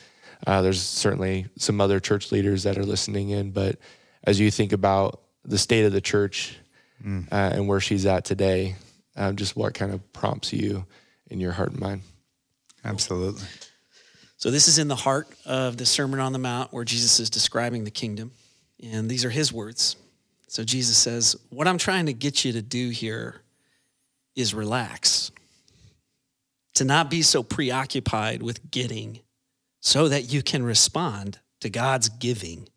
uh, 0.47 0.63
there's 0.63 0.83
certainly 0.83 1.47
some 1.57 1.81
other 1.81 2.01
church 2.01 2.33
leaders 2.33 2.63
that 2.63 2.79
are 2.79 2.85
listening 2.85 3.31
in, 3.31 3.51
but 3.51 3.79
as 4.25 4.39
you 4.39 4.51
think 4.51 4.73
about 4.73 5.21
the 5.45 5.59
state 5.59 5.85
of 5.85 5.93
the 5.93 6.01
church 6.01 6.57
mm. 7.05 7.27
uh, 7.33 7.35
and 7.35 7.69
where 7.69 7.81
she's 7.81 8.07
at 8.07 8.25
today, 8.25 8.77
um, 9.17 9.37
just 9.37 9.57
what 9.57 9.75
kind 9.75 9.93
of 9.93 10.13
prompts 10.13 10.53
you 10.53 10.85
in 11.29 11.41
your 11.41 11.53
heart 11.53 11.71
and 11.71 11.81
mind? 11.81 12.03
Absolutely. 12.85 13.47
So, 14.37 14.53
this 14.53 14.69
is 14.69 14.79
in 14.79 14.87
the 14.87 14.97
heart 14.97 15.29
of 15.45 15.77
the 15.77 15.87
Sermon 15.87 16.21
on 16.21 16.33
the 16.33 16.39
Mount 16.39 16.73
where 16.73 16.85
Jesus 16.85 17.19
is 17.19 17.29
describing 17.29 17.83
the 17.85 17.91
kingdom. 17.91 18.31
And 18.81 19.11
these 19.11 19.25
are 19.25 19.31
his 19.31 19.53
words. 19.53 19.97
So, 20.47 20.63
Jesus 20.63 20.97
says, 20.97 21.35
What 21.51 21.67
I'm 21.67 21.79
trying 21.79 22.07
to 22.07 22.13
get 22.13 22.45
you 22.45 22.53
to 22.53 22.63
do 22.63 22.91
here 22.91 23.43
is 24.37 24.55
relax, 24.55 25.33
to 26.75 26.85
not 26.85 27.11
be 27.11 27.23
so 27.23 27.43
preoccupied 27.43 28.41
with 28.41 28.71
getting 28.71 29.19
so 29.81 30.09
that 30.09 30.33
you 30.33 30.43
can 30.43 30.63
respond 30.63 31.39
to 31.61 31.71
God's 31.71 32.09
giving. 32.09 32.69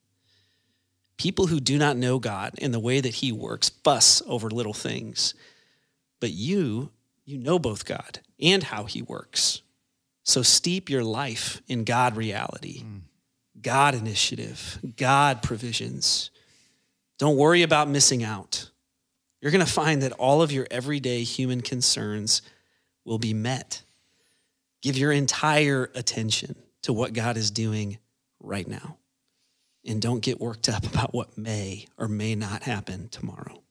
People 1.18 1.48
who 1.48 1.60
do 1.60 1.78
not 1.78 1.98
know 1.98 2.20
God 2.20 2.56
and 2.62 2.74
the 2.74 2.80
way 2.80 3.00
that 3.00 3.16
He 3.16 3.32
works 3.32 3.70
fuss 3.70 4.22
over 4.28 4.50
little 4.50 4.74
things. 4.74 5.34
But 6.20 6.32
you, 6.32 6.92
you 7.26 7.38
know 7.38 7.60
both 7.60 7.86
God 7.86 8.20
and 8.40 8.64
how 8.64 8.86
He 8.86 9.02
works. 9.02 9.62
So 10.24 10.42
steep 10.42 10.90
your 10.90 11.04
life 11.04 11.62
in 11.68 11.84
God 11.84 12.16
reality, 12.16 12.84
mm. 12.84 13.02
God 13.62 13.96
initiative, 13.96 14.80
God 14.98 15.44
provisions. 15.44 16.32
Don't 17.17 17.38
worry 17.38 17.62
about 17.62 17.90
missing 17.90 18.23
out. 18.23 18.69
You're 19.42 19.52
going 19.52 19.65
to 19.65 19.71
find 19.71 20.04
that 20.04 20.13
all 20.13 20.42
of 20.42 20.52
your 20.52 20.67
everyday 20.69 21.23
human 21.23 21.62
concerns 21.62 22.42
will 23.06 23.17
be 23.17 23.34
met. 23.34 23.82
Give 24.82 24.98
your 24.98 25.12
entire 25.12 25.92
attention 25.96 26.56
to 26.84 26.94
what 26.94 27.13
God 27.13 27.38
is 27.38 27.52
doing 27.52 27.98
right 28.40 28.67
now. 28.67 28.98
And 29.86 30.02
don't 30.02 30.19
get 30.19 30.40
worked 30.40 30.69
up 30.69 30.86
about 30.86 31.13
what 31.13 31.38
may 31.38 31.88
or 31.98 32.08
may 32.08 32.36
not 32.36 32.63
happen 32.63 33.10
tomorrow. 33.10 33.63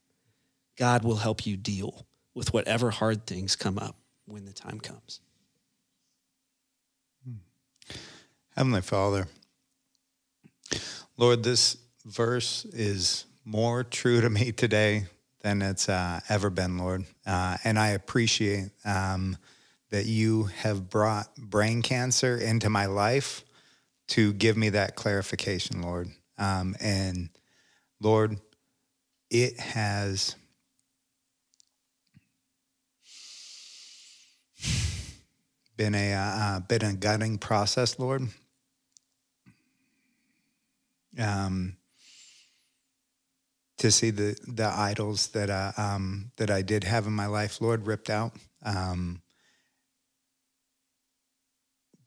God 0.76 1.04
will 1.04 1.16
help 1.16 1.46
you 1.46 1.56
deal 1.56 2.06
with 2.34 2.52
whatever 2.52 2.90
hard 2.90 3.26
things 3.26 3.56
come 3.56 3.78
up 3.78 3.96
when 4.26 4.44
the 4.44 4.52
time 4.52 4.80
comes. 4.80 5.20
Heavenly 8.56 8.80
Father, 8.80 9.26
Lord, 11.16 11.42
this 11.42 11.76
verse 12.04 12.64
is 12.66 13.26
more 13.44 13.84
true 13.84 14.20
to 14.20 14.30
me 14.30 14.52
today 14.52 15.06
than 15.42 15.62
it's 15.62 15.88
uh, 15.88 16.20
ever 16.28 16.50
been, 16.50 16.78
Lord. 16.78 17.04
Uh, 17.26 17.56
and 17.64 17.78
I 17.78 17.88
appreciate 17.88 18.70
um, 18.84 19.36
that 19.90 20.06
you 20.06 20.44
have 20.44 20.88
brought 20.88 21.34
brain 21.36 21.82
cancer 21.82 22.36
into 22.36 22.70
my 22.70 22.86
life 22.86 23.44
to 24.08 24.32
give 24.32 24.56
me 24.56 24.70
that 24.70 24.96
clarification, 24.96 25.82
Lord. 25.82 26.08
Um, 26.38 26.74
and 26.80 27.28
Lord, 28.00 28.38
it 29.30 29.58
has 29.60 30.34
been 35.76 35.94
a 35.94 36.12
uh, 36.12 36.60
been 36.60 36.82
a 36.82 36.94
gutting 36.94 37.38
process, 37.38 37.98
Lord. 37.98 38.22
Um, 41.18 41.76
to 43.78 43.90
see 43.90 44.10
the 44.10 44.36
the 44.46 44.66
idols 44.66 45.28
that 45.28 45.50
I 45.50 45.72
um, 45.76 46.32
that 46.36 46.50
I 46.50 46.62
did 46.62 46.84
have 46.84 47.06
in 47.06 47.12
my 47.12 47.26
life, 47.26 47.60
Lord, 47.60 47.86
ripped 47.86 48.10
out. 48.10 48.32
Um, 48.62 49.22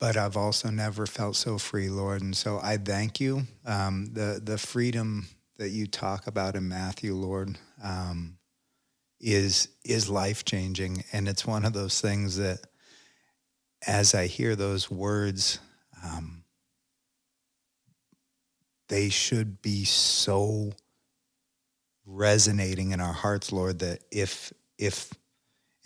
but 0.03 0.17
I've 0.17 0.35
also 0.35 0.69
never 0.69 1.05
felt 1.05 1.37
so 1.37 1.57
free, 1.57 1.87
Lord, 1.87 2.21
and 2.21 2.35
so 2.35 2.59
I 2.61 2.75
thank 2.75 3.21
you. 3.21 3.43
Um, 3.65 4.09
the 4.11 4.41
the 4.43 4.57
freedom 4.57 5.27
that 5.55 5.69
you 5.69 5.87
talk 5.87 6.27
about 6.27 6.57
in 6.57 6.67
Matthew, 6.67 7.15
Lord, 7.15 7.57
um, 7.81 8.37
is 9.21 9.69
is 9.85 10.09
life 10.09 10.43
changing, 10.43 11.05
and 11.13 11.29
it's 11.29 11.47
one 11.47 11.63
of 11.63 11.71
those 11.71 12.01
things 12.01 12.35
that, 12.35 12.59
as 13.87 14.13
I 14.13 14.27
hear 14.27 14.57
those 14.57 14.91
words, 14.91 15.59
um, 16.03 16.43
they 18.89 19.07
should 19.07 19.61
be 19.61 19.85
so 19.85 20.73
resonating 22.05 22.91
in 22.91 22.99
our 22.99 23.13
hearts, 23.13 23.53
Lord, 23.53 23.79
that 23.79 23.99
if 24.11 24.51
if 24.77 25.13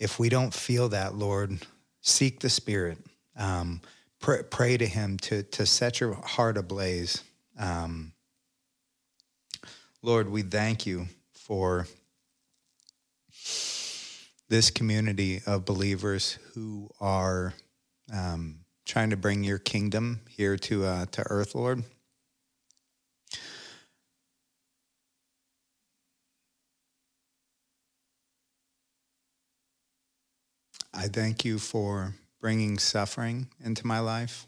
if 0.00 0.18
we 0.18 0.28
don't 0.28 0.52
feel 0.52 0.88
that, 0.88 1.14
Lord, 1.14 1.56
seek 2.00 2.40
the 2.40 2.50
Spirit. 2.50 2.98
Um, 3.36 3.80
pray, 4.20 4.42
pray, 4.48 4.76
to 4.76 4.86
Him 4.86 5.18
to 5.18 5.42
to 5.42 5.66
set 5.66 6.00
your 6.00 6.14
heart 6.14 6.56
ablaze. 6.56 7.22
Um, 7.58 8.12
Lord, 10.02 10.30
we 10.30 10.42
thank 10.42 10.86
you 10.86 11.08
for 11.32 11.86
this 14.48 14.70
community 14.70 15.42
of 15.46 15.64
believers 15.64 16.38
who 16.54 16.90
are 17.00 17.52
um, 18.12 18.60
trying 18.86 19.10
to 19.10 19.16
bring 19.16 19.44
your 19.44 19.58
kingdom 19.58 20.20
here 20.28 20.56
to 20.56 20.84
uh, 20.84 21.06
to 21.06 21.22
earth, 21.30 21.54
Lord. 21.54 21.82
I 30.94 31.06
thank 31.06 31.44
you 31.44 31.58
for 31.58 32.14
bringing 32.40 32.78
suffering 32.78 33.48
into 33.64 33.86
my 33.86 33.98
life. 34.00 34.46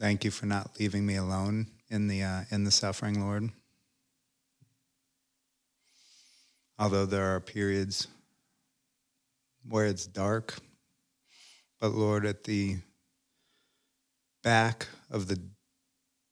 Thank 0.00 0.24
you 0.24 0.30
for 0.30 0.46
not 0.46 0.70
leaving 0.80 1.06
me 1.06 1.16
alone 1.16 1.68
in 1.88 2.08
the 2.08 2.22
uh, 2.22 2.42
in 2.50 2.64
the 2.64 2.70
suffering, 2.70 3.20
Lord. 3.20 3.50
Although 6.78 7.06
there 7.06 7.34
are 7.34 7.40
periods 7.40 8.08
where 9.68 9.86
it's 9.86 10.06
dark, 10.06 10.56
but 11.80 11.92
Lord, 11.92 12.26
at 12.26 12.44
the 12.44 12.78
back 14.42 14.88
of 15.10 15.28
the 15.28 15.38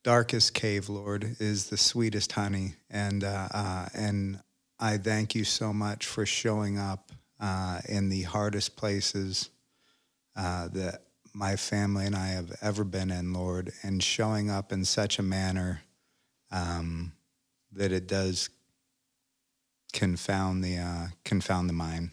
darkest 0.02 0.54
cave, 0.54 0.88
Lord, 0.88 1.36
is 1.38 1.68
the 1.68 1.76
sweetest 1.76 2.32
honey. 2.32 2.74
And, 2.90 3.22
uh, 3.22 3.48
uh, 3.52 3.88
and 3.94 4.40
I 4.83 4.97
thank 4.97 5.35
you 5.35 5.45
so 5.45 5.74
much 5.74 6.07
for 6.07 6.24
showing 6.24 6.78
up 6.78 7.12
uh, 7.39 7.81
in 7.87 8.09
the 8.09 8.22
hardest 8.22 8.76
places 8.76 9.51
uh, 10.35 10.68
that 10.68 11.03
my 11.35 11.57
family 11.57 12.07
and 12.07 12.16
I 12.16 12.28
have 12.28 12.57
ever 12.62 12.83
been 12.83 13.11
in, 13.11 13.35
Lord, 13.35 13.72
and 13.83 14.03
showing 14.03 14.49
up 14.49 14.72
in 14.72 14.87
such 14.87 15.18
a 15.18 15.22
manner 15.22 15.83
um, 16.51 17.12
that 17.72 17.93
it 17.93 18.07
does 18.07 18.49
confound 19.93 20.64
the, 20.64 20.78
uh, 20.78 21.07
confound 21.24 21.68
the 21.68 21.74
mind. 21.74 22.11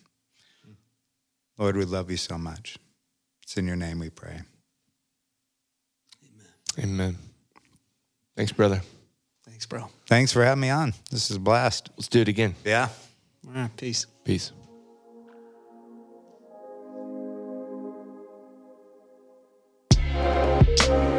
Lord, 1.58 1.78
we 1.78 1.86
love 1.86 2.12
you 2.12 2.18
so 2.18 2.38
much. 2.38 2.78
It's 3.44 3.56
in 3.56 3.66
your 3.66 3.78
name 3.78 4.00
we 4.00 4.10
pray. 4.10 4.42
Amen. 6.78 6.84
Amen. 6.84 7.18
Thanks, 8.36 8.52
brother. 8.52 8.82
Thanks, 9.58 9.66
bro. 9.66 9.90
Thanks 10.06 10.32
for 10.32 10.44
having 10.44 10.62
me 10.62 10.70
on. 10.70 10.94
This 11.10 11.32
is 11.32 11.38
a 11.38 11.40
blast. 11.40 11.90
Let's 11.98 12.08
do 12.08 12.22
it 12.22 12.28
again. 12.28 12.54
Yeah. 12.64 12.90
All 13.48 13.54
right. 13.56 13.76
Peace. 13.76 14.06
Peace. 14.24 14.52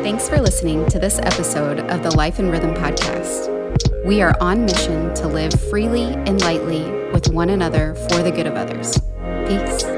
Thanks 0.04 0.28
for 0.28 0.40
listening 0.40 0.88
to 0.88 1.00
this 1.00 1.18
episode 1.18 1.80
of 1.80 2.04
the 2.04 2.14
Life 2.16 2.38
and 2.38 2.52
Rhythm 2.52 2.74
podcast. 2.74 4.06
We 4.06 4.22
are 4.22 4.36
on 4.40 4.66
mission 4.66 5.12
to 5.14 5.26
live 5.26 5.60
freely 5.68 6.04
and 6.04 6.40
lightly 6.40 6.88
with 7.10 7.26
one 7.30 7.50
another 7.50 7.96
for 8.08 8.22
the 8.22 8.30
good 8.30 8.46
of 8.46 8.54
others. 8.54 9.00
Peace. 9.48 9.97